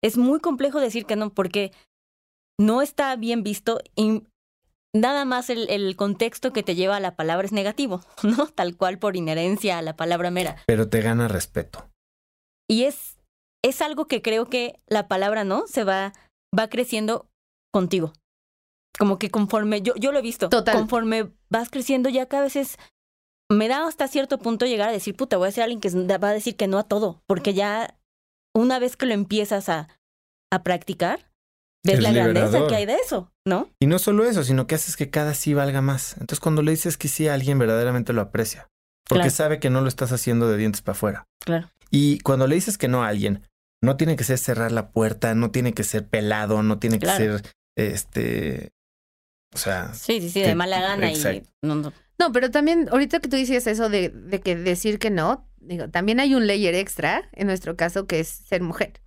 Es 0.04 0.18
muy 0.18 0.40
complejo 0.40 0.80
decir 0.80 1.06
que 1.06 1.16
no 1.16 1.34
porque 1.34 1.72
no 2.60 2.82
está 2.82 3.16
bien 3.16 3.44
visto 3.44 3.80
y 3.96 4.24
nada 4.94 5.26
más 5.26 5.50
el, 5.50 5.70
el, 5.70 5.96
contexto 5.96 6.54
que 6.54 6.64
te 6.64 6.76
lleva 6.76 6.98
a 6.98 7.00
la 7.00 7.16
palabra 7.16 7.46
es 7.46 7.52
negativo, 7.52 8.02
¿no? 8.24 8.48
Tal 8.48 8.76
cual 8.76 9.00
por 9.00 9.16
inherencia 9.16 9.78
a 9.78 9.82
la 9.82 9.96
palabra 9.96 10.32
mera. 10.32 10.58
Pero 10.66 10.90
te 10.90 11.02
gana 11.02 11.28
respeto. 11.28 11.90
Y 12.70 12.84
es, 12.84 13.18
es 13.64 13.82
algo 13.82 14.08
que 14.08 14.22
creo 14.22 14.46
que 14.46 14.80
la 14.88 15.08
palabra 15.08 15.44
no 15.44 15.68
se 15.68 15.84
va, 15.84 16.14
va 16.58 16.68
creciendo 16.68 17.30
contigo. 17.72 18.14
Como 18.98 19.20
que 19.20 19.30
conforme, 19.30 19.82
yo, 19.82 19.94
yo 19.96 20.12
lo 20.12 20.20
he 20.20 20.24
visto, 20.24 20.50
conforme 20.50 21.32
vas 21.50 21.70
creciendo 21.70 22.10
ya 22.10 22.26
cada 22.26 22.44
vez 22.44 22.56
es, 22.56 22.78
me 23.50 23.68
da 23.68 23.88
hasta 23.88 24.08
cierto 24.08 24.40
punto 24.40 24.66
llegar 24.66 24.90
a 24.90 24.92
decir, 24.92 25.16
puta, 25.16 25.38
voy 25.38 25.48
a 25.48 25.52
ser 25.52 25.64
alguien 25.64 25.80
que 25.80 25.90
va 26.18 26.30
a 26.30 26.34
decir 26.34 26.58
que 26.58 26.68
no 26.68 26.80
a 26.80 26.84
todo, 26.84 27.22
porque 27.28 27.54
ya 27.54 27.97
una 28.58 28.80
vez 28.80 28.98
que 28.98 29.06
lo 29.06 29.14
empiezas 29.14 29.70
a, 29.70 29.88
a 30.52 30.64
practicar, 30.64 31.32
ves 31.86 32.02
la 32.02 32.12
grandeza 32.12 32.68
que 32.68 32.76
hay 32.76 32.86
de 32.86 32.96
eso, 32.96 33.32
¿no? 33.46 33.70
Y 33.80 33.88
no 33.88 34.00
solo 34.00 34.26
eso, 34.26 34.44
sino 34.44 34.68
que 34.68 34.76
haces 34.76 34.98
que 34.98 35.10
cada 35.10 35.34
sí 35.34 35.54
valga 35.54 35.82
más. 35.82 36.14
Entonces 36.14 36.40
cuando 36.40 36.62
le 36.62 36.72
dices 36.72 36.98
que 36.98 37.08
sí 37.08 37.28
a 37.28 37.34
alguien 37.34 37.60
verdaderamente 37.60 38.14
lo 38.14 38.22
aprecia, 38.22 38.68
porque 39.08 39.30
sabe 39.30 39.60
que 39.60 39.70
no 39.70 39.82
lo 39.82 39.88
estás 39.88 40.12
haciendo 40.12 40.50
de 40.50 40.58
dientes 40.58 40.82
para 40.82 40.98
afuera. 40.98 41.28
Claro. 41.40 41.70
Y 41.90 42.20
cuando 42.20 42.48
le 42.48 42.56
dices 42.56 42.78
que 42.78 42.88
no 42.88 43.04
a 43.04 43.08
alguien, 43.08 43.44
no 43.82 43.96
tiene 43.96 44.16
que 44.16 44.24
ser 44.24 44.38
cerrar 44.38 44.72
la 44.72 44.90
puerta, 44.92 45.36
no 45.36 45.52
tiene 45.52 45.74
que 45.74 45.84
ser 45.84 46.06
pelado, 46.06 46.64
no 46.64 46.80
tiene 46.80 47.00
que 47.00 47.08
ser 47.08 47.44
este 47.78 48.72
o 49.54 49.58
sea. 49.58 49.94
Sí, 49.94 50.22
sí, 50.22 50.30
sí, 50.30 50.42
de 50.42 50.56
mala 50.56 50.82
gana 50.82 51.12
y. 51.12 51.44
No, 51.62 51.76
no. 51.76 51.94
no, 52.20 52.32
pero 52.32 52.52
también, 52.52 52.90
ahorita 52.92 53.20
que 53.20 53.30
tú 53.30 53.36
dices 53.36 53.68
eso 53.68 53.90
de, 53.90 54.10
de 54.10 54.42
que 54.42 54.56
decir 54.56 55.00
que 55.00 55.10
no, 55.10 55.48
digo, 55.68 55.90
también 55.90 56.20
hay 56.20 56.36
un 56.36 56.48
layer 56.48 56.76
extra, 56.76 57.30
en 57.34 57.48
nuestro 57.48 57.76
caso, 57.76 58.08
que 58.08 58.20
es 58.20 58.28
ser 58.28 58.62
mujer. 58.62 59.02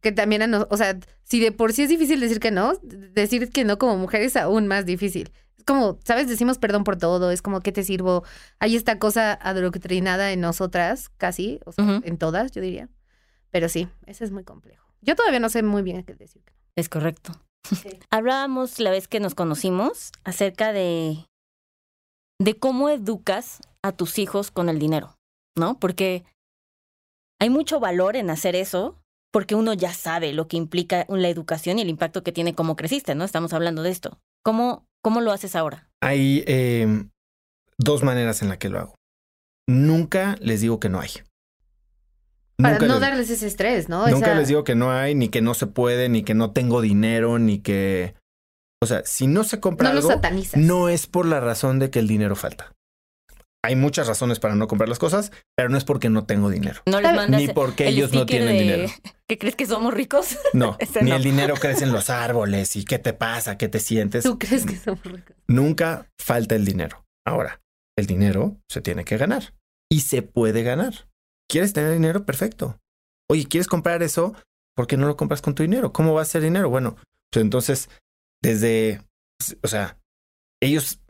Que 0.00 0.12
también, 0.12 0.42
a 0.42 0.46
no, 0.46 0.66
o 0.70 0.76
sea, 0.76 0.98
si 1.24 1.40
de 1.40 1.52
por 1.52 1.72
sí 1.72 1.82
es 1.82 1.88
difícil 1.88 2.20
decir 2.20 2.40
que 2.40 2.50
no, 2.50 2.74
decir 2.82 3.50
que 3.50 3.64
no 3.64 3.78
como 3.78 3.96
mujer 3.96 4.22
es 4.22 4.36
aún 4.36 4.66
más 4.66 4.86
difícil. 4.86 5.32
Es 5.56 5.64
como, 5.64 5.98
¿sabes? 6.04 6.28
Decimos 6.28 6.58
perdón 6.58 6.84
por 6.84 6.96
todo, 6.96 7.30
es 7.30 7.42
como, 7.42 7.60
¿qué 7.60 7.72
te 7.72 7.82
sirvo? 7.82 8.24
Hay 8.58 8.76
esta 8.76 8.98
cosa 8.98 9.32
adoctrinada 9.34 10.32
en 10.32 10.40
nosotras, 10.40 11.10
casi, 11.16 11.60
o 11.66 11.72
sea, 11.72 12.00
en 12.04 12.18
todas, 12.18 12.52
yo 12.52 12.60
diría. 12.62 12.88
Pero 13.50 13.68
sí, 13.68 13.88
ese 14.06 14.24
es 14.24 14.30
muy 14.30 14.44
complejo. 14.44 14.86
Yo 15.02 15.16
todavía 15.16 15.40
no 15.40 15.48
sé 15.48 15.62
muy 15.62 15.82
bien 15.82 16.04
qué 16.04 16.14
decir. 16.14 16.42
Es 16.76 16.88
correcto. 16.88 17.32
Hablábamos 18.10 18.78
la 18.78 18.90
vez 18.90 19.08
que 19.08 19.20
nos 19.20 19.34
conocimos 19.34 20.12
acerca 20.24 20.72
de, 20.72 21.26
de 22.38 22.58
cómo 22.58 22.88
educas 22.90 23.60
a 23.82 23.92
tus 23.92 24.18
hijos 24.18 24.50
con 24.50 24.68
el 24.68 24.78
dinero, 24.78 25.15
¿no? 25.56 25.78
Porque 25.78 26.24
hay 27.40 27.50
mucho 27.50 27.80
valor 27.80 28.16
en 28.16 28.30
hacer 28.30 28.54
eso, 28.56 28.98
porque 29.32 29.54
uno 29.54 29.74
ya 29.74 29.92
sabe 29.92 30.32
lo 30.32 30.48
que 30.48 30.56
implica 30.56 31.04
la 31.08 31.28
educación 31.28 31.78
y 31.78 31.82
el 31.82 31.88
impacto 31.88 32.22
que 32.22 32.32
tiene 32.32 32.54
como 32.54 32.76
creciste, 32.76 33.14
¿no? 33.14 33.24
Estamos 33.24 33.52
hablando 33.52 33.82
de 33.82 33.90
esto. 33.90 34.18
¿Cómo, 34.42 34.86
cómo 35.02 35.20
lo 35.20 35.32
haces 35.32 35.56
ahora? 35.56 35.88
Hay 36.00 36.44
em, 36.46 37.10
dos 37.78 38.02
maneras 38.02 38.42
en 38.42 38.48
las 38.48 38.58
que 38.58 38.68
lo 38.68 38.78
hago. 38.78 38.94
Nunca 39.68 40.36
les 40.40 40.60
digo 40.60 40.78
que 40.78 40.88
no 40.88 41.00
hay. 41.00 41.10
Para 42.56 42.78
no 42.78 43.00
darles 43.00 43.28
ese 43.28 43.46
estrés, 43.46 43.88
¿no? 43.88 44.08
Nunca 44.08 44.34
les 44.34 44.48
digo 44.48 44.64
que 44.64 44.74
no 44.74 44.90
hay, 44.90 45.14
ni 45.14 45.28
que 45.28 45.42
no 45.42 45.52
se 45.52 45.66
puede, 45.66 46.08
ni 46.08 46.22
que 46.22 46.34
no 46.34 46.52
tengo 46.52 46.80
dinero, 46.80 47.38
ni 47.38 47.58
que... 47.58 48.14
O 48.82 48.86
sea, 48.86 49.02
si 49.04 49.26
no 49.26 49.44
se 49.44 49.60
compra 49.60 49.90
algo, 49.90 50.08
no 50.54 50.88
es 50.88 51.06
por 51.06 51.26
la 51.26 51.40
razón 51.40 51.78
de 51.78 51.90
que 51.90 51.98
el 51.98 52.06
dinero 52.06 52.36
falta. 52.36 52.72
Hay 53.66 53.74
muchas 53.74 54.06
razones 54.06 54.38
para 54.38 54.54
no 54.54 54.68
comprar 54.68 54.88
las 54.88 55.00
cosas, 55.00 55.32
pero 55.56 55.68
no 55.68 55.76
es 55.76 55.82
porque 55.82 56.08
no 56.08 56.24
tengo 56.24 56.50
dinero. 56.50 56.82
No 56.86 57.00
les 57.00 57.12
mandas 57.12 57.40
ni 57.40 57.48
porque 57.48 57.88
ellos 57.88 58.12
no 58.12 58.24
tienen 58.24 58.56
dinero. 58.56 58.88
¿Que 59.28 59.38
crees 59.38 59.56
que 59.56 59.66
somos 59.66 59.92
ricos? 59.92 60.38
No, 60.52 60.78
ni 61.02 61.10
el 61.10 61.24
dinero 61.24 61.54
crece 61.56 61.82
en 61.82 61.90
los 61.90 62.08
árboles 62.08 62.76
y 62.76 62.84
qué 62.84 63.00
te 63.00 63.12
pasa, 63.12 63.58
qué 63.58 63.66
te 63.66 63.80
sientes. 63.80 64.22
¿Tú 64.22 64.38
crees 64.38 64.64
que 64.64 64.76
somos 64.76 65.02
ricos? 65.02 65.34
Nunca 65.48 66.08
falta 66.16 66.54
el 66.54 66.64
dinero. 66.64 67.04
Ahora, 67.26 67.60
el 67.98 68.06
dinero 68.06 68.56
se 68.68 68.82
tiene 68.82 69.04
que 69.04 69.16
ganar 69.16 69.52
y 69.90 70.02
se 70.02 70.22
puede 70.22 70.62
ganar. 70.62 71.08
¿Quieres 71.50 71.72
tener 71.72 71.92
dinero? 71.92 72.24
Perfecto. 72.24 72.78
Oye, 73.28 73.46
¿quieres 73.46 73.66
comprar 73.66 74.04
eso? 74.04 74.36
¿Por 74.76 74.86
qué 74.86 74.96
no 74.96 75.08
lo 75.08 75.16
compras 75.16 75.42
con 75.42 75.56
tu 75.56 75.64
dinero? 75.64 75.92
¿Cómo 75.92 76.14
va 76.14 76.22
a 76.22 76.26
ser 76.26 76.40
dinero? 76.40 76.70
Bueno, 76.70 76.94
pues 77.32 77.42
entonces, 77.42 77.90
desde, 78.44 79.02
o 79.60 79.66
sea, 79.66 79.98
ellos, 80.62 81.00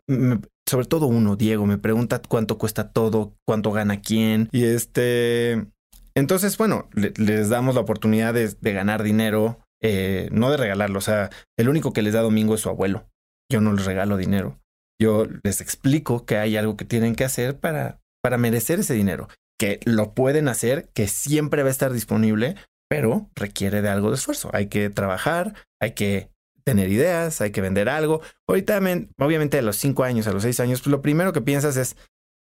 sobre 0.67 0.85
todo 0.85 1.07
uno, 1.07 1.35
Diego, 1.35 1.65
me 1.65 1.77
pregunta 1.77 2.21
cuánto 2.27 2.57
cuesta 2.57 2.91
todo, 2.91 3.33
cuánto 3.45 3.71
gana 3.71 4.01
quién. 4.01 4.49
Y 4.51 4.65
este, 4.65 5.65
entonces, 6.13 6.57
bueno, 6.57 6.89
les 6.93 7.49
damos 7.49 7.75
la 7.75 7.81
oportunidad 7.81 8.33
de, 8.33 8.73
ganar 8.73 9.03
dinero, 9.03 9.59
eh, 9.81 10.29
no 10.31 10.51
de 10.51 10.57
regalarlo. 10.57 10.99
O 10.99 11.01
sea, 11.01 11.29
el 11.57 11.69
único 11.69 11.93
que 11.93 12.01
les 12.01 12.13
da 12.13 12.21
domingo 12.21 12.55
es 12.55 12.61
su 12.61 12.69
abuelo. 12.69 13.09
Yo 13.51 13.61
no 13.61 13.73
les 13.73 13.85
regalo 13.85 14.17
dinero. 14.17 14.59
Yo 15.01 15.25
les 15.43 15.61
explico 15.61 16.25
que 16.25 16.37
hay 16.37 16.57
algo 16.57 16.75
que 16.75 16.85
tienen 16.85 17.15
que 17.15 17.23
hacer 17.23 17.59
para, 17.59 18.01
para 18.21 18.37
merecer 18.37 18.79
ese 18.79 18.93
dinero 18.93 19.27
que 19.59 19.79
lo 19.85 20.13
pueden 20.13 20.47
hacer, 20.47 20.89
que 20.93 21.07
siempre 21.07 21.63
va 21.63 21.69
a 21.69 21.71
estar 21.71 21.91
disponible, 21.91 22.55
pero 22.89 23.29
requiere 23.35 23.81
de 23.81 23.89
algo 23.89 24.09
de 24.09 24.15
esfuerzo. 24.15 24.49
Hay 24.53 24.67
que 24.67 24.89
trabajar, 24.89 25.55
hay 25.81 25.91
que 25.91 26.29
tener 26.67 26.91
ideas, 26.91 27.39
hay 27.39 27.51
que 27.51 27.61
vender 27.61 27.87
algo. 27.87 28.19
Ahorita, 28.45 28.81
obviamente, 29.19 29.57
a 29.57 29.61
los 29.61 29.77
cinco 29.77 30.03
años, 30.03 30.27
a 30.27 30.33
los 30.33 30.43
seis 30.43 30.59
años, 30.59 30.81
pues 30.81 30.91
lo 30.91 31.01
primero 31.01 31.31
que 31.31 31.39
piensas 31.39 31.77
es, 31.77 31.95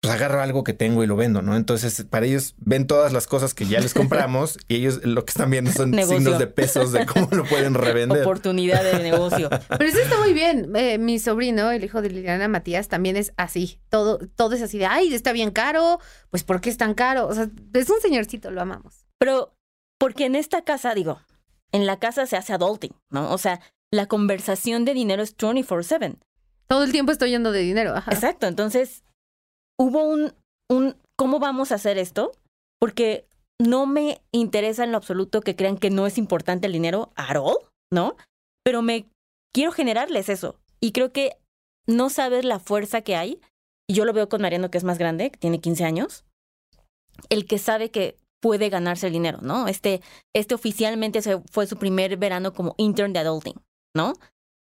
pues 0.01 0.12
agarro 0.12 0.41
algo 0.41 0.63
que 0.63 0.73
tengo 0.73 1.03
y 1.03 1.08
lo 1.08 1.15
vendo, 1.15 1.43
¿no? 1.43 1.56
Entonces, 1.56 2.03
para 2.10 2.25
ellos 2.25 2.56
ven 2.58 2.88
todas 2.88 3.13
las 3.13 3.27
cosas 3.27 3.53
que 3.53 3.68
ya 3.68 3.80
les 3.80 3.93
compramos 3.93 4.57
y 4.68 4.78
ellos 4.78 5.05
lo 5.05 5.24
que 5.24 5.30
están 5.30 5.51
viendo 5.51 5.72
son 5.72 5.93
signos 5.93 6.39
de 6.39 6.47
pesos 6.47 6.91
de 6.93 7.05
cómo 7.05 7.28
lo 7.30 7.45
pueden 7.45 7.76
revender. 7.76 8.24
Oportunidad 8.24 8.84
de 8.84 9.03
negocio. 9.03 9.49
Pero 9.78 9.88
eso 9.88 9.99
está 9.99 10.18
muy 10.18 10.34
bien. 10.34 10.76
Eh, 10.76 10.97
mi 10.97 11.20
sobrino, 11.20 11.70
el 11.70 11.84
hijo 11.84 12.01
de 12.01 12.09
Liliana 12.09 12.47
Matías, 12.47 12.88
también 12.88 13.18
es 13.18 13.34
así. 13.38 13.80
Todo, 13.89 14.18
todo 14.36 14.55
es 14.55 14.63
así 14.63 14.80
de, 14.80 14.88
ay, 14.88 15.13
está 15.13 15.32
bien 15.32 15.51
caro. 15.51 15.99
Pues, 16.32 16.43
¿por 16.43 16.59
qué 16.59 16.72
es 16.72 16.78
tan 16.78 16.95
caro? 16.95 17.28
O 17.28 17.36
sea, 17.36 17.51
es 17.72 17.89
un 17.91 18.01
señorcito, 18.01 18.49
lo 18.49 18.61
amamos. 18.61 19.05
Pero, 19.20 19.53
porque 19.99 20.26
en 20.26 20.36
esta 20.36 20.63
casa, 20.63 20.95
digo, 20.95 21.20
en 21.72 21.86
la 21.86 21.99
casa 21.99 22.26
se 22.26 22.36
hace 22.36 22.53
adulting, 22.53 22.95
¿no? 23.11 23.32
O 23.32 23.38
sea, 23.38 23.59
la 23.91 24.07
conversación 24.07 24.85
de 24.85 24.93
dinero 24.93 25.23
es 25.23 25.35
24/7. 25.38 26.17
Todo 26.67 26.83
el 26.83 26.91
tiempo 26.91 27.11
estoy 27.11 27.29
yendo 27.29 27.51
de 27.51 27.61
dinero. 27.61 27.95
Exacto. 28.07 28.47
Entonces, 28.47 29.03
hubo 29.79 30.03
un, 30.03 30.33
un, 30.69 30.97
¿cómo 31.15 31.39
vamos 31.39 31.71
a 31.71 31.75
hacer 31.75 31.97
esto? 31.97 32.31
Porque 32.79 33.27
no 33.59 33.85
me 33.85 34.21
interesa 34.31 34.83
en 34.83 34.91
lo 34.91 34.97
absoluto 34.97 35.41
que 35.41 35.55
crean 35.55 35.77
que 35.77 35.89
no 35.89 36.05
es 36.05 36.17
importante 36.17 36.67
el 36.67 36.73
dinero 36.73 37.11
at 37.15 37.38
all, 37.38 37.57
¿no? 37.91 38.15
Pero 38.63 38.81
me 38.81 39.07
quiero 39.53 39.71
generarles 39.71 40.29
eso. 40.29 40.59
Y 40.79 40.91
creo 40.91 41.11
que 41.11 41.38
no 41.88 42.09
sabes 42.09 42.45
la 42.45 42.59
fuerza 42.59 43.01
que 43.01 43.15
hay. 43.15 43.39
Y 43.89 43.93
yo 43.93 44.03
lo 44.03 44.13
veo 44.13 44.27
con 44.27 44.41
Mariano, 44.41 44.69
que 44.69 44.77
es 44.77 44.83
más 44.83 44.97
grande, 44.97 45.31
que 45.31 45.38
tiene 45.38 45.59
15 45.59 45.85
años. 45.85 46.25
El 47.29 47.47
que 47.47 47.57
sabe 47.57 47.89
que 47.89 48.17
puede 48.41 48.69
ganarse 48.69 49.07
el 49.07 49.13
dinero, 49.13 49.39
¿no? 49.41 49.67
Este, 49.67 50.01
este 50.35 50.53
oficialmente 50.53 51.21
fue 51.49 51.65
su 51.65 51.77
primer 51.77 52.17
verano 52.17 52.53
como 52.53 52.75
intern 52.77 53.13
de 53.13 53.19
adulting, 53.19 53.55
¿no? 53.98 54.14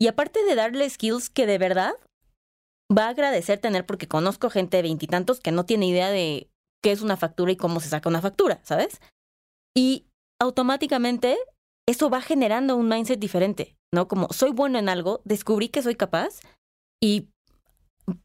Y 0.01 0.09
aparte 0.09 0.43
de 0.45 0.55
darle 0.57 0.89
skills 0.91 1.31
que 1.31 1.47
de 1.47 1.59
verdad 1.59 1.93
va 2.91 3.05
a 3.05 3.11
agradecer 3.11 3.61
tener, 3.61 3.85
porque 3.87 4.09
conozco 4.09 4.51
gente 4.51 4.79
de 4.79 4.83
veintitantos 4.83 5.41
que 5.41 5.53
no 5.53 5.65
tiene 5.65 5.87
idea 5.87 6.11
de 6.11 6.49
qué 6.83 6.93
es 6.93 7.03
una 7.03 7.17
factura 7.17 7.53
y 7.53 7.57
cómo 7.57 7.81
se 7.81 7.89
saca 7.89 8.09
una 8.09 8.23
factura, 8.23 8.61
¿sabes? 8.65 9.01
Y 9.77 10.07
automáticamente 10.41 11.39
eso 11.87 12.11
va 12.11 12.23
generando 12.23 12.77
un 12.77 12.89
mindset 12.89 13.19
diferente, 13.19 13.77
¿no? 13.95 14.09
Como 14.09 14.29
soy 14.33 14.51
bueno 14.51 14.79
en 14.79 14.89
algo, 14.89 15.21
descubrí 15.25 15.69
que 15.69 15.83
soy 15.83 15.97
capaz 15.97 16.41
y 17.03 17.29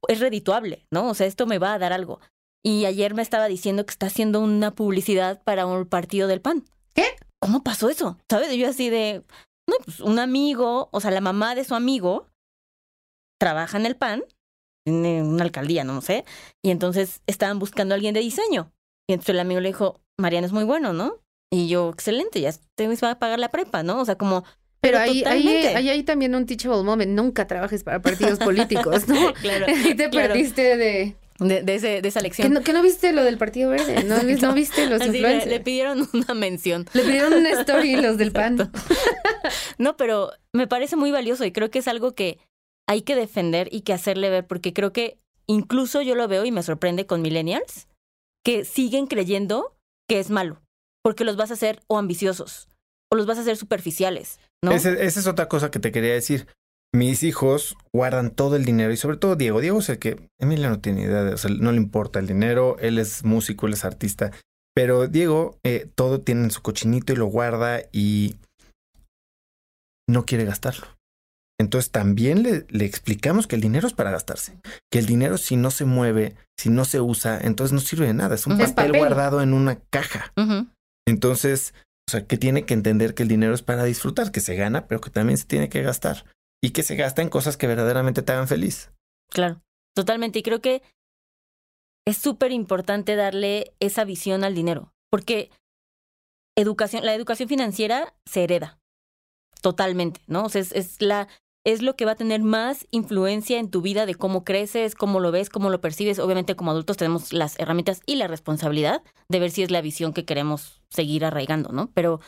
es 0.08 0.20
redituable, 0.20 0.88
¿no? 0.92 1.10
O 1.10 1.14
sea, 1.14 1.28
esto 1.28 1.46
me 1.46 1.60
va 1.60 1.74
a 1.74 1.80
dar 1.80 1.92
algo. 1.92 2.20
Y 2.66 2.86
ayer 2.86 3.14
me 3.14 3.22
estaba 3.22 3.48
diciendo 3.48 3.86
que 3.86 3.92
está 3.92 4.06
haciendo 4.06 4.40
una 4.40 4.72
publicidad 4.72 5.44
para 5.44 5.66
un 5.66 5.86
partido 5.86 6.28
del 6.30 6.40
PAN. 6.40 6.64
¿Qué? 6.94 7.06
¿Cómo 7.42 7.64
pasó 7.64 7.90
eso? 7.90 8.18
¿Sabes? 8.30 8.56
Yo 8.56 8.70
así 8.70 8.90
de, 8.90 9.26
no, 9.68 9.76
pues 9.84 10.00
un 10.00 10.20
amigo, 10.20 10.90
o 10.92 11.00
sea, 11.00 11.12
la 11.12 11.22
mamá 11.22 11.56
de 11.56 11.64
su 11.64 11.76
amigo 11.76 12.30
trabaja 13.40 13.78
en 13.78 13.86
el 13.86 13.96
PAN, 13.96 14.24
en 14.86 15.26
una 15.26 15.44
alcaldía, 15.44 15.84
no 15.84 16.02
sé, 16.02 16.26
y 16.62 16.72
entonces 16.72 17.22
estaban 17.28 17.60
buscando 17.60 17.94
a 17.94 17.96
alguien 17.96 18.14
de 18.14 18.20
diseño. 18.20 18.72
Y 19.08 19.14
entonces 19.14 19.34
el 19.34 19.40
amigo 19.40 19.60
le 19.60 19.70
dijo, 19.70 20.02
Mariana 20.18 20.48
es 20.48 20.54
muy 20.54 20.64
bueno, 20.64 20.94
¿no? 20.94 21.20
Y 21.52 21.68
yo, 21.68 21.90
excelente, 21.90 22.42
ya 22.42 22.52
te 22.76 22.88
va 22.88 23.12
a 23.12 23.20
pagar 23.20 23.40
la 23.40 23.50
prepa, 23.50 23.84
¿no? 23.84 24.00
O 24.00 24.06
sea, 24.06 24.18
como 24.18 24.44
pero, 24.84 24.98
ahí, 25.00 25.24
ahí, 25.24 25.90
hay 25.90 26.04
también 26.04 26.36
un 26.36 26.46
teachable 26.46 26.84
moment. 26.84 27.10
Nunca 27.10 27.48
trabajes 27.48 27.86
para 27.86 28.02
partidos 28.02 28.38
políticos, 28.40 29.08
¿no? 29.08 29.34
claro. 29.42 29.66
Y 29.86 29.96
te 29.96 30.10
perdiste 30.10 30.76
de... 30.76 31.16
De, 31.40 31.64
de, 31.64 31.76
ese, 31.76 32.02
de, 32.02 32.08
esa 32.08 32.22
lección. 32.22 32.48
¿Que 32.48 32.54
no, 32.54 32.62
¿Que 32.62 32.74
no, 32.74 32.82
viste 32.82 33.12
lo 33.12 33.24
del 33.24 33.38
Partido 33.38 33.72
Verde? 33.72 34.04
¿No, 34.04 34.22
¿no 34.22 34.54
viste 34.54 34.88
los 34.88 35.04
influencers? 35.04 35.48
Le, 35.48 35.60
pidieron 35.60 36.08
una 36.14 36.34
mención. 36.34 36.86
Le 36.94 37.04
pidieron 37.04 37.34
una 37.34 37.50
story 37.62 37.96
los 37.96 38.18
del 38.18 38.32
PAN. 38.32 38.72
no, 39.78 39.98
pero 39.98 40.32
me 40.54 40.68
parece 40.68 40.96
muy 40.96 41.12
valioso 41.12 41.44
y 41.46 41.52
creo 41.52 41.72
que 41.72 41.80
es 41.80 41.88
algo 41.88 42.14
que 42.14 42.40
hay 42.88 43.02
que 43.02 43.16
defender 43.16 43.68
y 43.72 43.82
que 43.82 43.94
hacerle 43.94 44.30
ver, 44.30 44.46
porque 44.46 44.74
creo 44.74 44.94
que 44.94 45.18
incluso 45.48 46.02
yo 46.02 46.16
lo 46.16 46.28
veo 46.28 46.46
y 46.46 46.52
me 46.52 46.64
sorprende 46.64 47.06
con 47.06 47.22
millennials, 47.22 47.88
que 48.44 48.66
siguen 48.66 49.08
creyendo 49.08 49.76
que 50.08 50.20
es 50.20 50.30
malo, 50.30 50.62
porque 51.02 51.24
los 51.24 51.36
vas 51.36 51.52
a 51.52 51.56
hacer 51.56 51.82
o 51.88 51.98
ambiciosos, 51.98 52.68
o 53.12 53.16
los 53.16 53.26
vas 53.26 53.38
a 53.38 53.42
hacer 53.42 53.58
superficiales, 53.58 54.40
¿no? 54.62 54.72
esa 54.72 54.92
es 55.00 55.28
otra 55.28 55.48
cosa 55.48 55.72
que 55.72 55.80
te 55.80 55.92
quería 55.92 56.14
decir. 56.14 56.48
Mis 56.96 57.24
hijos 57.24 57.76
guardan 57.92 58.30
todo 58.30 58.56
el 58.56 58.66
dinero 58.66 58.94
y 58.94 58.98
sobre 58.98 59.18
todo 59.18 59.36
Diego. 59.36 59.62
Diego 59.62 59.80
es 59.80 59.90
el 59.90 59.98
que, 59.98 60.30
Emilia 60.40 60.70
no 60.70 60.80
tiene 60.80 61.02
idea, 61.02 61.24
de, 61.24 61.34
o 61.34 61.38
sea, 61.38 61.50
no 61.50 61.72
le 61.72 61.78
importa 61.78 62.20
el 62.20 62.28
dinero, 62.28 62.78
él 62.80 63.00
es 63.00 63.26
músico, 63.26 63.66
él 63.66 63.74
es 63.74 63.84
artista, 63.84 64.32
pero 64.76 65.08
Diego 65.08 65.58
eh, 65.64 65.90
todo 65.96 66.22
tiene 66.22 66.44
en 66.44 66.52
su 66.52 66.62
cochinito 66.62 67.12
y 67.12 67.16
lo 67.16 67.26
guarda 67.26 67.82
y 67.92 68.36
no 70.08 70.26
quiere 70.26 70.46
gastarlo. 70.46 70.86
Entonces 71.60 71.92
también 71.92 72.44
le, 72.44 72.68
le, 72.70 72.86
explicamos 72.86 73.48
que 73.48 73.56
el 73.56 73.62
dinero 73.62 73.88
es 73.88 73.94
para 73.94 74.12
gastarse, 74.12 74.60
que 74.92 75.00
el 75.00 75.08
dinero 75.08 75.38
si 75.38 75.56
no 75.56 75.72
se 75.72 75.86
mueve, 75.86 76.36
si 76.60 76.70
no 76.70 76.86
se 76.86 77.02
usa, 77.02 77.40
entonces 77.42 77.74
no 77.74 77.80
sirve 77.80 78.06
de 78.06 78.14
nada, 78.14 78.36
es 78.36 78.46
un 78.46 78.58
papel, 78.58 78.96
guardado 78.96 79.42
en 79.42 79.54
una 79.54 79.80
caja. 79.90 80.32
Entonces, 81.08 81.74
o 82.08 82.12
sea, 82.12 82.26
que 82.28 82.38
tiene 82.38 82.66
que 82.66 82.74
entender 82.74 83.16
que 83.16 83.24
el 83.24 83.30
dinero 83.30 83.56
es 83.56 83.64
para 83.64 83.84
disfrutar, 83.84 84.32
que 84.32 84.42
se 84.42 84.56
gana, 84.56 84.88
pero 84.88 85.02
que 85.02 85.10
también 85.10 85.38
se 85.38 85.46
tiene 85.46 85.70
que 85.70 85.82
gastar 85.82 86.26
y 86.64 86.70
que 86.70 86.82
se 86.82 86.96
gasta 86.96 87.22
en 87.22 87.28
cosas 87.28 87.58
que 87.58 87.68
verdaderamente 87.68 88.22
te 88.22 88.32
hagan 88.32 88.48
feliz. 88.48 88.90
Claro, 89.30 89.62
totalmente. 89.94 90.40
Y 90.40 90.44
creo 90.44 90.62
que 90.62 90.82
es 92.08 92.18
súper 92.18 92.54
importante 92.54 93.18
darle 93.18 93.74
esa 93.82 94.06
visión 94.06 94.46
al 94.46 94.56
dinero, 94.56 94.94
porque 95.12 95.52
educación, 96.58 97.06
la 97.06 97.14
educación 97.14 97.50
financiera 97.50 98.16
se 98.26 98.46
hereda 98.46 98.80
totalmente, 99.62 100.22
¿no? 100.28 100.46
O 100.46 100.50
sea, 100.50 100.62
es, 100.62 100.72
es, 100.72 101.02
la, 101.02 101.28
es 101.66 101.82
lo 101.82 101.98
que 101.98 102.06
va 102.06 102.12
a 102.14 102.16
tener 102.16 102.42
más 102.42 102.88
influencia 102.92 103.60
en 103.60 103.70
tu 103.70 103.82
vida 103.82 104.06
de 104.06 104.16
cómo 104.16 104.46
creces, 104.46 104.96
cómo 104.96 105.20
lo 105.20 105.32
ves, 105.32 105.50
cómo 105.50 105.70
lo 105.70 105.82
percibes. 105.82 106.18
Obviamente 106.18 106.56
como 106.56 106.72
adultos 106.72 106.96
tenemos 106.96 107.34
las 107.34 107.60
herramientas 107.60 108.00
y 108.06 108.16
la 108.16 108.28
responsabilidad 108.28 109.04
de 109.28 109.40
ver 109.40 109.52
si 109.52 109.64
es 109.64 109.72
la 109.72 109.82
visión 109.82 110.14
que 110.14 110.24
queremos 110.24 110.82
seguir 110.90 111.26
arraigando, 111.26 111.74
¿no? 111.74 111.92
Pero 111.94 112.22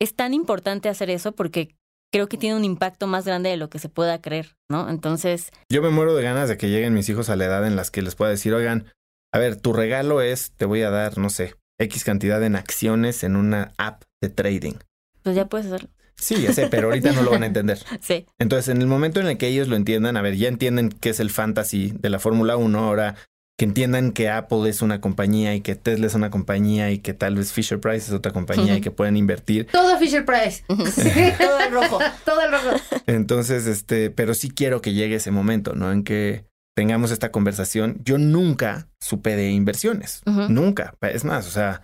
es 0.00 0.16
tan 0.16 0.34
importante 0.34 0.88
hacer 0.88 1.10
eso 1.10 1.30
porque 1.30 1.77
creo 2.12 2.28
que 2.28 2.36
tiene 2.36 2.56
un 2.56 2.64
impacto 2.64 3.06
más 3.06 3.24
grande 3.24 3.50
de 3.50 3.56
lo 3.56 3.70
que 3.70 3.78
se 3.78 3.88
pueda 3.88 4.20
creer, 4.20 4.56
¿no? 4.68 4.88
Entonces... 4.88 5.50
Yo 5.70 5.82
me 5.82 5.90
muero 5.90 6.14
de 6.14 6.22
ganas 6.22 6.48
de 6.48 6.56
que 6.56 6.68
lleguen 6.68 6.94
mis 6.94 7.08
hijos 7.08 7.28
a 7.28 7.36
la 7.36 7.44
edad 7.44 7.66
en 7.66 7.76
las 7.76 7.90
que 7.90 8.02
les 8.02 8.14
pueda 8.14 8.30
decir, 8.30 8.54
oigan, 8.54 8.92
a 9.32 9.38
ver, 9.38 9.56
tu 9.56 9.72
regalo 9.72 10.22
es, 10.22 10.52
te 10.52 10.64
voy 10.64 10.82
a 10.82 10.90
dar, 10.90 11.18
no 11.18 11.30
sé, 11.30 11.54
X 11.78 12.04
cantidad 12.04 12.42
en 12.42 12.56
acciones 12.56 13.22
en 13.24 13.36
una 13.36 13.72
app 13.76 14.02
de 14.20 14.30
trading. 14.30 14.74
Pues 15.22 15.36
ya 15.36 15.48
puedes 15.48 15.66
hacerlo. 15.66 15.90
Sí, 16.16 16.42
ya 16.42 16.52
sé, 16.52 16.66
pero 16.66 16.88
ahorita 16.88 17.12
no 17.12 17.22
lo 17.22 17.30
van 17.30 17.44
a 17.44 17.46
entender. 17.46 17.78
Sí. 18.00 18.26
Entonces, 18.38 18.68
en 18.74 18.80
el 18.80 18.88
momento 18.88 19.20
en 19.20 19.28
el 19.28 19.38
que 19.38 19.48
ellos 19.48 19.68
lo 19.68 19.76
entiendan, 19.76 20.16
a 20.16 20.22
ver, 20.22 20.36
ya 20.36 20.48
entienden 20.48 20.88
qué 20.88 21.10
es 21.10 21.20
el 21.20 21.30
fantasy 21.30 21.92
de 21.94 22.10
la 22.10 22.18
Fórmula 22.18 22.56
1, 22.56 22.78
ahora 22.78 23.16
que 23.58 23.64
entiendan 23.64 24.12
que 24.12 24.28
Apple 24.28 24.68
es 24.68 24.82
una 24.82 25.00
compañía 25.00 25.54
y 25.56 25.60
que 25.60 25.74
Tesla 25.74 26.06
es 26.06 26.14
una 26.14 26.30
compañía 26.30 26.92
y 26.92 27.00
que 27.00 27.12
tal 27.12 27.34
vez 27.34 27.52
Fisher 27.52 27.80
Price 27.80 28.06
es 28.06 28.12
otra 28.12 28.32
compañía 28.32 28.76
y 28.76 28.80
que 28.80 28.92
pueden 28.92 29.16
invertir. 29.16 29.66
Todo 29.66 29.98
Fisher 29.98 30.24
Price. 30.24 30.62
todo 30.68 31.60
el 31.60 31.72
rojo. 31.72 31.98
Todo 32.24 32.40
el 32.42 32.52
rojo. 32.52 32.76
Entonces, 33.08 33.66
este, 33.66 34.10
pero 34.10 34.34
sí 34.34 34.50
quiero 34.50 34.80
que 34.80 34.92
llegue 34.92 35.16
ese 35.16 35.32
momento, 35.32 35.74
¿no? 35.74 35.90
En 35.90 36.04
que 36.04 36.44
tengamos 36.76 37.10
esta 37.10 37.32
conversación. 37.32 38.00
Yo 38.04 38.16
nunca 38.16 38.88
supe 39.00 39.34
de 39.34 39.50
inversiones. 39.50 40.22
Nunca. 40.24 40.94
Es 41.00 41.24
más, 41.24 41.48
o 41.48 41.50
sea, 41.50 41.82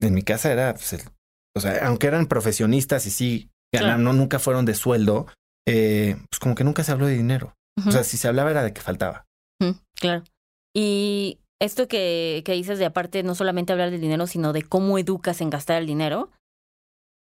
en 0.00 0.14
mi 0.14 0.22
casa 0.22 0.50
era, 0.50 0.74
pues, 0.74 1.06
o 1.56 1.60
sea, 1.60 1.86
aunque 1.86 2.08
eran 2.08 2.26
profesionistas 2.26 3.06
y 3.06 3.10
sí, 3.12 3.50
no, 3.72 4.12
nunca 4.12 4.40
fueron 4.40 4.64
de 4.64 4.74
sueldo, 4.74 5.28
eh, 5.68 6.16
pues 6.28 6.40
como 6.40 6.56
que 6.56 6.64
nunca 6.64 6.82
se 6.82 6.90
habló 6.90 7.06
de 7.06 7.14
dinero. 7.14 7.54
O 7.86 7.92
sea, 7.92 8.02
si 8.02 8.16
se 8.16 8.26
hablaba 8.26 8.50
era 8.50 8.64
de 8.64 8.72
que 8.72 8.80
faltaba. 8.80 9.26
Claro. 9.94 10.24
Y 10.74 11.38
esto 11.60 11.88
que, 11.88 12.42
que 12.44 12.52
dices 12.52 12.78
de 12.78 12.86
aparte, 12.86 13.22
no 13.22 13.34
solamente 13.34 13.72
hablar 13.72 13.90
del 13.90 14.00
dinero, 14.00 14.26
sino 14.26 14.52
de 14.52 14.62
cómo 14.62 14.98
educas 14.98 15.40
en 15.40 15.50
gastar 15.50 15.80
el 15.80 15.86
dinero, 15.86 16.30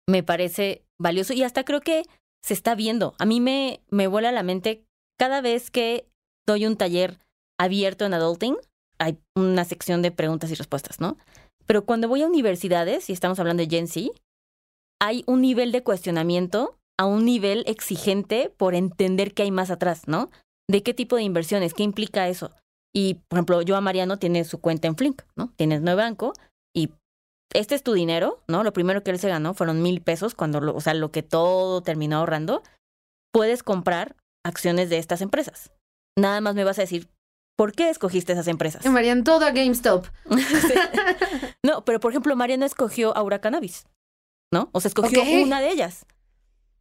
me 0.07 0.23
parece 0.23 0.83
valioso 0.99 1.33
y 1.33 1.43
hasta 1.43 1.63
creo 1.63 1.81
que 1.81 2.03
se 2.43 2.53
está 2.53 2.75
viendo. 2.75 3.15
A 3.19 3.25
mí 3.25 3.41
me, 3.41 3.81
me 3.89 4.07
vuela 4.07 4.31
la 4.31 4.43
mente 4.43 4.85
cada 5.19 5.41
vez 5.41 5.71
que 5.71 6.07
doy 6.47 6.65
un 6.65 6.77
taller 6.77 7.19
abierto 7.59 8.05
en 8.05 8.13
adulting, 8.13 8.57
hay 8.99 9.19
una 9.35 9.65
sección 9.65 10.01
de 10.01 10.11
preguntas 10.11 10.51
y 10.51 10.55
respuestas, 10.55 10.99
¿no? 10.99 11.17
Pero 11.65 11.85
cuando 11.85 12.07
voy 12.07 12.21
a 12.21 12.27
universidades, 12.27 13.09
y 13.09 13.13
estamos 13.13 13.39
hablando 13.39 13.63
de 13.63 13.69
Gen 13.69 13.87
Z, 13.87 14.11
hay 15.01 15.23
un 15.27 15.41
nivel 15.41 15.71
de 15.71 15.83
cuestionamiento 15.83 16.77
a 16.97 17.05
un 17.05 17.25
nivel 17.25 17.63
exigente 17.67 18.51
por 18.55 18.73
entender 18.73 19.33
qué 19.33 19.43
hay 19.43 19.51
más 19.51 19.69
atrás, 19.69 20.07
¿no? 20.07 20.29
¿De 20.69 20.81
qué 20.83 20.93
tipo 20.93 21.15
de 21.15 21.23
inversiones? 21.23 21.73
¿Qué 21.73 21.83
implica 21.83 22.27
eso? 22.29 22.51
Y, 22.97 23.21
por 23.27 23.37
ejemplo, 23.37 23.61
yo 23.61 23.75
a 23.75 23.81
Mariano 23.81 24.17
tiene 24.17 24.43
su 24.43 24.59
cuenta 24.59 24.87
en 24.87 24.95
Flink, 24.95 25.21
¿no? 25.35 25.53
Tienes 25.55 25.83
nueve 25.83 26.01
banco 26.01 26.33
y 26.75 26.89
este 27.53 27.75
es 27.75 27.83
tu 27.83 27.93
dinero, 27.93 28.43
¿no? 28.47 28.63
Lo 28.63 28.73
primero 28.73 29.03
que 29.03 29.11
él 29.11 29.19
se 29.19 29.29
ganó 29.29 29.53
fueron 29.53 29.83
mil 29.83 30.01
pesos 30.01 30.33
cuando, 30.33 30.61
lo, 30.61 30.75
o 30.75 30.81
sea, 30.81 30.95
lo 30.95 31.11
que 31.11 31.21
todo 31.21 31.83
terminó 31.83 32.17
ahorrando. 32.17 32.63
Puedes 33.31 33.61
comprar 33.61 34.15
acciones 34.43 34.89
de 34.89 34.97
estas 34.97 35.21
empresas. 35.21 35.71
Nada 36.17 36.41
más 36.41 36.55
me 36.55 36.63
vas 36.63 36.79
a 36.79 36.81
decir, 36.81 37.07
¿por 37.55 37.73
qué 37.73 37.91
escogiste 37.91 38.33
esas 38.33 38.47
empresas? 38.47 38.83
Mariano, 38.87 39.23
todo 39.23 39.45
a 39.45 39.51
GameStop. 39.51 40.07
no, 41.63 41.85
pero 41.85 41.99
por 41.99 42.11
ejemplo, 42.11 42.35
Mariano 42.35 42.65
escogió 42.65 43.15
Aura 43.15 43.41
Cannabis, 43.41 43.85
¿no? 44.51 44.71
O 44.71 44.81
sea, 44.81 44.89
escogió 44.89 45.21
una 45.43 45.61
de 45.61 45.69
ellas. 45.69 46.07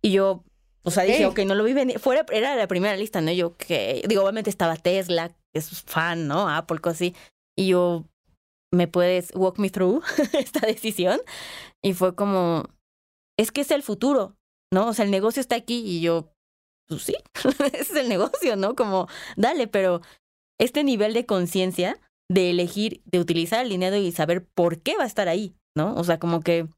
Y 0.01 0.13
yo, 0.13 0.45
o 0.83 0.91
sea, 0.91 1.03
dije, 1.03 1.27
ok, 1.27 1.41
no 1.41 1.55
lo 1.55 1.65
vi 1.65 1.75
venir. 1.75 1.99
Fuera, 1.99 2.25
era 2.33 2.57
la 2.57 2.69
primera 2.69 2.97
lista, 2.97 3.21
¿no? 3.21 3.33
Yo, 3.33 3.55
que, 3.59 4.03
digo, 4.09 4.23
obviamente 4.23 4.49
estaba 4.49 4.77
Tesla, 4.77 5.37
es 5.59 5.83
fan, 5.83 6.27
¿no? 6.27 6.49
Apple, 6.49 6.79
cosas 6.79 6.97
así. 6.97 7.15
Y 7.57 7.69
yo, 7.69 8.05
¿me 8.73 8.89
puedes 8.89 9.33
walk 9.35 9.59
me 9.59 9.71
through 9.71 10.03
esta 10.33 10.67
decisión? 10.67 11.21
Y 11.83 11.95
fue 11.95 12.15
como, 12.15 12.65
es 13.39 13.53
que 13.53 13.63
es 13.63 13.71
el 13.71 13.83
futuro, 13.83 14.37
¿no? 14.73 14.89
O 14.89 14.93
sea, 14.93 15.05
el 15.05 15.11
negocio 15.11 15.41
está 15.41 15.57
aquí 15.57 15.83
y 15.85 16.01
yo, 16.01 16.33
pues 16.89 17.03
sí, 17.03 17.17
es 17.73 17.91
el 17.95 18.09
negocio, 18.09 18.57
¿no? 18.57 18.75
Como, 18.75 19.09
dale, 19.37 19.67
pero 19.67 20.01
este 20.59 20.85
nivel 20.85 21.15
de 21.15 21.27
conciencia 21.27 22.01
de 22.31 22.51
elegir, 22.51 23.03
de 23.05 23.21
utilizar 23.21 23.63
el 23.63 23.71
dinero 23.71 23.97
y 23.97 24.11
saber 24.13 24.47
por 24.47 24.81
qué 24.81 24.97
va 24.97 25.05
a 25.05 25.09
estar 25.09 25.29
ahí, 25.29 25.55
¿no? 25.77 25.95
O 25.95 26.05
sea, 26.05 26.19
como 26.19 26.41
que, 26.41 26.69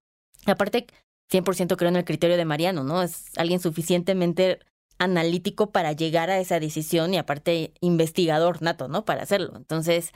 aparte, 0.47 0.87
100% 1.31 1.77
creo 1.77 1.89
en 1.89 1.97
el 1.97 2.05
criterio 2.05 2.37
de 2.37 2.45
Mariano, 2.45 2.85
¿no? 2.85 3.03
Es 3.03 3.31
alguien 3.39 3.61
suficientemente 3.61 4.61
analítico 4.99 5.71
para 5.71 5.93
llegar 5.93 6.31
a 6.31 6.39
esa 6.39 6.61
decisión 6.61 7.15
y 7.15 7.19
aparte 7.19 7.73
investigador 7.81 8.63
nato, 8.63 8.89
¿no? 8.89 9.05
Para 9.05 9.23
hacerlo. 9.23 9.53
Entonces, 9.57 10.13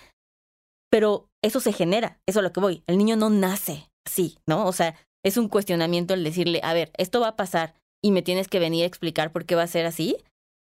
pero 0.91 1.31
eso 1.43 1.61
se 1.61 1.73
genera, 1.73 2.21
eso 2.27 2.41
es 2.41 2.45
lo 2.45 2.53
que 2.53 2.61
voy. 2.61 2.83
El 2.87 2.99
niño 2.99 3.17
no 3.17 3.31
nace 3.31 3.91
así, 4.07 4.39
¿no? 4.47 4.67
O 4.67 4.73
sea, 4.73 4.95
es 5.25 5.37
un 5.37 5.49
cuestionamiento 5.49 6.15
el 6.15 6.25
decirle, 6.25 6.61
a 6.63 6.75
ver, 6.75 6.91
esto 6.99 7.21
va 7.21 7.29
a 7.29 7.37
pasar 7.37 7.75
y 8.03 8.11
me 8.11 8.23
tienes 8.23 8.49
que 8.49 8.59
venir 8.59 8.83
a 8.83 8.87
explicar 8.87 9.33
por 9.33 9.47
qué 9.47 9.55
va 9.55 9.63
a 9.63 9.69
ser 9.69 9.87
así, 9.87 10.17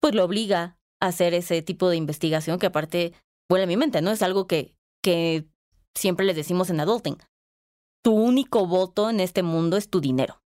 pues 0.01 0.15
lo 0.15 0.25
obliga 0.25 0.79
a 1.01 1.07
hacer 1.07 1.35
ese 1.35 1.63
tipo 1.63 1.89
de 1.89 1.97
investigación 1.97 2.59
que 2.59 2.67
aparte 2.67 3.15
vuela 3.49 3.65
a 3.65 3.69
mi 3.69 3.77
mente, 3.77 4.03
¿no? 4.03 4.11
Es 4.11 4.23
algo 4.23 4.47
que, 4.47 4.75
que 5.03 5.47
siempre 5.97 6.27
les 6.27 6.37
decimos 6.37 6.71
en 6.71 6.81
adulting. 6.81 7.19
tu 8.05 8.15
único 8.15 8.67
voto 8.67 9.11
en 9.11 9.21
este 9.21 9.43
mundo 9.43 9.77
es 9.77 9.89
tu 9.89 10.01
dinero. 10.01 10.42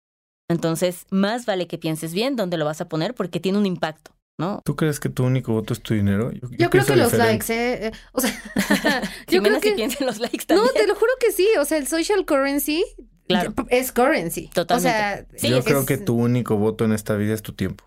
Entonces, 0.53 1.07
más 1.11 1.47
vale 1.47 1.67
que 1.67 1.79
pienses 1.79 2.13
bien 2.13 2.37
dónde 2.37 2.57
lo 2.57 2.65
vas 2.65 2.81
a 2.81 2.89
poner 2.89 3.15
porque 3.15 3.41
tiene 3.41 3.59
un 3.59 3.67
impacto, 3.67 4.13
¿no? 4.39 4.61
¿Tú 4.65 4.77
crees 4.77 5.01
que 5.01 5.09
tu 5.09 5.25
único 5.25 5.53
voto 5.53 5.73
es 5.73 5.83
tu 5.83 5.95
dinero? 5.95 6.31
Yo, 6.33 6.71
creo 6.71 6.85
que 6.85 6.97
los 6.97 7.13
likes, 7.15 7.53
¿eh? 7.53 7.87
¿eh? 7.87 7.93
O 8.13 8.21
sea, 8.21 8.33
yo 9.29 9.43
creo 9.43 9.61
que 9.61 9.73
piensen 9.73 10.07
los 10.07 10.19
likes 10.19 10.45
también. 10.45 10.67
No, 10.67 10.73
te 10.73 10.87
lo 10.87 10.95
juro 10.95 11.13
que 11.19 11.33
sí. 11.33 11.49
O 11.59 11.65
sea, 11.65 11.79
el 11.79 11.89
social 11.89 12.25
currency 12.25 12.85
claro. 13.27 13.55
es 13.69 13.93
currency. 13.93 14.49
Totalmente. 14.49 15.27
O 15.35 15.39
sea, 15.39 15.49
yo 15.49 15.65
creo 15.65 15.87
que 15.87 15.99
tu 15.99 16.15
único 16.15 16.57
voto 16.57 16.85
en 16.85 16.93
esta 16.93 17.17
vida 17.17 17.35
es 17.35 17.43
tu 17.43 17.53
tiempo. 17.53 17.85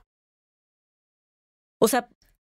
O 1.80 1.88
sea, 1.88 2.10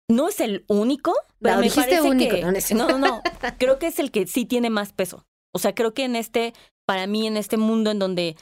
no 0.09 0.29
es 0.29 0.41
el 0.41 0.65
único, 0.69 1.13
pero 1.41 1.59
me 1.59 1.71
parece 1.71 2.01
único, 2.01 2.37
que 2.37 2.75
no, 2.75 2.89
no, 2.89 2.99
no, 2.99 3.23
creo 3.59 3.79
que 3.79 3.89
es 3.89 3.99
el 3.99 4.11
que 4.11 4.27
sí 4.27 4.45
tiene 4.45 4.71
más 4.71 4.93
peso. 4.93 5.27
O 5.53 5.59
sea, 5.59 5.75
creo 5.75 5.95
que 5.95 6.05
en 6.05 6.17
este, 6.17 6.53
para 6.87 7.07
mí, 7.07 7.27
en 7.27 7.37
este 7.37 7.57
mundo 7.57 7.91
en 7.91 7.99
donde 7.99 8.37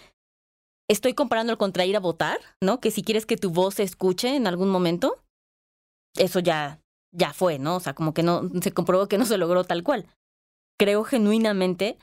estoy 0.89 1.15
comparándolo 1.15 1.59
contra 1.59 1.87
ir 1.87 1.97
a 1.97 2.01
votar, 2.01 2.39
¿no? 2.61 2.81
Que 2.81 2.91
si 2.91 3.03
quieres 3.03 3.27
que 3.27 3.37
tu 3.37 3.51
voz 3.51 3.75
se 3.75 3.83
escuche 3.83 4.37
en 4.37 4.47
algún 4.47 4.71
momento, 4.71 5.23
eso 6.17 6.41
ya, 6.41 6.81
ya 7.13 7.33
fue, 7.33 7.59
¿no? 7.59 7.77
O 7.77 7.81
sea, 7.81 7.95
como 7.95 8.15
que 8.15 8.23
no, 8.23 8.49
se 8.61 8.73
comprobó 8.73 9.09
que 9.09 9.19
no 9.19 9.27
se 9.27 9.39
logró 9.39 9.65
tal 9.65 9.83
cual. 9.83 10.07
Creo 10.79 11.05
genuinamente 11.05 11.99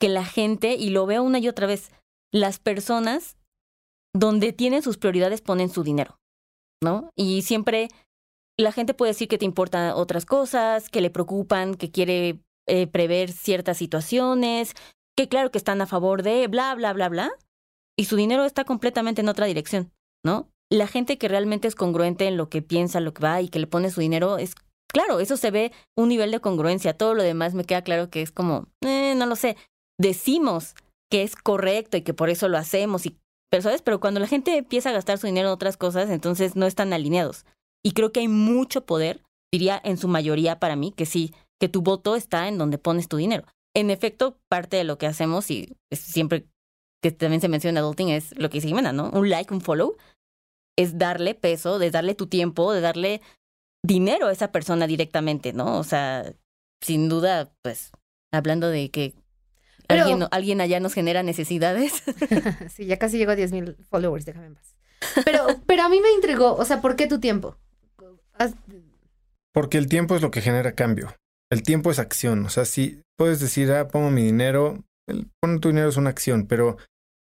que 0.00 0.08
la 0.08 0.24
gente, 0.24 0.74
y 0.74 0.90
lo 0.90 1.06
veo 1.06 1.22
una 1.22 1.38
y 1.38 1.48
otra 1.48 1.66
vez, 1.66 1.90
las 2.32 2.58
personas 2.58 3.36
donde 4.14 4.52
tienen 4.52 4.82
sus 4.82 4.96
prioridades 4.96 5.40
ponen 5.40 5.68
su 5.68 5.82
dinero, 5.82 6.18
¿no? 6.82 7.10
Y 7.16 7.42
siempre 7.42 7.88
la 8.58 8.72
gente 8.72 8.94
puede 8.94 9.10
decir 9.10 9.28
que 9.28 9.38
te 9.38 9.44
importan 9.44 9.92
otras 9.92 10.26
cosas, 10.26 10.88
que 10.88 11.00
le 11.00 11.10
preocupan, 11.10 11.74
que 11.74 11.90
quiere 11.90 12.40
eh, 12.66 12.86
prever 12.86 13.32
ciertas 13.32 13.76
situaciones, 13.76 14.74
que 15.16 15.28
claro 15.28 15.50
que 15.50 15.58
están 15.58 15.80
a 15.80 15.86
favor 15.86 16.22
de 16.22 16.46
bla, 16.48 16.74
bla, 16.74 16.92
bla, 16.92 17.08
bla, 17.08 17.32
y 17.98 18.06
su 18.06 18.16
dinero 18.16 18.44
está 18.44 18.64
completamente 18.64 19.20
en 19.20 19.28
otra 19.28 19.46
dirección, 19.46 19.92
¿no? 20.24 20.48
La 20.70 20.86
gente 20.86 21.18
que 21.18 21.28
realmente 21.28 21.68
es 21.68 21.74
congruente 21.74 22.26
en 22.26 22.36
lo 22.36 22.48
que 22.48 22.62
piensa, 22.62 23.00
lo 23.00 23.14
que 23.14 23.22
va 23.22 23.40
y 23.40 23.48
que 23.48 23.58
le 23.58 23.66
pone 23.66 23.90
su 23.90 24.00
dinero 24.00 24.38
es, 24.38 24.54
claro, 24.88 25.20
eso 25.20 25.36
se 25.36 25.50
ve 25.50 25.72
un 25.96 26.08
nivel 26.08 26.30
de 26.30 26.40
congruencia. 26.40 26.96
Todo 26.96 27.14
lo 27.14 27.22
demás 27.22 27.54
me 27.54 27.64
queda 27.64 27.82
claro 27.82 28.10
que 28.10 28.22
es 28.22 28.32
como, 28.32 28.68
eh, 28.84 29.14
no 29.16 29.26
lo 29.26 29.36
sé, 29.36 29.56
decimos 30.00 30.74
que 31.10 31.22
es 31.22 31.36
correcto 31.36 31.96
y 31.96 32.02
que 32.02 32.14
por 32.14 32.30
eso 32.30 32.48
lo 32.48 32.58
hacemos 32.58 33.06
y 33.06 33.18
pero 33.54 33.62
sabes, 33.62 33.82
pero 33.82 34.00
cuando 34.00 34.18
la 34.18 34.26
gente 34.26 34.56
empieza 34.56 34.90
a 34.90 34.92
gastar 34.92 35.16
su 35.16 35.28
dinero 35.28 35.46
en 35.46 35.54
otras 35.54 35.76
cosas, 35.76 36.10
entonces 36.10 36.56
no 36.56 36.66
están 36.66 36.92
alineados. 36.92 37.46
Y 37.84 37.92
creo 37.92 38.10
que 38.10 38.18
hay 38.18 38.26
mucho 38.26 38.84
poder, 38.84 39.22
diría 39.52 39.80
en 39.84 39.96
su 39.96 40.08
mayoría 40.08 40.58
para 40.58 40.74
mí, 40.74 40.90
que 40.90 41.06
sí, 41.06 41.32
que 41.60 41.68
tu 41.68 41.80
voto 41.80 42.16
está 42.16 42.48
en 42.48 42.58
donde 42.58 42.78
pones 42.78 43.06
tu 43.06 43.16
dinero. 43.16 43.44
En 43.72 43.90
efecto, 43.90 44.40
parte 44.48 44.76
de 44.76 44.82
lo 44.82 44.98
que 44.98 45.06
hacemos 45.06 45.52
y 45.52 45.76
siempre 45.92 46.48
que 47.04 47.10
también 47.10 47.42
se 47.42 47.50
menciona 47.50 47.80
adulting 47.80 48.08
es 48.08 48.34
lo 48.38 48.48
que 48.48 48.56
dice 48.56 48.68
Jimena, 48.68 48.90
¿no? 48.90 49.10
Un 49.10 49.28
like, 49.28 49.52
un 49.52 49.60
follow, 49.60 49.98
es 50.74 50.96
darle 50.96 51.34
peso, 51.34 51.78
de 51.78 51.90
darle 51.90 52.14
tu 52.14 52.28
tiempo, 52.28 52.72
de 52.72 52.80
darle 52.80 53.20
dinero 53.84 54.28
a 54.28 54.32
esa 54.32 54.52
persona 54.52 54.86
directamente, 54.86 55.52
¿no? 55.52 55.78
O 55.78 55.84
sea, 55.84 56.32
sin 56.80 57.10
duda, 57.10 57.52
pues, 57.60 57.90
hablando 58.32 58.70
de 58.70 58.90
que 58.90 59.12
alguien, 59.86 60.26
alguien 60.30 60.62
allá 60.62 60.80
nos 60.80 60.94
genera 60.94 61.22
necesidades. 61.22 62.02
sí, 62.74 62.86
ya 62.86 62.98
casi 62.98 63.18
llego 63.18 63.32
a 63.32 63.36
10 63.36 63.52
mil 63.52 63.76
followers, 63.90 64.24
déjame 64.24 64.46
en 64.46 64.54
paz. 64.54 64.74
Pero, 65.26 65.46
pero 65.66 65.82
a 65.82 65.90
mí 65.90 66.00
me 66.00 66.10
intrigó, 66.12 66.54
o 66.54 66.64
sea, 66.64 66.80
¿por 66.80 66.96
qué 66.96 67.06
tu 67.06 67.20
tiempo? 67.20 67.58
Porque 69.52 69.76
el 69.76 69.90
tiempo 69.90 70.16
es 70.16 70.22
lo 70.22 70.30
que 70.30 70.40
genera 70.40 70.72
cambio. 70.72 71.14
El 71.52 71.62
tiempo 71.64 71.90
es 71.90 71.98
acción. 71.98 72.46
O 72.46 72.48
sea, 72.48 72.64
si 72.64 73.02
puedes 73.18 73.40
decir, 73.40 73.70
ah, 73.72 73.88
pongo 73.88 74.10
mi 74.10 74.22
dinero, 74.22 74.82
el 75.06 75.28
poner 75.38 75.60
tu 75.60 75.68
dinero 75.68 75.90
es 75.90 75.98
una 75.98 76.08
acción, 76.08 76.46
pero 76.46 76.78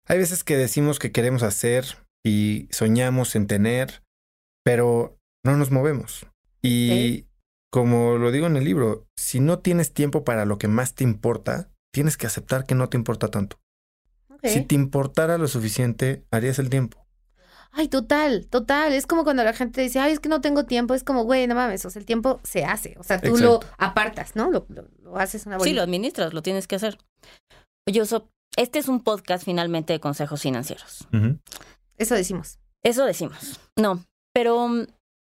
hay 0.08 0.18
veces 0.18 0.44
que 0.44 0.58
decimos 0.58 1.00
que 1.00 1.12
queremos 1.12 1.44
hacer 1.44 1.86
y 2.24 2.68
soñamos 2.72 3.36
en 3.36 3.48
tener, 3.48 4.04
pero 4.64 5.18
no 5.44 5.58
nos 5.58 5.72
movemos. 5.72 6.26
Y 6.62 7.26
como 7.72 8.18
lo 8.18 8.32
digo 8.32 8.48
en 8.48 8.58
el 8.58 8.66
libro, 8.66 9.08
si 9.18 9.40
no 9.40 9.60
tienes 9.60 9.94
tiempo 9.94 10.24
para 10.24 10.46
lo 10.46 10.58
que 10.58 10.68
más 10.68 10.94
te 10.94 11.04
importa, 11.04 11.72
tienes 11.92 12.18
que 12.18 12.28
aceptar 12.28 12.66
que 12.66 12.76
no 12.76 12.90
te 12.90 12.98
importa 12.98 13.30
tanto. 13.30 13.60
Si 14.44 14.62
te 14.62 14.74
importara 14.74 15.38
lo 15.38 15.48
suficiente, 15.48 16.26
harías 16.32 16.58
el 16.58 16.70
tiempo. 16.70 17.06
Ay, 17.72 17.88
total, 17.88 18.48
total. 18.48 18.92
Es 18.92 19.08
como 19.08 19.24
cuando 19.24 19.44
la 19.44 19.54
gente 19.54 19.82
dice, 19.82 20.00
ay, 20.00 20.14
es 20.14 20.20
que 20.20 20.30
no 20.30 20.42
tengo 20.42 20.66
tiempo. 20.66 20.94
Es 20.94 21.04
como, 21.04 21.24
güey, 21.24 21.48
no 21.48 21.56
mames, 21.56 21.86
o 21.86 21.90
sea, 21.90 22.00
el 22.00 22.06
tiempo 22.06 22.42
se 22.44 22.66
hace. 22.66 22.96
O 22.98 23.04
sea, 23.04 23.22
tú 23.22 23.38
lo 23.38 23.62
apartas, 23.78 24.36
¿no? 24.36 24.52
Lo, 24.52 24.66
lo, 24.70 25.18
haces 25.18 25.46
una 25.46 25.60
Sí, 25.60 25.74
lo 25.74 25.82
administras, 25.82 26.34
lo 26.34 26.42
tienes 26.42 26.68
que 26.68 26.76
hacer. 26.76 26.98
Yo, 27.86 28.04
este 28.58 28.80
es 28.80 28.88
un 28.88 29.04
podcast 29.04 29.46
finalmente 29.46 29.94
de 29.94 30.00
consejos 30.00 30.42
financieros. 30.42 31.08
Eso 31.98 32.16
decimos. 32.16 32.60
Eso 32.84 33.06
decimos. 33.06 33.60
No, 33.78 34.04
pero 34.34 34.68
mm, 34.68 34.88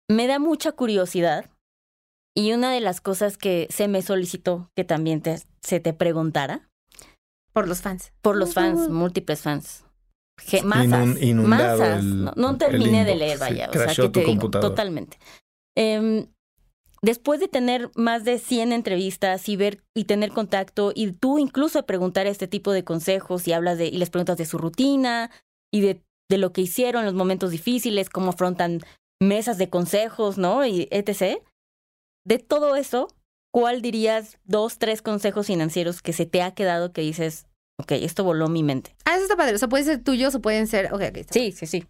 me 0.08 0.26
da 0.26 0.38
mucha 0.38 0.72
curiosidad 0.72 1.50
y 2.34 2.52
una 2.52 2.72
de 2.72 2.80
las 2.80 3.00
cosas 3.00 3.38
que 3.38 3.66
se 3.70 3.88
me 3.88 4.02
solicitó 4.02 4.70
que 4.76 4.84
también 4.84 5.22
te, 5.22 5.40
se 5.62 5.80
te 5.80 5.92
preguntara. 5.92 6.68
Por 7.52 7.68
los 7.68 7.80
fans. 7.80 8.12
Por 8.20 8.36
los 8.36 8.52
fans, 8.52 8.90
múltiples 8.90 9.40
fans. 9.40 9.84
masas. 10.64 11.16
masas. 11.34 12.04
no, 12.04 12.58
terminé 12.58 13.06
de 13.06 13.14
leer, 13.14 13.38
vaya. 13.38 13.70
o 13.70 13.72
sea, 13.72 13.94
que 13.94 14.08
te 14.10 14.24
digo, 14.24 14.50
totalmente. 14.50 15.18
Eh, 15.74 16.28
después 17.06 17.38
de 17.38 17.46
tener 17.46 17.90
más 17.94 18.24
de 18.24 18.38
100 18.38 18.72
entrevistas 18.72 19.48
y 19.48 19.56
ver 19.56 19.80
y 19.94 20.04
tener 20.04 20.30
contacto 20.30 20.92
y 20.92 21.12
tú 21.12 21.38
incluso 21.38 21.86
preguntar 21.86 22.26
este 22.26 22.48
tipo 22.48 22.72
de 22.72 22.82
consejos 22.82 23.46
y 23.46 23.52
hablas 23.52 23.78
de 23.78 23.86
y 23.86 23.96
les 23.96 24.10
preguntas 24.10 24.36
de 24.36 24.44
su 24.44 24.58
rutina 24.58 25.30
y 25.72 25.82
de, 25.82 26.02
de 26.28 26.38
lo 26.38 26.52
que 26.52 26.62
hicieron 26.62 27.02
en 27.02 27.06
los 27.06 27.14
momentos 27.14 27.52
difíciles, 27.52 28.10
cómo 28.10 28.30
afrontan 28.30 28.80
mesas 29.22 29.56
de 29.56 29.70
consejos, 29.70 30.36
¿no? 30.36 30.66
Y 30.66 30.88
etc. 30.90 31.40
De 32.26 32.38
todo 32.40 32.74
eso, 32.74 33.06
¿cuál 33.54 33.82
dirías 33.82 34.38
dos, 34.42 34.78
tres 34.78 35.00
consejos 35.00 35.46
financieros 35.46 36.02
que 36.02 36.12
se 36.12 36.26
te 36.26 36.42
ha 36.42 36.54
quedado 36.54 36.92
que 36.92 37.02
dices, 37.02 37.46
ok, 37.80 37.92
esto 37.92 38.24
voló 38.24 38.48
mi 38.48 38.64
mente? 38.64 38.96
Ah, 39.04 39.14
eso 39.14 39.22
está 39.22 39.36
padre. 39.36 39.54
O 39.54 39.58
sea, 39.58 39.68
pueden 39.68 39.86
ser 39.86 40.02
tuyos 40.02 40.34
o 40.34 40.40
pueden 40.40 40.66
ser, 40.66 40.92
ok, 40.92 41.02
okay 41.02 41.24
Sí, 41.30 41.52
sí, 41.52 41.66
sí. 41.66 41.86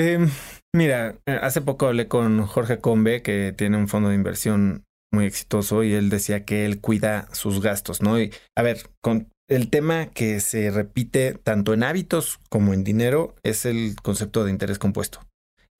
Eh, 0.00 0.28
mira, 0.72 1.18
hace 1.26 1.60
poco 1.60 1.88
hablé 1.88 2.06
con 2.06 2.46
Jorge 2.46 2.78
Combe, 2.78 3.20
que 3.20 3.52
tiene 3.52 3.78
un 3.78 3.88
fondo 3.88 4.10
de 4.10 4.14
inversión 4.14 4.84
muy 5.12 5.24
exitoso, 5.24 5.82
y 5.82 5.92
él 5.92 6.08
decía 6.08 6.44
que 6.44 6.64
él 6.64 6.80
cuida 6.80 7.26
sus 7.32 7.60
gastos, 7.60 8.00
¿no? 8.00 8.20
Y 8.20 8.32
a 8.56 8.62
ver, 8.62 8.90
con 9.02 9.28
el 9.50 9.70
tema 9.70 10.06
que 10.10 10.38
se 10.38 10.70
repite 10.70 11.32
tanto 11.34 11.74
en 11.74 11.82
hábitos 11.82 12.38
como 12.48 12.74
en 12.74 12.84
dinero 12.84 13.34
es 13.42 13.66
el 13.66 13.96
concepto 14.00 14.44
de 14.44 14.52
interés 14.52 14.78
compuesto. 14.78 15.26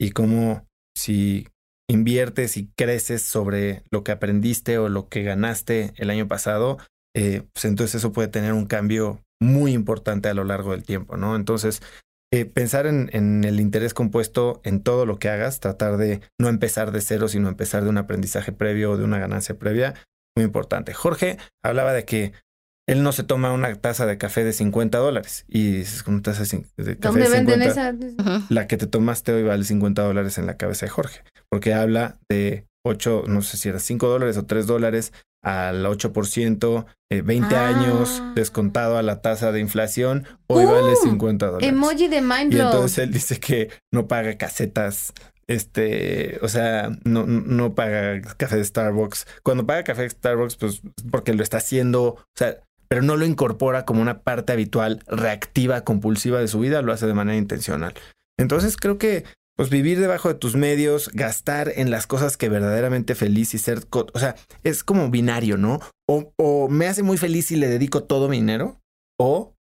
Y 0.01 0.11
como 0.11 0.67
si 0.97 1.47
inviertes 1.89 2.57
y 2.57 2.69
creces 2.77 3.23
sobre 3.23 3.85
lo 3.93 4.03
que 4.03 4.11
aprendiste 4.11 4.79
o 4.79 4.89
lo 4.89 5.09
que 5.09 5.23
ganaste 5.23 5.93
el 5.97 6.11
año 6.11 6.27
pasado, 6.27 6.79
eh, 7.15 7.45
pues 7.53 7.67
entonces 7.67 7.95
eso 7.95 8.11
puede 8.11 8.27
tener 8.27 8.53
un 8.53 8.67
cambio 8.67 9.21
muy 9.41 9.75
importante 9.75 10.29
a 10.29 10.35
lo 10.35 10.43
largo 10.43 10.73
del 10.73 10.83
tiempo, 10.83 11.17
¿no? 11.17 11.37
Entonces, 11.37 11.83
eh, 12.33 12.45
pensar 12.45 12.87
en, 12.87 13.09
en, 13.13 13.45
el 13.45 13.61
interés 13.61 13.95
compuesto 13.95 14.61
en 14.65 14.83
todo 14.83 15.07
lo 15.07 15.19
que 15.19 15.29
hagas, 15.29 15.61
tratar 15.61 15.97
de 15.97 16.21
no 16.39 16.49
empezar 16.49 16.93
de 16.93 17.01
cero, 17.01 17.29
sino 17.29 17.49
empezar 17.49 17.85
de 17.85 17.91
un 17.91 17.99
aprendizaje 17.99 18.53
previo 18.53 18.93
o 18.93 18.97
de 18.97 19.05
una 19.05 19.19
ganancia 19.19 19.59
previa, 19.59 19.95
muy 20.37 20.45
importante. 20.45 20.93
Jorge 20.93 21.39
hablaba 21.63 21.93
de 21.93 22.05
que 22.05 22.33
él 22.89 23.03
no 23.03 23.13
se 23.13 23.23
toma 23.23 23.53
una 23.53 23.75
taza 23.75 24.07
de 24.07 24.17
café 24.17 24.45
de 24.45 24.55
50 24.55 24.97
dólares 24.99 25.45
y 25.47 25.81
es 25.83 26.03
una 26.07 26.23
taza 26.23 26.43
de 26.45 26.97
café 26.97 26.97
¿Dónde 26.97 27.29
venden 27.29 27.61
esa? 27.61 27.95
La 28.49 28.67
que 28.67 28.79
te 28.79 28.87
tomaste 28.87 29.33
hoy 29.33 29.43
vale 29.43 29.65
50 29.65 30.03
dólares 30.03 30.39
en 30.39 30.47
la 30.47 30.57
cabeza 30.57 30.87
de 30.87 30.91
Jorge, 30.91 31.23
porque 31.51 31.75
habla 31.75 32.19
de 32.31 32.67
8, 32.87 33.25
no 33.27 33.43
sé 33.43 33.59
si 33.59 33.69
era 33.69 33.79
5 33.79 34.09
dólares 34.09 34.39
o 34.39 34.47
3 34.47 34.67
dólares 34.67 35.13
al 35.49 35.87
8%, 35.87 36.85
eh, 37.11 37.23
20 37.23 37.57
ah. 37.57 37.69
años 37.69 38.23
descontado 38.35 38.99
a 38.99 39.03
la 39.03 39.23
tasa 39.23 39.51
de 39.51 39.61
inflación, 39.61 40.27
hoy 40.47 40.67
vale 40.67 40.95
50 40.95 41.47
dólares. 41.47 41.67
Emoji 41.67 42.09
de 42.09 42.21
mind 42.21 42.53
Y 42.53 42.61
entonces 42.61 42.99
él 42.99 43.13
dice 43.13 43.41
que 43.41 43.71
no 43.91 44.07
paga 44.07 44.37
casetas, 44.37 45.15
este, 45.47 46.39
o 46.43 46.49
sea, 46.49 46.91
no, 47.05 47.25
no 47.27 47.75
paga 47.75 48.21
café 48.37 48.57
de 48.57 48.65
Starbucks. 48.65 49.27
Cuando 49.43 49.65
paga 49.67 49.85
café 49.85 50.03
de 50.03 50.11
Starbucks, 50.11 50.57
pues 50.57 50.83
porque 51.11 51.33
lo 51.33 51.43
está 51.43 51.57
haciendo, 51.57 52.03
o 52.03 52.25
sea, 52.35 52.59
pero 52.89 53.01
no 53.01 53.17
lo 53.17 53.25
incorpora 53.25 53.87
como 53.87 54.03
una 54.03 54.21
parte 54.21 54.53
habitual, 54.53 55.03
reactiva, 55.07 55.81
compulsiva 55.81 56.41
de 56.41 56.49
su 56.49 56.61
vida, 56.61 56.83
lo 56.83 56.93
hace 56.93 57.07
de 57.07 57.15
manera 57.15 57.39
intencional. 57.39 57.95
Entonces 58.39 58.77
creo 58.77 58.99
que 58.99 59.25
pues 59.59 59.71
vivir 59.71 59.99
debajo 59.99 60.29
de 60.29 60.37
tus 60.37 60.55
medios, 60.55 61.11
gastar 61.13 61.73
en 61.75 61.91
las 61.91 62.07
cosas 62.07 62.37
que 62.37 62.49
verdaderamente 62.49 63.17
feliz 63.17 63.55
y 63.55 63.59
ser, 63.59 63.81
o 63.91 64.19
sea, 64.21 64.37
es 64.63 64.85
como 64.85 65.11
binario, 65.11 65.57
¿no? 65.57 65.81
O, 66.09 66.33
o 66.37 66.69
me 66.69 66.87
hace 66.87 67.03
muy 67.03 67.19
feliz 67.19 67.51
y 67.51 67.57
le 67.57 67.67
dedico 67.67 68.05
todo 68.05 68.29
mi 68.29 68.37
dinero, 68.37 68.81
o 69.21 69.57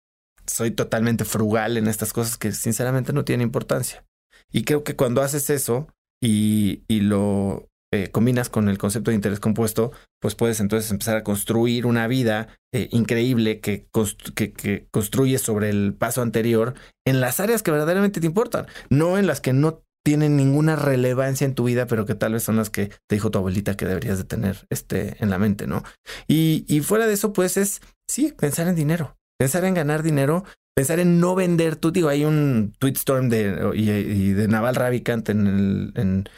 soy 0.47 0.71
totalmente 0.71 1.25
frugal 1.25 1.79
en 1.79 1.89
estas 1.89 2.13
cosas 2.13 2.37
que 2.37 2.53
sinceramente 2.53 3.15
no 3.15 3.25
tienen 3.25 3.47
importancia. 3.47 4.05
Y 4.53 4.65
creo 4.65 4.85
que 4.85 4.97
cuando 4.97 5.23
haces 5.23 5.49
eso 5.49 5.89
y, 6.23 6.83
y 6.89 7.01
lo 7.01 7.67
eh, 7.95 8.11
combinas 8.11 8.51
con 8.51 8.69
el 8.69 8.77
concepto 8.77 9.11
de 9.11 9.15
interés 9.15 9.41
compuesto, 9.41 9.93
pues 10.21 10.35
puedes 10.35 10.61
entonces 10.61 10.91
empezar 10.91 11.17
a 11.17 11.25
construir 11.25 11.87
una 11.87 12.07
vida 12.09 12.49
eh, 12.75 12.89
increíble 12.91 13.61
que, 13.61 13.89
que, 14.35 14.89
construyes 14.91 15.41
sobre 15.41 15.71
el 15.71 15.95
paso 15.95 16.21
anterior 16.21 16.75
en 17.07 17.21
las 17.21 17.41
áreas 17.41 17.63
que 17.63 17.71
verdaderamente 17.71 18.21
te 18.21 18.27
importan, 18.27 18.67
no 18.91 19.19
en 19.19 19.27
las 19.27 19.41
que 19.41 19.53
no 19.53 19.85
tienen 20.07 20.37
ninguna 20.37 20.77
relevancia 20.77 21.45
en 21.45 21.57
tu 21.57 21.65
vida, 21.65 21.89
pero 21.89 22.07
que 22.07 22.15
tal 22.15 22.35
vez 22.35 22.45
son 22.45 22.55
las 22.55 22.71
que 22.71 22.91
te 23.09 23.17
dijo 23.17 23.33
tu 23.33 23.39
abuelita 23.39 23.77
que 23.77 23.87
deberías 23.87 24.19
de 24.19 24.23
tener 24.23 24.65
este, 24.71 25.17
en 25.19 25.31
la 25.31 25.39
mente, 25.39 25.67
¿no? 25.67 25.83
Y, 26.29 26.65
y 26.69 26.79
fuera 26.83 27.09
de 27.09 27.15
eso, 27.15 27.33
pues 27.33 27.57
es, 27.57 27.81
sí, 28.07 28.33
pensar 28.39 28.69
en 28.69 28.77
dinero, 28.77 29.17
pensar 29.37 29.65
en 29.65 29.75
ganar 29.75 30.05
dinero, 30.05 30.45
pensar 30.77 31.01
en 31.01 31.19
no 31.19 31.35
vender. 31.35 31.75
Tú 31.75 31.91
digo, 31.91 32.09
hay 32.09 32.25
un 32.25 32.73
tweetstorm 32.79 33.31
de, 33.31 33.73
y, 33.75 34.31
de 34.31 34.47
Naval 34.47 34.77
Ravikant 34.77 35.29
en 35.29 35.47
el, 35.49 35.93
en, 35.97 36.29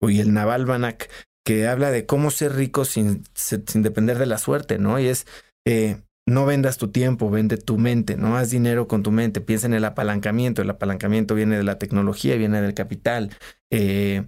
y 0.00 0.20
el 0.20 0.32
Naval 0.32 0.64
Banak 0.64 1.10
que 1.44 1.66
habla 1.66 1.90
de 1.90 2.06
cómo 2.06 2.30
ser 2.30 2.54
rico 2.54 2.86
sin, 2.86 3.24
sin 3.34 3.82
depender 3.82 4.18
de 4.18 4.24
la 4.24 4.38
suerte, 4.38 4.78
¿no? 4.78 4.98
Y 4.98 5.08
es, 5.08 5.26
eh, 5.66 6.00
no 6.28 6.44
vendas 6.44 6.76
tu 6.76 6.88
tiempo, 6.88 7.30
vende 7.30 7.56
tu 7.56 7.78
mente, 7.78 8.16
no 8.16 8.36
haz 8.36 8.50
dinero 8.50 8.86
con 8.86 9.02
tu 9.02 9.10
mente, 9.10 9.40
piensa 9.40 9.66
en 9.66 9.74
el 9.74 9.84
apalancamiento, 9.84 10.60
el 10.60 10.70
apalancamiento 10.70 11.34
viene 11.34 11.56
de 11.56 11.64
la 11.64 11.78
tecnología, 11.78 12.36
viene 12.36 12.60
del 12.60 12.74
capital. 12.74 13.30
Eh, 13.72 14.26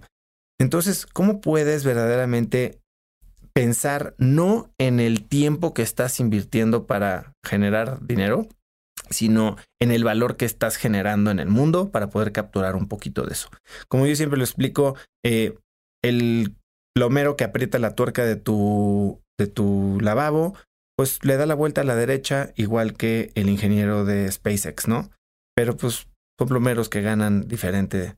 entonces, 0.59 1.05
¿cómo 1.05 1.41
puedes 1.41 1.85
verdaderamente 1.85 2.79
pensar 3.53 4.15
no 4.17 4.73
en 4.79 4.99
el 4.99 5.27
tiempo 5.27 5.73
que 5.73 5.83
estás 5.83 6.19
invirtiendo 6.19 6.87
para 6.87 7.33
generar 7.45 7.99
dinero, 8.05 8.47
sino 9.11 9.57
en 9.79 9.91
el 9.91 10.03
valor 10.03 10.37
que 10.37 10.45
estás 10.45 10.77
generando 10.77 11.29
en 11.29 11.39
el 11.39 11.49
mundo 11.49 11.91
para 11.91 12.09
poder 12.09 12.31
capturar 12.31 12.75
un 12.75 12.87
poquito 12.87 13.23
de 13.23 13.33
eso? 13.33 13.49
Como 13.87 14.07
yo 14.07 14.15
siempre 14.15 14.37
lo 14.37 14.43
explico, 14.43 14.95
eh, 15.23 15.55
el 16.03 16.55
plomero 16.95 17.35
que 17.35 17.43
aprieta 17.43 17.77
la 17.77 17.93
tuerca 17.93 18.25
de 18.25 18.37
tu, 18.37 19.21
de 19.37 19.45
tu 19.45 19.99
lavabo 20.01 20.55
pues 21.01 21.17
le 21.23 21.35
da 21.35 21.47
la 21.47 21.55
vuelta 21.55 21.81
a 21.81 21.83
la 21.83 21.95
derecha, 21.95 22.53
igual 22.55 22.93
que 22.93 23.31
el 23.33 23.49
ingeniero 23.49 24.05
de 24.05 24.31
SpaceX, 24.31 24.87
¿no? 24.87 25.09
Pero 25.55 25.75
pues 25.75 26.05
son 26.37 26.47
plomeros 26.47 26.89
que 26.89 27.01
ganan 27.01 27.47
diferente 27.47 28.17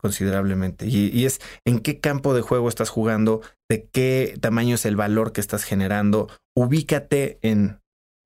considerablemente. 0.00 0.86
Y, 0.86 1.26
es 1.26 1.42
en 1.66 1.80
qué 1.80 2.00
campo 2.00 2.32
de 2.32 2.40
juego 2.40 2.70
estás 2.70 2.88
jugando, 2.88 3.42
de 3.68 3.90
qué 3.92 4.38
tamaño 4.40 4.76
es 4.76 4.86
el 4.86 4.96
valor 4.96 5.32
que 5.32 5.42
estás 5.42 5.64
generando. 5.64 6.30
Ubícate 6.56 7.40
en 7.42 7.78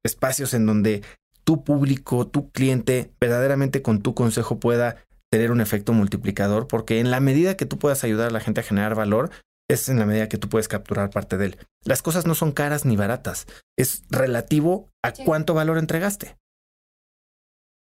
espacios 0.04 0.54
en 0.54 0.66
donde 0.66 1.02
tu 1.42 1.64
público, 1.64 2.24
tu 2.24 2.52
cliente, 2.52 3.10
verdaderamente 3.20 3.82
con 3.82 4.00
tu 4.00 4.14
consejo 4.14 4.60
pueda 4.60 5.04
tener 5.28 5.50
un 5.50 5.60
efecto 5.60 5.92
multiplicador, 5.92 6.68
porque 6.68 7.00
en 7.00 7.10
la 7.10 7.18
medida 7.18 7.56
que 7.56 7.66
tú 7.66 7.80
puedas 7.80 8.04
ayudar 8.04 8.28
a 8.28 8.32
la 8.32 8.38
gente 8.38 8.60
a 8.60 8.62
generar 8.62 8.94
valor, 8.94 9.30
es 9.68 9.88
en 9.88 9.98
la 9.98 10.06
medida 10.06 10.28
que 10.28 10.38
tú 10.38 10.48
puedes 10.48 10.68
capturar 10.68 11.10
parte 11.10 11.36
de 11.36 11.46
él. 11.46 11.58
Las 11.84 12.02
cosas 12.02 12.26
no 12.26 12.34
son 12.34 12.52
caras 12.52 12.84
ni 12.84 12.96
baratas, 12.96 13.46
es 13.76 14.02
relativo 14.10 14.90
a 15.04 15.12
cuánto 15.12 15.54
valor 15.54 15.78
entregaste. 15.78 16.36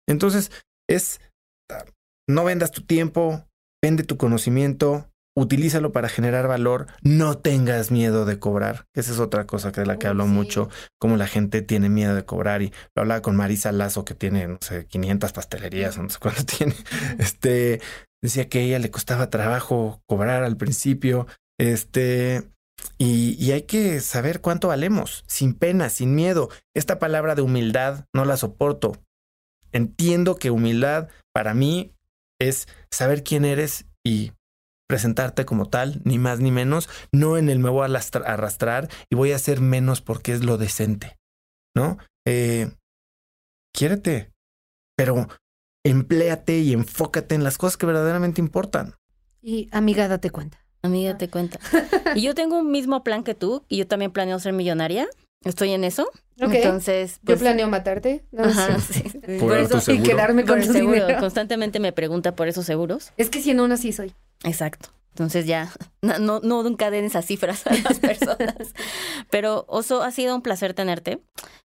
Entonces, 0.08 0.50
es, 0.88 1.20
no 2.28 2.44
vendas 2.44 2.70
tu 2.70 2.82
tiempo, 2.82 3.44
vende 3.82 4.04
tu 4.04 4.16
conocimiento, 4.16 5.10
utilízalo 5.36 5.92
para 5.92 6.08
generar 6.08 6.46
valor, 6.46 6.86
no 7.02 7.38
tengas 7.38 7.90
miedo 7.90 8.24
de 8.24 8.38
cobrar. 8.38 8.86
Esa 8.94 9.12
es 9.12 9.18
otra 9.18 9.46
cosa 9.46 9.72
que 9.72 9.80
de 9.80 9.86
la 9.86 9.98
que 9.98 10.06
hablo 10.06 10.26
mucho, 10.26 10.68
como 11.00 11.16
la 11.16 11.26
gente 11.26 11.62
tiene 11.62 11.88
miedo 11.88 12.14
de 12.14 12.24
cobrar 12.24 12.62
y 12.62 12.72
lo 12.94 13.02
hablaba 13.02 13.22
con 13.22 13.36
Marisa 13.36 13.72
Lazo 13.72 14.04
que 14.04 14.14
tiene, 14.14 14.46
no 14.46 14.58
sé, 14.60 14.86
500 14.86 15.32
pastelerías, 15.32 15.98
no 15.98 16.08
sé 16.08 16.18
cuánto 16.20 16.44
tiene. 16.56 16.74
Este, 17.18 17.80
decía 18.22 18.48
que 18.48 18.58
a 18.58 18.62
ella 18.62 18.78
le 18.78 18.90
costaba 18.90 19.30
trabajo 19.30 20.02
cobrar 20.06 20.44
al 20.44 20.56
principio, 20.56 21.26
este, 21.58 22.48
y, 22.98 23.52
hay 23.52 23.62
que 23.62 24.00
saber 24.00 24.40
cuánto 24.40 24.68
valemos, 24.68 25.24
sin 25.26 25.54
pena, 25.54 25.88
sin 25.88 26.14
miedo. 26.14 26.48
Esta 26.74 26.98
palabra 26.98 27.34
de 27.34 27.42
humildad 27.42 28.06
no 28.14 28.24
la 28.24 28.36
soporto. 28.36 28.92
Entiendo 29.72 30.36
que 30.36 30.50
humildad 30.50 31.08
para 31.32 31.54
mí 31.54 31.94
es 32.40 32.68
saber 32.90 33.24
quién 33.24 33.44
eres 33.44 33.86
y 34.04 34.32
presentarte 34.88 35.44
como 35.44 35.68
tal, 35.68 36.00
ni 36.04 36.18
más 36.18 36.40
ni 36.40 36.52
menos, 36.52 36.88
no 37.10 37.36
en 37.38 37.48
el 37.48 37.58
me 37.58 37.70
voy 37.70 37.88
a 37.88 38.00
arrastrar 38.26 38.88
y 39.10 39.16
voy 39.16 39.32
a 39.32 39.36
hacer 39.36 39.60
menos 39.60 40.00
porque 40.00 40.32
es 40.32 40.44
lo 40.44 40.58
decente, 40.58 41.18
¿no? 41.74 41.98
Eh, 42.26 42.70
quiérete, 43.72 44.30
pero 44.96 45.26
empléate 45.84 46.58
y 46.58 46.72
enfócate 46.74 47.34
en 47.34 47.44
las 47.44 47.58
cosas 47.58 47.76
que 47.76 47.86
verdaderamente 47.86 48.40
importan. 48.40 48.94
Y 49.40 49.68
amiga, 49.72 50.06
date 50.06 50.30
cuenta. 50.30 50.63
Amiga, 50.84 51.16
te 51.16 51.30
cuenta. 51.30 51.58
Y 52.14 52.20
yo 52.20 52.34
tengo 52.34 52.58
un 52.58 52.70
mismo 52.70 53.02
plan 53.02 53.24
que 53.24 53.34
tú, 53.34 53.64
y 53.70 53.78
yo 53.78 53.86
también 53.86 54.10
planeo 54.10 54.38
ser 54.38 54.52
millonaria. 54.52 55.08
Estoy 55.42 55.70
en 55.70 55.82
eso. 55.82 56.10
Entonces, 56.36 57.16
yo 57.22 57.26
pues, 57.26 57.40
planeo 57.40 57.68
matarte. 57.68 58.22
Por, 59.40 59.56
eso 59.56 59.92
y 59.92 60.02
quedarme 60.02 60.44
con 60.44 60.60
el 60.60 60.70
seguro. 60.70 61.06
Constantemente 61.18 61.80
me 61.80 61.92
pregunta 61.92 62.36
por 62.36 62.48
esos 62.48 62.66
seguros. 62.66 63.12
Es 63.16 63.30
que 63.30 63.40
si 63.40 63.52
en 63.52 63.60
uno 63.60 63.78
sí 63.78 63.92
soy. 63.92 64.12
Exacto. 64.42 64.90
Entonces 65.10 65.46
ya, 65.46 65.72
no, 66.02 66.18
no, 66.18 66.40
no 66.40 66.66
encadenes 66.66 67.12
esas 67.12 67.24
cifras 67.24 67.66
a 67.66 67.74
las 67.74 67.98
personas. 68.00 68.74
Pero 69.30 69.64
Oso, 69.68 70.02
ha 70.02 70.10
sido 70.10 70.34
un 70.34 70.42
placer 70.42 70.74
tenerte. 70.74 71.22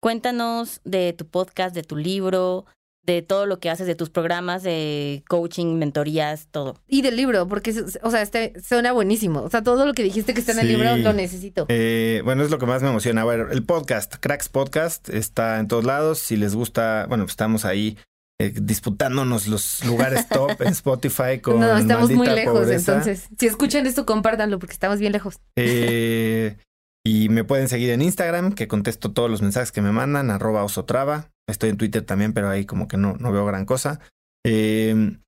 Cuéntanos 0.01 0.83
de 0.85 1.15
tu 1.15 1.27
podcast, 1.27 1.75
de 1.75 1.83
tu 1.83 1.97
libro, 1.97 2.67
de 3.13 3.23
todo 3.23 3.47
lo 3.47 3.59
que 3.59 3.71
haces, 3.71 3.87
de 3.87 3.95
tus 3.95 4.11
programas 4.11 4.63
de 4.63 5.25
coaching, 5.29 5.79
mentorías, 5.79 6.49
todo. 6.51 6.77
Y 6.87 7.03
del 7.03 7.17
libro, 7.17 7.49
porque, 7.49 7.75
o 8.03 8.11
sea, 8.11 8.23
este 8.23 8.53
suena 8.61 8.93
buenísimo. 8.93 9.43
O 9.43 9.51
sea, 9.51 9.63
todo 9.63 9.87
lo 9.87 9.95
que 9.95 10.03
dijiste 10.03 10.35
que 10.35 10.41
está 10.41 10.53
en 10.53 10.61
el 10.61 10.69
libro 10.69 10.97
lo 10.97 11.13
necesito. 11.13 11.67
Eh, 11.69 12.21
bueno, 12.25 12.45
es 12.45 12.51
lo 12.51 12.59
que 12.59 12.67
más 12.67 12.83
me 12.83 12.89
emociona. 12.89 13.23
A 13.23 13.25
ver, 13.25 13.49
el 13.51 13.65
podcast, 13.65 14.17
Cracks 14.21 14.49
Podcast, 14.49 15.09
está 15.09 15.59
en 15.59 15.69
todos 15.69 15.85
lados. 15.85 16.19
Si 16.19 16.37
les 16.37 16.55
gusta, 16.55 17.07
bueno, 17.09 17.25
pues 17.25 17.33
estamos 17.33 17.65
ahí 17.65 17.97
eh, 18.39 18.53
disputándonos 18.55 19.49
los 19.49 19.85
lugares 19.87 20.29
top 20.31 20.61
en 20.61 20.69
Spotify 20.69 21.41
con. 21.41 21.61
No, 21.61 21.79
estamos 21.79 22.11
muy 22.11 22.29
lejos, 22.29 22.69
entonces. 22.69 23.29
Si 23.39 23.47
escuchan 23.47 23.87
esto, 23.87 24.05
compártanlo 24.05 24.59
porque 24.59 24.75
estamos 24.75 25.01
bien 25.01 25.13
lejos. 25.13 25.41
Eh, 25.57 26.57
y 27.05 27.31
me 27.31 27.45
pueden 27.45 27.69
seguir 27.69 27.91
en 27.91 28.03
Instagram, 28.03 28.53
que 28.53 28.69
contesto 28.69 29.13
todos 29.13 29.31
los 29.31 29.41
mensajes 29.41 29.73
que 29.73 29.81
me 29.81 29.93
mandan, 29.93 30.31
arroba 30.31 30.63
osotrava. 30.63 31.31
Estoy 31.49 31.71
en 31.71 31.79
Twitter 31.79 32.03
también, 32.03 32.33
pero 32.33 32.49
ahí 32.51 32.67
como 32.67 32.89
que 32.89 32.97
no, 32.97 33.17
no 33.19 33.33
veo 33.33 33.47
gran 33.47 33.65
cosa. 33.65 34.01
Em, 34.45 35.21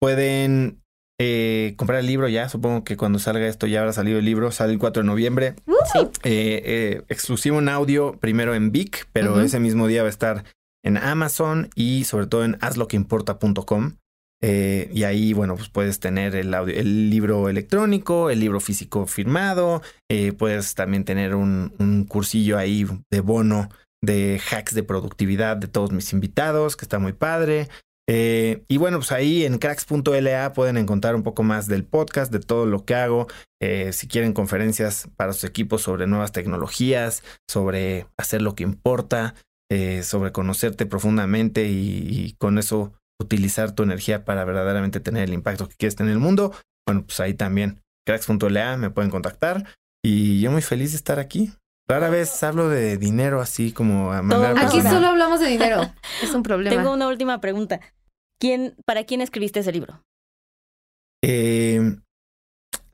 pueden 0.00 0.82
eh, 1.20 1.74
comprar 1.76 2.00
el 2.00 2.06
libro 2.06 2.28
ya. 2.28 2.48
Supongo 2.48 2.82
que 2.82 2.96
cuando 2.96 3.20
salga 3.20 3.46
esto 3.46 3.68
ya 3.68 3.80
habrá 3.80 3.92
salido 3.92 4.18
el 4.18 4.24
libro. 4.24 4.50
Sale 4.50 4.72
el 4.72 4.78
4 4.80 5.02
de 5.02 5.06
noviembre. 5.06 5.54
Sí. 5.92 6.00
Eh, 6.24 6.62
eh, 6.64 7.02
exclusivo 7.08 7.60
en 7.60 7.68
audio, 7.68 8.18
primero 8.18 8.54
en 8.54 8.72
Vic, 8.72 9.08
pero 9.12 9.40
ese 9.40 9.60
mismo 9.60 9.86
día 9.86 10.02
va 10.02 10.08
a 10.08 10.10
estar 10.10 10.44
en 10.84 10.96
Amazon 10.96 11.70
y 11.76 12.04
sobre 12.04 12.26
todo 12.26 12.44
en 12.44 12.58
hazloqueimporta.com. 12.60 13.96
Y 14.44 15.04
ahí, 15.04 15.32
bueno, 15.34 15.54
pues 15.54 15.68
puedes 15.68 16.00
tener 16.00 16.34
el, 16.34 16.52
audio, 16.52 16.74
el 16.74 17.10
libro 17.10 17.48
electrónico, 17.48 18.28
el 18.28 18.40
libro 18.40 18.58
físico 18.58 19.06
firmado, 19.06 19.82
puedes 20.36 20.74
también 20.74 21.04
tener 21.04 21.36
un, 21.36 21.72
un, 21.78 22.04
cursillo 22.06 22.58
ahí 22.58 22.84
de 23.08 23.20
bono 23.20 23.68
de 24.02 24.40
hacks 24.50 24.74
de 24.74 24.82
productividad 24.82 25.56
de 25.56 25.68
todos 25.68 25.92
mis 25.92 26.12
invitados, 26.12 26.76
que 26.76 26.84
está 26.84 26.98
muy 26.98 27.12
padre. 27.12 27.68
Eh, 28.08 28.64
y 28.68 28.76
bueno, 28.78 28.98
pues 28.98 29.12
ahí 29.12 29.44
en 29.44 29.58
cracks.la 29.58 30.52
pueden 30.52 30.76
encontrar 30.76 31.14
un 31.14 31.22
poco 31.22 31.44
más 31.44 31.68
del 31.68 31.84
podcast, 31.84 32.32
de 32.32 32.40
todo 32.40 32.66
lo 32.66 32.84
que 32.84 32.94
hago. 32.94 33.28
si 33.92 34.08
quieren 34.08 34.32
conferencias 34.32 35.08
para 35.16 35.32
sus 35.32 35.44
equipos 35.44 35.82
sobre 35.82 36.08
nuevas 36.08 36.32
tecnologías, 36.32 37.22
sobre 37.48 38.06
hacer 38.18 38.42
lo 38.42 38.56
que 38.56 38.64
importa, 38.64 39.36
sobre 40.02 40.32
conocerte 40.32 40.84
profundamente 40.84 41.68
y 41.68 42.34
con 42.38 42.58
eso 42.58 42.92
utilizar 43.22 43.72
tu 43.72 43.82
energía 43.82 44.24
para 44.24 44.44
verdaderamente 44.44 45.00
tener 45.00 45.24
el 45.24 45.34
impacto 45.34 45.68
que 45.68 45.76
quieres 45.76 45.96
tener 45.96 46.10
en 46.10 46.18
el 46.18 46.22
mundo, 46.22 46.52
bueno, 46.86 47.04
pues 47.06 47.20
ahí 47.20 47.34
también, 47.34 47.80
cracks.la, 48.06 48.76
me 48.76 48.90
pueden 48.90 49.10
contactar. 49.10 49.64
Y 50.04 50.40
yo 50.40 50.50
muy 50.50 50.62
feliz 50.62 50.90
de 50.90 50.96
estar 50.96 51.18
aquí. 51.18 51.52
Rara 51.92 52.08
vez 52.08 52.42
hablo 52.42 52.70
de 52.70 52.96
dinero 52.96 53.42
así 53.42 53.70
como 53.70 54.12
a 54.14 54.22
manera 54.22 54.58
Aquí 54.66 54.80
solo 54.80 55.08
hablamos 55.08 55.40
de 55.40 55.48
dinero. 55.48 55.92
es 56.22 56.32
un 56.32 56.42
problema. 56.42 56.74
Tengo 56.74 56.90
una 56.90 57.06
última 57.06 57.38
pregunta. 57.38 57.80
¿Quién, 58.40 58.74
¿Para 58.86 59.04
quién 59.04 59.20
escribiste 59.20 59.60
ese 59.60 59.72
libro? 59.72 60.02
Eh, 61.22 61.98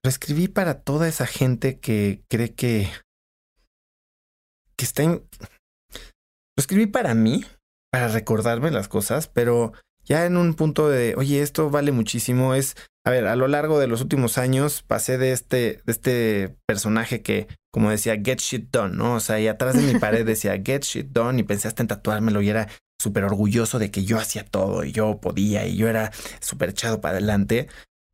lo 0.03 0.09
escribí 0.11 0.49
para 0.49 0.83
toda 0.83 1.07
esa 1.07 1.29
gente 1.29 1.79
que 1.79 2.25
cree 2.29 2.55
que, 2.57 2.91
que 4.77 4.85
está 4.85 5.05
en... 5.05 5.13
Lo 5.13 6.61
escribí 6.61 6.87
para 6.87 7.15
mí, 7.15 7.45
para 7.93 8.09
recordarme 8.09 8.73
las 8.73 8.89
cosas, 8.89 9.29
pero 9.29 9.75
ya 10.09 10.25
en 10.25 10.37
un 10.37 10.55
punto 10.55 10.89
de, 10.89 11.15
oye, 11.17 11.43
esto 11.43 11.71
vale 11.71 11.93
muchísimo, 11.93 12.55
es, 12.55 12.77
a 13.05 13.11
ver, 13.11 13.27
a 13.27 13.37
lo 13.37 13.47
largo 13.47 13.79
de 13.79 13.87
los 13.87 14.01
últimos 14.01 14.39
años 14.39 14.83
pasé 14.83 15.19
de 15.19 15.33
este, 15.33 15.83
de 15.85 15.93
este 15.93 16.57
personaje 16.67 17.23
que, 17.23 17.47
como 17.73 17.91
decía, 17.91 18.17
get 18.23 18.39
shit 18.39 18.71
done, 18.71 18.97
¿no? 18.97 19.17
O 19.17 19.21
sea, 19.21 19.39
y 19.39 19.49
atrás 19.49 19.75
de 19.75 19.93
mi 19.93 19.99
pared 19.99 20.25
decía, 20.27 20.61
get 20.65 20.83
shit 20.83 21.09
done, 21.11 21.41
y 21.41 21.43
pensé 21.43 21.69
hasta 21.69 21.83
en 21.83 21.89
tatuármelo 21.89 22.41
y 22.41 22.49
era 22.49 22.69
súper 23.01 23.25
orgulloso 23.25 23.79
de 23.79 23.91
que 23.91 24.05
yo 24.05 24.19
hacía 24.19 24.45
todo 24.45 24.85
y 24.85 24.93
yo 24.93 25.21
podía 25.21 25.67
y 25.67 25.77
yo 25.77 25.89
era 25.89 26.11
súper 26.41 26.71
echado 26.71 27.01
para 27.01 27.19
adelante, 27.19 27.69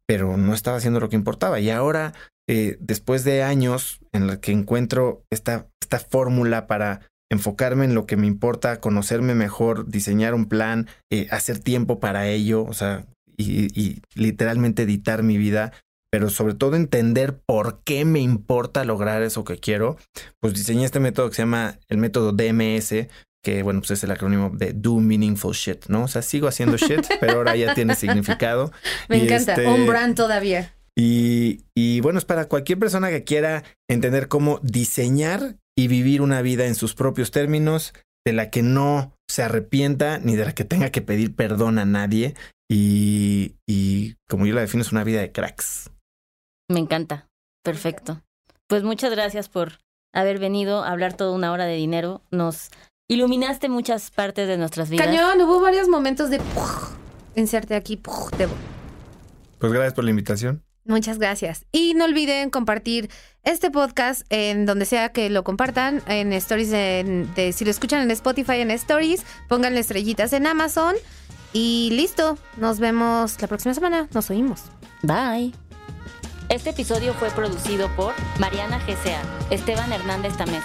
pero 0.06 0.36
no 0.36 0.52
estaba 0.52 0.76
haciendo 0.76 1.00
lo 1.00 1.08
que 1.08 1.16
importaba. 1.16 1.60
Y 1.60 1.70
ahora 1.70 2.12
eh, 2.48 2.76
después 2.80 3.24
de 3.24 3.42
años 3.42 4.00
en 4.12 4.26
los 4.26 4.38
que 4.38 4.52
encuentro 4.52 5.24
esta, 5.30 5.68
esta 5.80 5.98
fórmula 5.98 6.66
para 6.66 7.00
enfocarme 7.30 7.84
en 7.84 7.94
lo 7.94 8.06
que 8.06 8.16
me 8.16 8.26
importa, 8.26 8.80
conocerme 8.80 9.34
mejor, 9.34 9.88
diseñar 9.88 10.34
un 10.34 10.46
plan, 10.46 10.88
eh, 11.10 11.26
hacer 11.30 11.58
tiempo 11.58 12.00
para 12.00 12.28
ello, 12.28 12.64
o 12.64 12.72
sea, 12.72 13.06
y, 13.36 14.02
literalmente 14.14 14.82
editar 14.82 15.22
mi 15.22 15.38
vida, 15.38 15.72
pero 16.10 16.30
sobre 16.30 16.54
todo 16.54 16.76
entender 16.76 17.40
por 17.44 17.82
qué 17.82 18.04
me 18.04 18.20
importa 18.20 18.84
lograr 18.84 19.22
eso 19.22 19.44
que 19.44 19.58
quiero, 19.58 19.96
pues 20.40 20.54
diseñé 20.54 20.84
este 20.84 21.00
método 21.00 21.28
que 21.28 21.36
se 21.36 21.42
llama 21.42 21.78
el 21.88 21.98
método 21.98 22.32
DMS, 22.32 23.08
que 23.42 23.62
bueno, 23.62 23.80
pues 23.80 23.90
es 23.92 24.04
el 24.04 24.10
acrónimo 24.10 24.50
de 24.54 24.72
Do 24.72 24.96
Meaningful 25.00 25.54
Shit, 25.54 25.86
¿no? 25.88 26.04
O 26.04 26.08
sea, 26.08 26.22
sigo 26.22 26.48
haciendo 26.48 26.76
shit, 26.76 27.04
pero 27.20 27.34
ahora 27.34 27.56
ya 27.56 27.74
tiene 27.74 27.94
significado. 27.96 28.72
Me 29.08 29.22
encanta, 29.22 29.54
un 29.56 29.60
este, 29.60 29.86
brand 29.86 30.14
todavía. 30.14 30.74
Y, 30.96 31.64
y, 31.74 32.00
bueno, 32.00 32.20
es 32.20 32.24
para 32.24 32.46
cualquier 32.46 32.78
persona 32.78 33.10
que 33.10 33.24
quiera 33.24 33.64
entender 33.88 34.28
cómo 34.28 34.60
diseñar 34.62 35.56
y 35.76 35.88
vivir 35.88 36.22
una 36.22 36.42
vida 36.42 36.66
en 36.66 36.74
sus 36.74 36.94
propios 36.94 37.30
términos, 37.30 37.92
de 38.24 38.32
la 38.32 38.50
que 38.50 38.62
no 38.62 39.12
se 39.28 39.42
arrepienta 39.42 40.18
ni 40.18 40.36
de 40.36 40.44
la 40.44 40.52
que 40.52 40.64
tenga 40.64 40.90
que 40.90 41.02
pedir 41.02 41.34
perdón 41.34 41.78
a 41.78 41.84
nadie. 41.84 42.34
Y, 42.70 43.56
y 43.66 44.14
como 44.28 44.46
yo 44.46 44.54
la 44.54 44.62
defino, 44.62 44.82
es 44.82 44.92
una 44.92 45.04
vida 45.04 45.20
de 45.20 45.32
cracks. 45.32 45.90
Me 46.70 46.80
encanta. 46.80 47.28
Perfecto. 47.62 48.22
Pues 48.66 48.82
muchas 48.82 49.10
gracias 49.10 49.48
por 49.48 49.80
haber 50.14 50.38
venido 50.38 50.82
a 50.82 50.90
hablar 50.90 51.16
toda 51.16 51.32
una 51.32 51.52
hora 51.52 51.66
de 51.66 51.74
dinero. 51.74 52.22
Nos 52.30 52.70
iluminaste 53.08 53.68
muchas 53.68 54.10
partes 54.10 54.48
de 54.48 54.56
nuestras 54.56 54.88
vidas. 54.88 55.06
Cañón, 55.06 55.40
hubo 55.42 55.60
varios 55.60 55.88
momentos 55.88 56.30
de 56.30 56.40
inserte 57.34 57.74
aquí. 57.74 57.96
Pues 57.98 59.72
gracias 59.72 59.94
por 59.94 60.04
la 60.04 60.10
invitación. 60.10 60.62
Muchas 60.84 61.18
gracias. 61.18 61.64
Y 61.72 61.94
no 61.94 62.04
olviden 62.04 62.50
compartir 62.50 63.10
este 63.42 63.70
podcast 63.70 64.22
en 64.30 64.66
donde 64.66 64.84
sea 64.84 65.10
que 65.10 65.30
lo 65.30 65.42
compartan, 65.42 66.02
en 66.06 66.32
stories, 66.34 66.70
de, 66.70 67.52
si 67.54 67.64
lo 67.64 67.70
escuchan 67.70 68.02
en 68.02 68.10
Spotify, 68.10 68.60
en 68.60 68.70
stories, 68.70 69.24
pónganle 69.48 69.80
estrellitas 69.80 70.32
en 70.32 70.46
Amazon. 70.46 70.94
Y 71.52 71.90
listo, 71.92 72.36
nos 72.58 72.80
vemos 72.80 73.40
la 73.40 73.48
próxima 73.48 73.74
semana. 73.74 74.08
Nos 74.12 74.28
oímos. 74.28 74.62
Bye. 75.02 75.54
Este 76.50 76.70
episodio 76.70 77.14
fue 77.14 77.30
producido 77.30 77.88
por 77.96 78.12
Mariana 78.38 78.78
GCA, 78.80 79.22
Esteban 79.50 79.92
Hernández 79.92 80.36
Tamés. 80.36 80.64